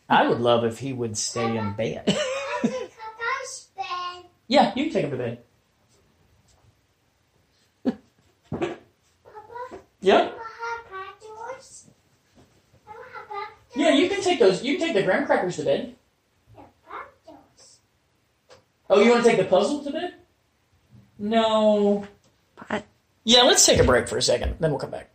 I 0.09 0.29
would 0.29 0.41
love 0.41 0.65
if 0.65 0.79
he 0.79 0.93
would 0.93 1.17
stay 1.19 1.57
in 1.57 1.73
bed. 1.75 2.05
Bed. 2.07 2.19
Yeah, 4.49 4.73
you 4.77 4.85
can 4.85 4.93
take 4.93 5.05
him 5.07 5.11
to 5.11 5.17
bed. 5.17 5.39
Yep. 10.07 10.23
I 10.23 10.23
have 10.23 11.19
paddles. 11.21 11.87
I 12.87 12.93
don't 12.93 13.03
have 13.13 13.29
paddles. 13.29 13.59
Yeah, 13.75 13.91
you 13.91 14.09
can 14.09 14.23
take 14.23 14.39
those. 14.39 14.63
You 14.63 14.77
can 14.79 14.87
take 14.87 14.95
the 14.95 15.03
graham 15.03 15.27
crackers 15.27 15.57
to 15.57 15.65
bed. 15.65 15.97
Oh, 18.89 19.01
you 19.03 19.11
want 19.11 19.25
to 19.25 19.29
take 19.29 19.39
the 19.39 19.45
puzzle 19.45 19.83
to 19.83 19.91
bed? 19.91 20.15
No. 21.19 22.07
Yeah, 23.25 23.43
let's 23.43 23.67
take 23.67 23.81
a 23.81 23.85
break 23.85 24.07
for 24.07 24.17
a 24.17 24.23
second, 24.23 24.55
then 24.61 24.71
we'll 24.71 24.79
come 24.79 24.93
back. 24.93 25.11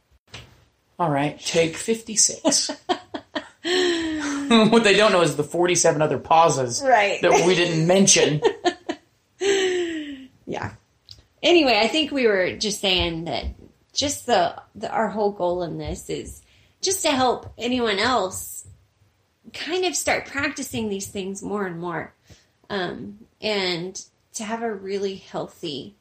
All 1.00 1.10
right, 1.10 1.40
take 1.40 1.78
56. 1.78 2.68
what 3.62 4.84
they 4.84 4.98
don't 4.98 5.14
know 5.14 5.22
is 5.22 5.38
the 5.38 5.44
47 5.46 6.02
other 6.02 6.18
pauses 6.18 6.84
Right. 6.86 7.22
that 7.22 7.46
we 7.48 7.56
didn't 7.56 7.88
mention. 7.88 8.42
Yeah. 10.46 10.74
Anyway, 11.42 11.80
I 11.82 11.88
think 11.88 12.12
we 12.12 12.28
were 12.28 12.52
just 12.58 12.82
saying 12.82 13.24
that 13.26 13.46
just 13.94 14.26
the, 14.26 14.56
the 14.76 14.90
our 14.90 15.10
whole 15.10 15.32
goal 15.32 15.64
in 15.64 15.78
this 15.78 16.10
is 16.10 16.42
just 16.82 17.04
to 17.04 17.12
help 17.12 17.54
anyone 17.58 18.00
else 18.00 18.66
kind 19.54 19.86
of 19.86 19.96
start 19.96 20.26
practicing 20.26 20.90
these 20.90 21.08
things 21.08 21.42
more 21.44 21.66
and 21.66 21.80
more, 21.80 22.14
um, 22.70 23.20
and 23.42 24.06
to 24.34 24.44
have 24.44 24.62
a 24.62 24.74
really 24.74 25.16
healthy 25.16 25.96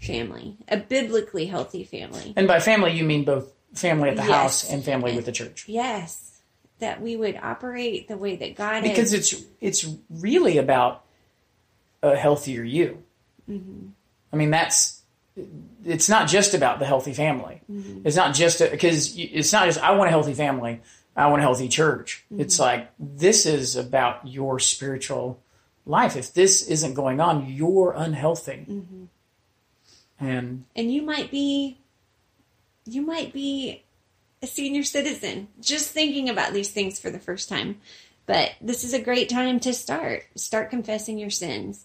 family, 0.00 0.56
a 0.68 0.76
biblically 0.76 1.46
healthy 1.46 1.84
family. 1.84 2.32
And 2.34 2.48
by 2.48 2.60
family, 2.60 2.92
you 2.92 3.04
mean 3.04 3.24
both 3.24 3.52
family 3.74 4.10
at 4.10 4.16
the 4.16 4.22
Yes. 4.22 4.30
house 4.30 4.70
and 4.70 4.84
family 4.84 5.14
with 5.14 5.26
the 5.26 5.32
church. 5.32 5.66
Yes, 5.68 6.40
that 6.80 7.00
we 7.00 7.16
would 7.16 7.36
operate 7.36 8.08
the 8.08 8.16
way 8.16 8.36
that 8.36 8.56
God 8.56 8.82
Because 8.82 9.12
is. 9.12 9.32
it's 9.32 9.44
it's 9.60 9.94
really 10.10 10.58
about 10.58 11.04
a 12.02 12.16
healthier 12.16 12.64
you. 12.64 13.02
I 14.32 14.36
mean, 14.36 14.50
that's 14.50 15.02
it's 15.84 16.08
not 16.08 16.28
just 16.28 16.54
about 16.54 16.78
the 16.78 16.86
healthy 16.86 17.12
family. 17.12 17.60
Mm-hmm. 17.70 18.06
It's 18.06 18.16
not 18.16 18.34
just 18.34 18.58
because 18.58 19.16
it's 19.16 19.52
not 19.52 19.66
just 19.66 19.82
I 19.82 19.92
want 19.92 20.08
a 20.08 20.10
healthy 20.10 20.34
family. 20.34 20.80
I 21.16 21.26
want 21.28 21.40
a 21.40 21.42
healthy 21.42 21.68
church. 21.68 22.24
Mm-hmm. 22.26 22.42
It's 22.42 22.58
like 22.58 22.90
this 22.98 23.46
is 23.46 23.76
about 23.76 24.26
your 24.26 24.58
spiritual 24.58 25.40
life. 25.84 26.16
If 26.16 26.32
this 26.32 26.66
isn't 26.66 26.94
going 26.94 27.20
on, 27.20 27.46
you're 27.50 27.92
unhealthy. 27.96 28.66
Mm-hmm. 28.68 29.04
And 30.20 30.64
and 30.76 30.92
you 30.92 31.02
might 31.02 31.30
be 31.30 31.78
you 32.84 33.02
might 33.02 33.32
be 33.32 33.84
a 34.42 34.46
senior 34.46 34.82
citizen 34.82 35.48
just 35.60 35.90
thinking 35.90 36.28
about 36.28 36.52
these 36.52 36.70
things 36.70 36.98
for 36.98 37.10
the 37.10 37.18
first 37.18 37.48
time 37.48 37.80
but 38.26 38.52
this 38.60 38.84
is 38.84 38.92
a 38.92 39.00
great 39.00 39.28
time 39.28 39.60
to 39.60 39.72
start 39.72 40.24
start 40.34 40.70
confessing 40.70 41.18
your 41.18 41.30
sins 41.30 41.84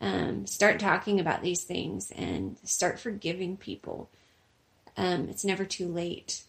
um, 0.00 0.46
start 0.46 0.78
talking 0.78 1.18
about 1.20 1.42
these 1.42 1.64
things 1.64 2.10
and 2.12 2.58
start 2.62 2.98
forgiving 2.98 3.56
people 3.56 4.10
um, 4.96 5.28
it's 5.28 5.44
never 5.44 5.64
too 5.64 5.88
late 5.88 6.42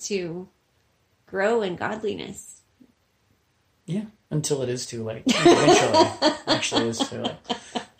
to 0.00 0.48
grow 1.26 1.62
in 1.62 1.76
godliness 1.76 2.62
Yeah, 3.86 4.04
until 4.30 4.62
it 4.62 4.68
is 4.68 4.86
too 4.86 5.04
late. 5.04 5.22
Eventually, 5.26 6.32
actually, 6.48 6.88
is 6.88 6.98
too 6.98 7.22
late. 7.22 7.36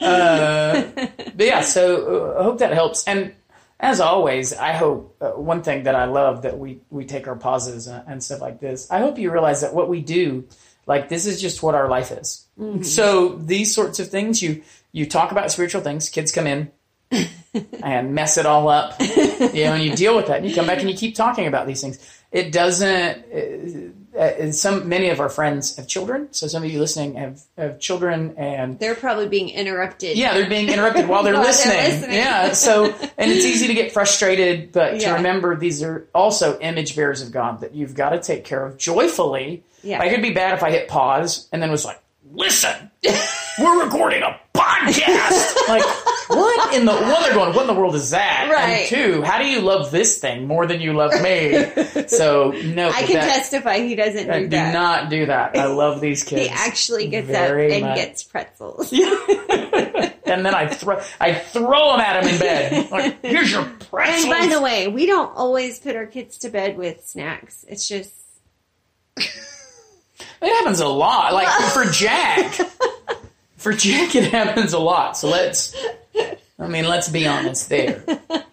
Uh, 0.01 0.89
but 1.35 1.47
yeah, 1.47 1.61
so 1.61 2.35
uh, 2.37 2.41
I 2.41 2.43
hope 2.43 2.59
that 2.59 2.73
helps. 2.73 3.07
And 3.07 3.35
as 3.79 4.01
always, 4.01 4.53
I 4.53 4.73
hope 4.73 5.17
uh, 5.21 5.31
one 5.33 5.63
thing 5.63 5.85
that 5.85 5.95
I 5.95 6.07
love 6.07 6.43
that 6.43 6.59
we 6.59 6.81
we 6.91 7.05
take 7.05 7.29
our 7.29 7.37
pauses 7.37 7.87
and, 7.87 8.03
and 8.09 8.23
stuff 8.25 8.41
like 8.41 8.61
this. 8.61 8.91
I 8.91 8.99
hope 8.99 9.19
you 9.19 9.31
realize 9.33 9.61
that 9.61 9.75
what 9.75 9.89
we 9.89 10.01
do, 10.01 10.49
like 10.87 11.09
this, 11.09 11.27
is 11.27 11.41
just 11.41 11.63
what 11.63 11.75
our 11.75 11.89
life 11.89 12.11
is. 12.13 12.47
Mm-hmm. 12.59 12.83
So 12.83 13.37
these 13.37 13.75
sorts 13.75 14.01
of 14.01 14.09
things, 14.09 14.43
you 14.43 14.63
you 14.93 15.07
talk 15.07 15.33
about 15.33 15.51
spiritual 15.51 15.83
things. 15.83 16.09
Kids 16.09 16.33
come 16.33 16.47
in. 16.47 16.71
and 17.83 18.15
mess 18.15 18.37
it 18.37 18.45
all 18.47 18.69
up, 18.69 19.01
you 19.01 19.65
know, 19.65 19.75
and 19.75 19.83
you 19.85 19.95
deal 19.95 20.17
with 20.17 20.27
that, 20.27 20.39
and 20.39 20.49
you 20.49 20.55
come 20.55 20.67
back 20.67 20.81
and 20.81 20.91
you 20.91 20.97
keep 20.97 21.15
talking 21.15 21.47
about 21.47 21.67
these 21.67 21.81
things. 21.81 21.99
It 22.33 22.51
doesn't. 22.51 23.25
Uh, 23.33 23.93
Uh, 24.17 24.21
uh, 24.21 24.53
some 24.53 24.89
many 24.89 25.11
of 25.11 25.21
our 25.21 25.29
friends 25.29 25.77
have 25.77 25.87
children, 25.87 26.29
so 26.33 26.47
some 26.47 26.63
of 26.63 26.71
you 26.71 26.81
listening 26.81 27.15
have 27.15 27.41
have 27.59 27.79
children, 27.79 28.35
and 28.39 28.79
they're 28.79 28.95
probably 28.95 29.29
being 29.29 29.51
interrupted 29.51 30.17
yeah, 30.17 30.33
they're 30.35 30.49
being 30.49 30.69
interrupted 30.71 31.07
while 31.07 31.23
they're, 31.23 31.35
While 31.35 31.43
they're 31.43 31.53
listening. 31.53 31.77
listening. 31.77 32.17
Yeah, 32.17 32.53
so 32.53 32.87
and 33.19 33.31
it's 33.31 33.45
easy 33.45 33.67
to 33.67 33.75
get 33.75 33.93
frustrated, 33.93 34.73
but 34.73 35.01
to 35.01 35.11
remember 35.13 35.55
these 35.57 35.83
are 35.83 36.07
also 36.15 36.59
image 36.61 36.97
bearers 36.97 37.21
of 37.21 37.31
God 37.31 37.61
that 37.61 37.75
you've 37.75 37.95
got 37.95 38.11
to 38.11 38.19
take 38.21 38.45
care 38.45 38.65
of 38.65 38.79
joyfully. 38.79 39.63
Yeah. 39.83 39.99
Like 39.99 40.09
it'd 40.13 40.23
be 40.23 40.33
bad 40.33 40.55
if 40.55 40.63
I 40.63 40.71
hit 40.71 40.89
pause 40.89 41.49
and 41.53 41.63
then 41.63 41.71
was 41.71 41.85
like, 41.85 42.01
"Listen, 42.33 42.91
we're 43.59 43.85
recording 43.85 44.23
a 44.23 44.41
podcast." 44.55 45.57
like, 45.69 45.85
what 46.29 46.75
in 46.75 46.85
the 46.85 46.93
one? 46.93 47.23
They're 47.23 47.35
going, 47.35 47.55
"What 47.55 47.63
in 47.63 47.67
the 47.67 47.81
world 47.81 47.95
is 47.95 48.11
that?" 48.11 48.49
Right. 48.51 48.81
And 48.81 48.89
two, 48.89 49.23
how 49.23 49.39
do 49.39 49.47
you 49.47 49.61
love 49.61 49.91
this 49.91 50.19
thing 50.19 50.47
more 50.47 50.67
than 50.67 50.81
you 50.81 50.93
love 50.93 51.13
me? 51.23 52.07
so 52.09 52.51
no, 52.51 52.89
i 52.89 53.03
can 53.03 53.15
that, 53.15 53.35
testify 53.35 53.79
he 53.79 53.95
doesn't 53.95 54.27
do 54.27 54.41
do 54.41 54.49
that 54.49 54.73
not 54.73 55.11
do 55.11 55.27
that. 55.27 55.57
I 55.57 55.67
love 55.67 56.01
these 56.01 56.25
kids. 56.25 56.43
he 56.43 56.49
actually 56.49 57.09
gets 57.09 57.31
up 57.31 57.51
and 57.51 57.83
much. 57.83 57.97
gets 57.97 58.23
pretzels 58.23 58.93
and 60.27 60.45
then 60.45 60.55
I 60.55 60.69
throw 60.69 61.01
I 61.21 61.35
throw 61.35 61.93
them 61.93 62.01
at 62.01 62.25
him 62.25 62.35
in 62.35 62.39
bed. 62.41 62.89
Like, 62.97 63.23
here's 63.23 63.51
your 63.51 63.65
pretzels. 63.65 64.25
And 64.25 64.31
by 64.31 64.55
the 64.55 64.61
way, 64.63 64.89
we 64.89 65.07
don't 65.07 65.35
always 65.35 65.79
put 65.79 65.97
our 65.97 66.07
kids 66.07 66.39
to 66.39 66.49
bed 66.49 66.77
with 66.77 67.05
snacks. 67.05 67.65
It's 67.69 67.89
just 67.89 68.13
it 69.19 70.55
happens 70.59 70.81
a 70.81 70.89
lot. 70.89 71.33
Like 71.33 71.49
for 71.73 71.85
Jack, 71.85 72.59
for 73.67 73.73
Jack, 73.77 74.15
it 74.15 74.31
happens 74.31 74.73
a 74.73 74.79
lot. 74.79 75.17
So 75.17 75.29
let's, 75.29 75.75
I 76.59 76.69
mean, 76.69 76.87
let's 76.87 77.09
be 77.09 77.27
honest. 77.27 77.69
There, 77.69 78.01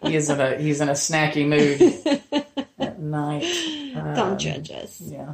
he 0.01 0.15
is 0.15 0.29
in 0.31 0.41
a 0.41 0.57
he's 0.57 0.81
in 0.81 0.89
a 0.89 0.93
snacky 0.93 1.47
mood 1.47 2.41
at 2.79 2.99
night. 2.99 3.43
Um, 3.95 4.15
don't 4.15 4.39
judge 4.39 4.71
us. 4.71 4.99
Yeah. 5.01 5.33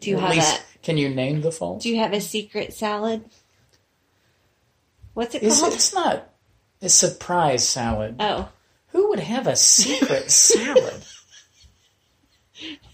Do 0.00 0.08
you 0.10 0.16
At 0.16 0.22
have 0.22 0.30
least, 0.30 0.62
a 0.62 0.78
can 0.78 0.96
you 0.96 1.10
name 1.10 1.42
the 1.42 1.52
fault? 1.52 1.82
Do 1.82 1.90
you 1.90 1.98
have 1.98 2.14
a 2.14 2.20
secret 2.22 2.72
salad? 2.72 3.24
What's 5.12 5.34
it 5.34 5.42
It's, 5.42 5.60
called? 5.60 5.74
it's 5.74 5.92
not 5.92 6.32
a 6.80 6.88
surprise 6.88 7.68
salad. 7.68 8.16
Oh, 8.18 8.48
Who 8.92 9.10
would 9.10 9.20
have 9.20 9.46
a 9.46 9.56
secret 9.56 10.30
salad? 10.30 11.02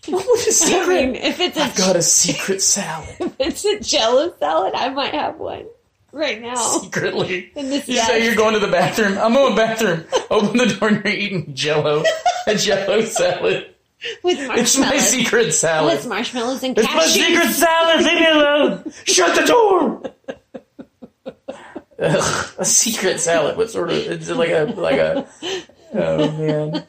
What 0.06 0.26
would 0.26 0.38
a 0.40 0.42
I 0.42 0.50
secret? 0.52 0.88
mean, 0.88 1.14
if 1.16 1.40
it's 1.40 1.56
a 1.56 1.62
I've 1.62 1.76
got 1.76 1.96
a 1.96 2.02
secret 2.22 2.60
salad. 2.62 3.16
if 3.20 3.34
it's 3.40 3.64
a 3.64 3.80
Jello 3.80 4.34
salad, 4.38 4.74
I 4.74 4.88
might 4.90 5.14
have 5.14 5.38
one 5.38 5.64
right 6.12 6.40
now. 6.40 6.54
Secretly. 6.56 7.50
In 7.56 7.70
this 7.70 7.88
You 7.88 7.96
say 7.98 8.24
you're 8.24 8.34
going 8.36 8.54
to 8.54 8.60
the 8.60 8.68
bathroom. 8.70 9.16
I'm 9.18 9.32
going 9.34 9.54
to 9.54 9.60
the 9.60 9.66
bathroom. 9.66 10.04
Open 10.30 10.56
the 10.58 10.66
door 10.66 10.88
and 10.88 11.04
you're 11.04 11.12
eating 11.14 11.54
jello. 11.54 12.02
A 12.46 12.54
jello 12.54 13.02
salad. 13.02 13.74
with 14.22 14.36
marshmallows. 14.38 14.60
It's 14.60 14.78
my 14.78 14.98
secret 14.98 15.52
salad. 15.52 15.92
with 15.94 16.06
marshmallows 16.06 16.62
and 16.62 16.76
It's 16.78 16.86
my 16.94 17.06
secret 17.06 17.48
salad. 17.52 18.04
Leave 18.04 18.20
me 18.20 18.26
alone. 18.26 18.92
Shut 19.04 19.34
the 19.34 19.46
door. 19.46 20.02
Ugh, 21.98 22.54
a 22.58 22.64
secret 22.64 23.20
salad. 23.20 23.56
What 23.56 23.70
sort 23.70 23.90
of? 23.90 23.96
It's 23.96 24.28
like 24.28 24.50
a 24.50 24.64
like 24.76 24.96
a. 24.98 25.26
Oh 25.94 26.30
man. 26.32 26.84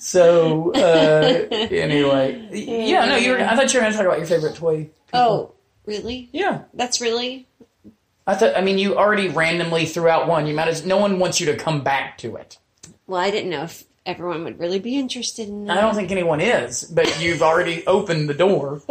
So 0.00 0.72
uh, 0.74 1.46
anyway, 1.52 2.48
yeah. 2.52 3.04
No, 3.04 3.16
you 3.16 3.32
were. 3.32 3.38
I 3.38 3.54
thought 3.54 3.72
you 3.72 3.78
were 3.78 3.82
going 3.82 3.92
to 3.92 3.98
talk 3.98 4.06
about 4.06 4.18
your 4.18 4.26
favorite 4.26 4.56
toy. 4.56 4.90
Oh, 5.12 5.52
really? 5.86 6.28
Yeah. 6.32 6.62
That's 6.74 7.00
really 7.00 7.46
I 8.26 8.34
thought. 8.34 8.56
I 8.56 8.60
mean, 8.60 8.78
you 8.78 8.96
already 8.96 9.28
randomly 9.28 9.86
threw 9.86 10.08
out 10.08 10.28
one. 10.28 10.46
You 10.46 10.54
might 10.54 10.68
as. 10.68 10.84
No 10.86 10.98
one 10.98 11.18
wants 11.18 11.40
you 11.40 11.46
to 11.46 11.56
come 11.56 11.82
back 11.82 12.18
to 12.18 12.36
it. 12.36 12.58
Well, 13.06 13.20
I 13.20 13.30
didn't 13.30 13.50
know 13.50 13.64
if 13.64 13.84
everyone 14.06 14.44
would 14.44 14.58
really 14.58 14.78
be 14.78 14.96
interested 14.96 15.48
in 15.48 15.66
that. 15.66 15.76
I 15.76 15.80
don't 15.80 15.94
think 15.94 16.10
anyone 16.10 16.40
is, 16.40 16.84
but 16.84 17.20
you've 17.20 17.42
already 17.42 17.84
opened 17.86 18.28
the 18.28 18.34
door. 18.34 18.82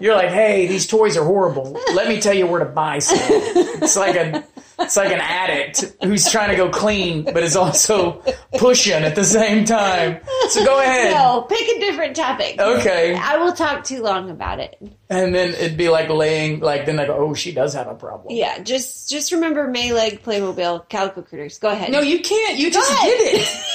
You're 0.00 0.14
like, 0.14 0.30
hey, 0.30 0.66
these 0.66 0.86
toys 0.86 1.16
are 1.16 1.24
horrible. 1.24 1.78
Let 1.94 2.08
me 2.08 2.20
tell 2.20 2.34
you 2.34 2.46
where 2.46 2.60
to 2.60 2.66
buy 2.66 3.00
some. 3.00 3.18
It's 3.20 3.96
like 3.96 4.16
a, 4.16 4.44
it's 4.78 4.96
like 4.96 5.12
an 5.12 5.20
addict 5.20 5.84
who's 6.02 6.30
trying 6.30 6.50
to 6.50 6.56
go 6.56 6.70
clean, 6.70 7.24
but 7.24 7.42
is 7.42 7.56
also 7.56 8.22
pushing 8.58 9.02
at 9.02 9.14
the 9.14 9.24
same 9.24 9.64
time. 9.64 10.20
So 10.48 10.64
go 10.64 10.80
ahead. 10.80 11.12
No, 11.14 11.42
pick 11.42 11.76
a 11.76 11.80
different 11.80 12.16
topic. 12.16 12.58
Okay. 12.58 13.14
I 13.14 13.36
will 13.36 13.52
talk 13.52 13.84
too 13.84 14.02
long 14.02 14.30
about 14.30 14.60
it. 14.60 14.80
And 15.10 15.34
then 15.34 15.50
it'd 15.54 15.76
be 15.76 15.88
like 15.88 16.08
laying, 16.08 16.60
like 16.60 16.86
then 16.86 16.96
they 16.96 17.06
go, 17.06 17.16
oh, 17.16 17.34
she 17.34 17.52
does 17.52 17.74
have 17.74 17.88
a 17.88 17.94
problem. 17.94 18.34
Yeah, 18.34 18.58
just 18.60 19.08
just 19.08 19.32
remember 19.32 19.68
Maileg, 19.68 20.20
Playmobil, 20.20 20.88
Calico 20.88 21.22
Critters. 21.22 21.58
Go 21.58 21.68
ahead. 21.68 21.90
No, 21.90 22.00
you 22.00 22.20
can't. 22.20 22.58
You 22.58 22.70
just 22.70 23.02
did 23.02 23.20
it. 23.34 23.64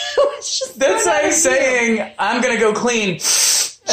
Just 0.43 0.78
That's 0.78 1.06
like 1.06 1.32
saying, 1.32 2.12
I'm 2.20 2.41
going 2.41 2.54
to 2.54 2.60
go 2.60 2.74
clean. 2.74 3.18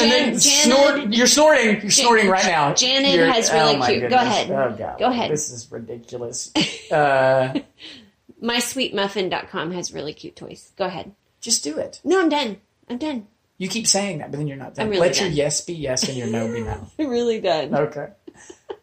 And 0.02 0.10
then 0.10 0.38
Jan- 0.38 0.40
snort. 0.40 1.12
You're 1.12 1.26
snorting. 1.26 1.80
You're 1.82 1.90
snorting 1.90 2.28
right 2.28 2.44
now. 2.44 2.74
Janet 2.74 3.12
You're- 3.14 3.30
has 3.30 3.50
really 3.52 3.76
oh 3.76 3.86
cute- 3.86 4.10
go 4.10 4.16
ahead. 4.16 4.50
Oh 4.50 4.74
god. 4.76 4.98
Go 4.98 5.06
ahead. 5.06 5.30
This 5.30 5.50
is 5.50 5.70
ridiculous. 5.70 6.52
Uh, 6.90 7.60
MySweetMuffin.com 8.42 9.72
has 9.72 9.92
really 9.92 10.12
cute 10.14 10.36
toys. 10.36 10.72
Go 10.76 10.86
ahead. 10.86 11.12
just 11.40 11.62
do 11.64 11.78
it. 11.78 12.00
No, 12.04 12.20
I'm 12.20 12.28
done. 12.28 12.56
I'm 12.88 12.98
done. 12.98 13.26
You 13.58 13.68
keep 13.68 13.86
saying 13.86 14.18
that, 14.18 14.30
but 14.30 14.38
then 14.38 14.46
you're 14.46 14.56
not 14.56 14.74
done. 14.74 14.88
Really 14.88 15.00
Let 15.08 15.20
your 15.20 15.28
yes 15.28 15.60
be 15.60 15.74
yes 15.74 16.08
and 16.08 16.16
your 16.16 16.28
no 16.28 16.50
be 16.50 16.62
no. 16.62 16.86
I'm 16.98 17.08
really 17.08 17.40
done. 17.40 17.74
Okay. 17.74 18.08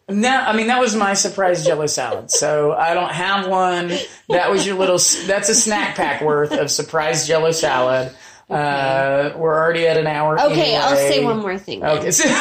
Now, 0.08 0.48
I 0.48 0.56
mean, 0.56 0.68
that 0.68 0.80
was 0.80 0.94
my 0.96 1.14
surprise 1.14 1.66
Jello 1.66 1.86
salad. 1.86 2.30
So 2.30 2.72
I 2.72 2.94
don't 2.94 3.10
have 3.10 3.46
one. 3.48 3.92
That 4.30 4.50
was 4.50 4.64
your 4.66 4.76
little. 4.78 4.98
That's 5.26 5.48
a 5.48 5.54
snack 5.54 5.96
pack 5.96 6.22
worth 6.22 6.52
of 6.52 6.70
surprise 6.70 7.26
Jello 7.26 7.50
salad. 7.50 8.14
Uh, 8.50 9.32
we're 9.36 9.54
already 9.56 9.86
at 9.86 9.96
an 9.98 10.06
hour. 10.06 10.40
Okay, 10.40 10.74
I'll 10.76 10.96
say 10.96 11.22
one 11.22 11.38
more 11.38 11.58
thing. 11.58 11.84
Okay. 11.84 12.10
So, 12.10 12.24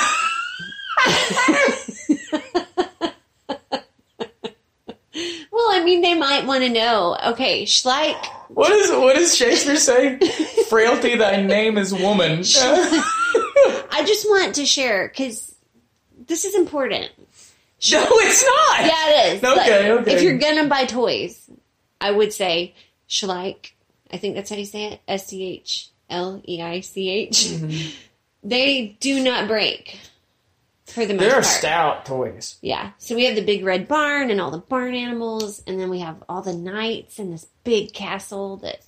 Well, 5.51 5.69
I 5.71 5.83
mean, 5.83 6.01
they 6.01 6.13
might 6.13 6.45
want 6.45 6.63
to 6.63 6.69
know. 6.69 7.17
Okay, 7.29 7.63
Schleich. 7.65 8.23
what 8.49 8.71
is 8.71 8.91
what 8.91 9.15
does 9.15 9.35
Shakespeare 9.35 9.77
say? 9.77 10.19
Frailty, 10.69 11.15
thy 11.17 11.41
name 11.41 11.77
is 11.79 11.91
woman. 11.93 12.39
I 13.89 14.03
just 14.05 14.27
want 14.29 14.55
to 14.55 14.65
share 14.65 15.07
because 15.07 15.55
this 16.27 16.45
is 16.45 16.53
important. 16.55 17.09
no, 17.91 18.05
it's 18.05 18.43
not. 18.43 18.85
Yeah, 18.85 19.09
it 19.09 19.33
is. 19.33 19.43
Okay, 19.43 19.91
Like, 19.91 20.01
okay. 20.01 20.15
If 20.15 20.21
you're 20.21 20.37
gonna 20.37 20.67
buy 20.67 20.85
toys, 20.85 21.49
I 21.99 22.11
would 22.11 22.31
say 22.33 22.75
Schleich. 23.09 23.71
I 24.11 24.17
think 24.17 24.35
that's 24.35 24.49
how 24.51 24.55
you 24.55 24.65
say 24.65 24.85
it. 24.93 25.01
S 25.07 25.27
C 25.27 25.43
H 25.43 25.89
L 26.09 26.41
E 26.47 26.61
I 26.61 26.81
C 26.81 27.09
H. 27.09 27.45
Mm-hmm. 27.45 27.89
They 28.43 28.95
do 29.01 29.21
not 29.21 29.47
break 29.47 29.99
for 30.85 31.05
the 31.05 31.13
most 31.13 31.21
They're 31.21 31.31
part. 31.33 31.45
stout 31.45 32.05
toys. 32.05 32.57
Yeah. 32.61 32.91
So 32.97 33.15
we 33.15 33.25
have 33.25 33.35
the 33.35 33.43
big 33.43 33.65
red 33.65 33.89
barn 33.89 34.31
and 34.31 34.39
all 34.39 34.51
the 34.51 34.59
barn 34.59 34.95
animals, 34.95 35.61
and 35.67 35.77
then 35.77 35.89
we 35.89 35.99
have 35.99 36.23
all 36.29 36.41
the 36.41 36.53
knights 36.53 37.19
and 37.19 37.33
this 37.33 37.47
big 37.65 37.93
castle 37.93 38.57
that 38.57 38.85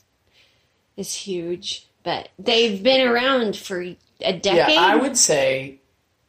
is 0.96 1.14
huge. 1.14 1.88
But 2.04 2.30
they've 2.38 2.82
been 2.82 3.06
around 3.06 3.58
for 3.58 3.82
a 3.82 3.98
decade. 4.22 4.76
Yeah, 4.76 4.82
I 4.82 4.96
would 4.96 5.18
say, 5.18 5.82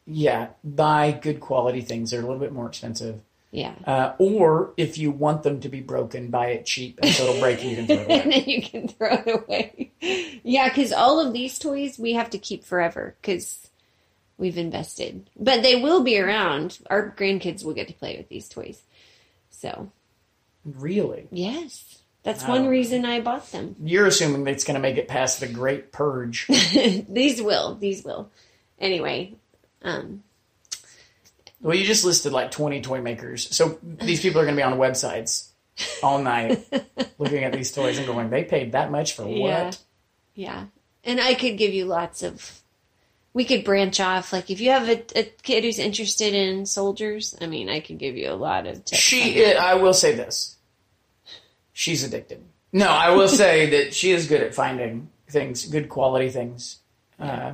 yeah, 0.05 0.47
buy 0.63 1.11
good 1.11 1.39
quality 1.39 1.81
things. 1.81 2.11
They're 2.11 2.19
a 2.19 2.23
little 2.23 2.39
bit 2.39 2.51
more 2.51 2.67
expensive. 2.67 3.21
Yeah. 3.51 3.73
Uh, 3.85 4.13
or 4.17 4.73
if 4.77 4.97
you 4.97 5.11
want 5.11 5.43
them 5.43 5.59
to 5.61 5.69
be 5.69 5.81
broken, 5.81 6.29
buy 6.29 6.47
it 6.51 6.65
cheap 6.65 6.99
and 7.03 7.11
so 7.11 7.23
it'll 7.25 7.41
break 7.41 7.61
and 7.63 7.71
you 7.71 7.75
can 7.77 7.87
throw 7.87 7.97
it 7.97 8.07
away. 8.07 8.21
and 8.21 8.31
then 8.31 8.43
you 8.45 8.61
can 8.61 8.87
throw 8.87 9.09
it 9.25 9.43
away. 9.43 9.91
Yeah, 10.43 10.69
because 10.69 10.93
all 10.93 11.19
of 11.19 11.33
these 11.33 11.59
toys 11.59 11.99
we 11.99 12.13
have 12.13 12.29
to 12.31 12.37
keep 12.37 12.63
forever 12.63 13.15
because 13.21 13.69
we've 14.37 14.57
invested. 14.57 15.29
But 15.37 15.63
they 15.63 15.75
will 15.75 16.01
be 16.01 16.17
around. 16.19 16.79
Our 16.89 17.11
grandkids 17.11 17.63
will 17.65 17.73
get 17.73 17.87
to 17.89 17.93
play 17.93 18.17
with 18.17 18.29
these 18.29 18.47
toys. 18.49 18.81
So, 19.49 19.91
Really? 20.65 21.27
yes. 21.31 21.97
That's 22.23 22.45
one 22.45 22.67
reason 22.67 23.03
I 23.03 23.19
bought 23.19 23.51
them. 23.51 23.75
You're 23.83 24.05
assuming 24.05 24.43
that's 24.43 24.63
going 24.63 24.75
to 24.75 24.79
make 24.79 24.97
it 24.97 25.07
past 25.07 25.39
the 25.39 25.47
Great 25.47 25.91
Purge. 25.91 26.45
these 27.09 27.41
will. 27.41 27.73
These 27.75 28.03
will. 28.05 28.29
Anyway, 28.79 29.33
um, 29.81 30.21
well, 31.61 31.75
you 31.75 31.85
just 31.85 32.03
listed 32.03 32.31
like 32.33 32.51
20 32.51 32.81
toy 32.81 33.01
makers. 33.01 33.55
So 33.55 33.79
these 33.83 34.21
people 34.21 34.41
are 34.41 34.45
going 34.45 34.55
to 34.55 34.59
be 34.59 34.63
on 34.63 34.77
websites 34.79 35.49
all 36.03 36.19
night 36.19 36.59
looking 37.17 37.43
at 37.43 37.53
these 37.53 37.71
toys 37.71 37.97
and 37.97 38.07
going, 38.07 38.29
they 38.29 38.43
paid 38.43 38.71
that 38.73 38.91
much 38.91 39.13
for 39.15 39.27
Yeah. 39.27 39.65
what? 39.65 39.79
yeah. 40.35 40.65
And 41.03 41.19
I 41.19 41.33
could 41.33 41.57
give 41.57 41.73
you 41.73 41.85
lots 41.85 42.21
of. 42.23 42.59
We 43.33 43.45
could 43.45 43.63
branch 43.63 43.99
off. 43.99 44.33
Like, 44.33 44.49
if 44.51 44.59
you 44.59 44.71
have 44.71 44.89
a, 44.89 45.03
a 45.17 45.23
kid 45.23 45.63
who's 45.63 45.79
interested 45.79 46.33
in 46.33 46.65
soldiers, 46.65 47.35
I 47.39 47.47
mean, 47.47 47.69
I 47.69 47.79
could 47.79 47.97
give 47.97 48.17
you 48.17 48.29
a 48.29 48.35
lot 48.35 48.67
of 48.67 48.83
tips. 48.83 49.01
She. 49.01 49.53
I 49.55 49.75
will 49.75 49.93
say 49.93 50.13
this. 50.13 50.57
She's 51.73 52.03
addicted. 52.03 52.43
No, 52.73 52.87
I 52.87 53.11
will 53.11 53.27
say 53.43 53.69
that 53.69 53.93
she 53.93 54.11
is 54.11 54.27
good 54.27 54.41
at 54.41 54.53
finding 54.53 55.09
things, 55.29 55.65
good 55.65 55.89
quality 55.89 56.29
things. 56.29 56.79
Uh, 57.19 57.53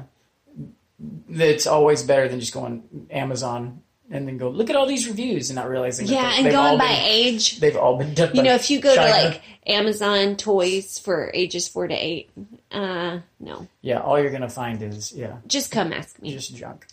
that's 1.30 1.68
always 1.68 2.02
better 2.04 2.28
than 2.28 2.40
just 2.40 2.54
going 2.54 3.08
Amazon 3.12 3.82
and 4.10 4.28
then 4.28 4.38
go 4.38 4.50
look 4.50 4.70
at 4.70 4.76
all 4.76 4.86
these 4.86 5.08
reviews 5.08 5.50
and 5.50 5.56
not 5.56 5.70
realizing. 5.70 6.08
that 6.08 6.14
Yeah, 6.14 6.34
and 6.38 6.50
going 6.52 6.78
by 6.78 6.88
been- 6.88 7.06
age. 7.06 7.60
they've 7.60 7.76
all 7.78 7.98
been 7.98 8.14
done. 8.14 8.36
You 8.36 8.44
know, 8.44 8.56
if 8.56 8.70
you 8.70 8.80
go 8.80 8.94
to 8.96 9.02
like 9.02 9.42
Amazon 9.66 10.36
toys 10.38 10.98
for 11.00 11.30
ages 11.34 11.68
four 11.68 11.88
to 11.88 11.94
eight, 11.94 12.30
uh, 12.72 13.20
no, 13.40 13.68
yeah, 13.82 14.00
all 14.00 14.20
you're 14.20 14.32
gonna 14.32 14.50
find 14.50 14.82
is 14.82 15.12
yeah, 15.14 15.38
just 15.48 15.72
come 15.72 15.92
ask 15.94 16.22
me. 16.22 16.32
just 16.32 16.56
junk. 16.56 16.86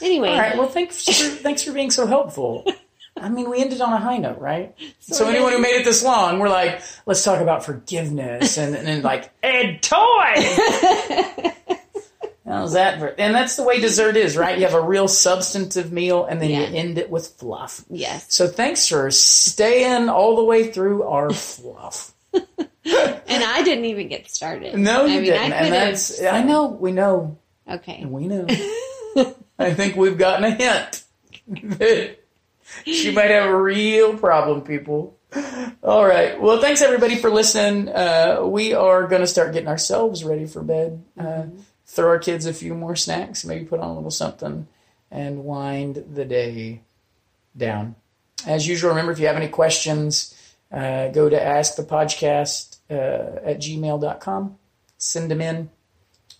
Anyway, 0.00 0.28
All 0.28 0.36
right, 0.38 0.56
well, 0.56 0.68
thanks 0.68 1.04
for 1.04 1.12
thanks 1.12 1.62
for 1.62 1.72
being 1.72 1.90
so 1.90 2.06
helpful. 2.06 2.64
I 3.20 3.28
mean, 3.30 3.50
we 3.50 3.60
ended 3.60 3.80
on 3.80 3.92
a 3.92 3.98
high 3.98 4.18
note, 4.18 4.38
right? 4.38 4.76
So, 5.00 5.14
Sort 5.16 5.34
anyone 5.34 5.50
who 5.52 5.58
made 5.58 5.74
it 5.80 5.84
this 5.84 6.04
long, 6.04 6.38
we're 6.38 6.48
like, 6.48 6.80
let's 7.04 7.24
talk 7.24 7.40
about 7.40 7.64
forgiveness, 7.64 8.56
and, 8.58 8.76
and 8.76 8.86
then 8.86 9.02
like, 9.02 9.32
Ed 9.42 9.82
toys. 9.82 10.58
How's 12.48 12.72
that? 12.72 12.98
For, 12.98 13.06
and 13.18 13.34
that's 13.34 13.56
the 13.56 13.62
way 13.62 13.80
dessert 13.80 14.16
is, 14.16 14.36
right? 14.36 14.58
You 14.58 14.64
have 14.64 14.74
a 14.74 14.80
real 14.80 15.06
substantive 15.08 15.92
meal, 15.92 16.24
and 16.24 16.40
then 16.40 16.50
Yeah. 16.50 16.60
you 16.70 16.76
end 16.76 16.98
it 16.98 17.10
with 17.10 17.28
fluff. 17.28 17.84
yes, 17.90 18.26
So 18.28 18.48
thanks 18.48 18.88
for 18.88 19.10
staying 19.10 20.08
all 20.08 20.36
the 20.36 20.44
way 20.44 20.70
through 20.72 21.02
our 21.04 21.30
fluff. 21.32 22.12
and 22.32 23.44
I 23.44 23.62
didn't 23.62 23.84
even 23.86 24.08
get 24.08 24.30
started. 24.30 24.76
No, 24.78 25.04
you 25.04 25.12
I 25.18 25.20
mean, 25.20 25.24
didn't, 25.24 25.52
I 25.52 25.56
and 25.56 25.72
that's 25.72 26.22
I 26.22 26.42
know 26.42 26.66
we 26.68 26.92
know 26.92 27.36
okay. 27.68 28.04
we 28.04 28.26
know. 28.28 28.46
I 29.58 29.74
think 29.74 29.96
we've 29.96 30.16
gotten 30.16 30.44
a 30.44 30.50
hint 30.50 31.02
that 31.48 32.16
she 32.84 33.10
might 33.10 33.30
have 33.30 33.46
a 33.50 33.56
real 33.60 34.16
problem, 34.16 34.62
people. 34.62 35.16
All 35.82 36.06
right. 36.06 36.40
Well, 36.40 36.60
thanks 36.60 36.80
everybody 36.80 37.16
for 37.16 37.30
listening. 37.30 37.88
Uh, 37.88 38.42
we 38.44 38.72
are 38.72 39.06
going 39.06 39.20
to 39.20 39.26
start 39.26 39.52
getting 39.52 39.68
ourselves 39.68 40.24
ready 40.24 40.46
for 40.46 40.62
bed. 40.62 41.02
Uh, 41.18 41.44
throw 41.88 42.08
our 42.08 42.18
kids 42.18 42.46
a 42.46 42.52
few 42.52 42.74
more 42.74 42.94
snacks, 42.94 43.44
maybe 43.44 43.64
put 43.64 43.80
on 43.80 43.88
a 43.88 43.94
little 43.94 44.10
something, 44.10 44.68
and 45.10 45.44
wind 45.44 46.04
the 46.14 46.24
day 46.24 46.82
down. 47.56 47.96
As 48.46 48.68
usual, 48.68 48.90
remember 48.90 49.10
if 49.10 49.18
you 49.18 49.26
have 49.26 49.36
any 49.36 49.48
questions, 49.48 50.34
uh, 50.70 51.08
go 51.08 51.28
to 51.28 51.36
askthepodcast 51.36 52.76
uh, 52.90 53.40
at 53.42 53.58
gmail.com. 53.58 54.58
Send 54.98 55.30
them 55.30 55.40
in 55.40 55.70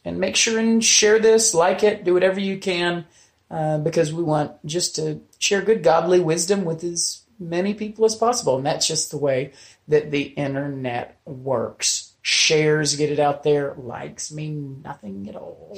and 0.04 0.20
make 0.20 0.36
sure 0.36 0.58
and 0.58 0.84
share 0.84 1.18
this, 1.18 1.54
like 1.54 1.82
it, 1.82 2.04
do 2.04 2.14
whatever 2.14 2.40
you 2.40 2.58
can, 2.58 3.06
uh, 3.50 3.78
because 3.78 4.12
we 4.12 4.22
want 4.22 4.52
just 4.66 4.96
to 4.96 5.20
share 5.38 5.62
good 5.62 5.82
godly 5.82 6.20
wisdom 6.20 6.64
with 6.64 6.84
as 6.84 7.22
many 7.38 7.72
people 7.72 8.04
as 8.04 8.14
possible, 8.14 8.56
and 8.56 8.66
that's 8.66 8.86
just 8.86 9.10
the 9.10 9.18
way 9.18 9.52
that 9.86 10.10
the 10.10 10.22
internet 10.22 11.18
works. 11.24 12.07
Shares 12.30 12.94
get 12.96 13.10
it 13.10 13.18
out 13.18 13.42
there, 13.42 13.74
likes 13.78 14.30
mean 14.30 14.82
nothing 14.82 15.30
at 15.30 15.34
all. 15.34 15.74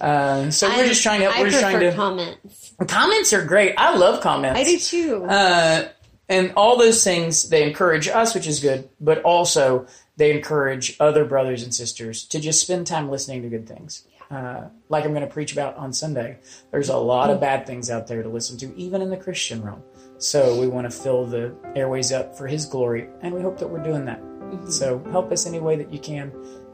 Uh, 0.00 0.50
so 0.50 0.66
we're 0.70 0.86
just 0.86 1.02
trying 1.02 1.20
to. 1.20 1.26
I 1.26 1.42
We're 1.42 1.50
just 1.50 1.60
trying 1.60 1.80
to. 1.80 1.92
comments. 1.92 2.72
comments 2.88 3.34
are 3.34 3.44
great. 3.44 3.74
I 3.76 3.94
love 3.94 4.22
comments. 4.22 4.58
I 4.58 4.64
do 4.64 4.78
too. 4.78 5.24
Uh, 5.26 5.88
and 6.30 6.54
all 6.56 6.78
those 6.78 7.04
things 7.04 7.50
they 7.50 7.68
encourage 7.68 8.08
us, 8.08 8.34
which 8.34 8.46
is 8.46 8.60
good, 8.60 8.88
but 9.02 9.20
also 9.20 9.86
they 10.16 10.34
encourage 10.34 10.96
other 10.98 11.26
brothers 11.26 11.62
and 11.62 11.74
sisters 11.74 12.24
to 12.28 12.40
just 12.40 12.62
spend 12.62 12.86
time 12.86 13.10
listening 13.10 13.42
to 13.42 13.50
good 13.50 13.68
things. 13.68 14.06
Uh, 14.30 14.68
like 14.88 15.04
I'm 15.04 15.12
going 15.12 15.28
to 15.28 15.30
preach 15.30 15.52
about 15.52 15.76
on 15.76 15.92
Sunday. 15.92 16.38
There's 16.70 16.88
a 16.88 16.96
lot 16.96 17.28
of 17.28 17.38
bad 17.38 17.66
things 17.66 17.90
out 17.90 18.06
there 18.06 18.22
to 18.22 18.30
listen 18.30 18.56
to, 18.60 18.74
even 18.78 19.02
in 19.02 19.10
the 19.10 19.18
Christian 19.18 19.62
realm. 19.62 19.82
So 20.16 20.58
we 20.58 20.68
want 20.68 20.90
to 20.90 20.96
fill 20.96 21.26
the 21.26 21.54
airways 21.76 22.12
up 22.12 22.38
for 22.38 22.46
His 22.46 22.64
glory, 22.64 23.08
and 23.20 23.34
we 23.34 23.42
hope 23.42 23.58
that 23.58 23.68
we're 23.68 23.82
doing 23.82 24.06
that. 24.06 24.22
So 24.68 24.98
help 25.10 25.30
us 25.32 25.46
any 25.46 25.60
way 25.60 25.76
that 25.76 25.92
you 25.92 25.98
can, 25.98 26.32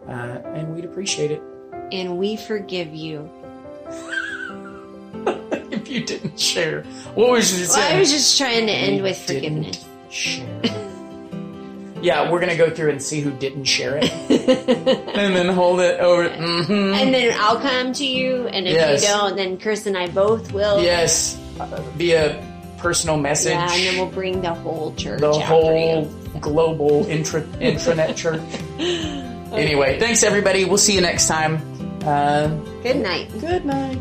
uh, 0.08 0.42
and 0.54 0.74
we'd 0.74 0.84
appreciate 0.84 1.30
it. 1.30 1.42
and 1.92 2.18
we 2.18 2.36
forgive 2.36 2.94
you. 2.94 3.28
if 5.70 5.88
you 5.88 6.04
didn't 6.04 6.38
share. 6.38 6.82
What 7.14 7.30
was 7.30 7.58
you 7.60 7.66
Well. 7.68 7.94
I 7.94 7.98
was 7.98 8.10
just 8.10 8.36
trying 8.38 8.66
to 8.66 8.72
end 8.72 9.02
with 9.02 9.26
Didn't 9.26 9.64
forgiveness. 9.74 9.84
Share. 10.10 10.60
yeah, 12.02 12.30
we're 12.30 12.40
gonna 12.40 12.56
go 12.56 12.70
through 12.70 12.90
and 12.90 13.02
see 13.02 13.20
who 13.20 13.30
didn't 13.32 13.64
share 13.64 13.98
it, 13.98 14.10
and 14.30 15.34
then 15.36 15.48
hold 15.48 15.80
it 15.80 16.00
over. 16.00 16.28
hmm 16.28 16.94
And 16.94 17.12
then 17.12 17.36
I'll 17.38 17.58
come 17.60 17.92
to 17.94 18.06
you, 18.06 18.46
and 18.48 18.66
if 18.66 18.74
Yes. 18.74 19.02
you 19.02 19.08
don't, 19.08 19.36
then 19.36 19.58
Chris 19.58 19.86
and 19.86 19.96
I 19.96 20.08
both 20.08 20.52
will. 20.52 20.82
Yes, 20.82 21.38
uh, 21.60 21.66
via 21.96 22.42
personal 22.78 23.16
message. 23.16 23.52
Yeah, 23.52 23.72
and 23.72 23.82
then 23.84 23.96
we'll 23.98 24.12
bring 24.14 24.40
the 24.40 24.54
whole 24.54 24.94
church 24.94 25.20
the 25.20 25.32
whole. 25.32 26.04
Global 26.40 27.06
intra- 27.06 27.42
intranet 27.42 28.16
church. 28.22 28.40
Anyway, 29.52 29.98
thanks 29.98 30.22
everybody. 30.22 30.64
We'll 30.64 30.78
see 30.78 30.94
you 30.94 31.00
next 31.00 31.26
time. 31.28 31.56
Uh, 32.04 32.48
Good 32.82 32.96
night. 32.98 33.28
good 33.40 33.64
night. 33.64 33.98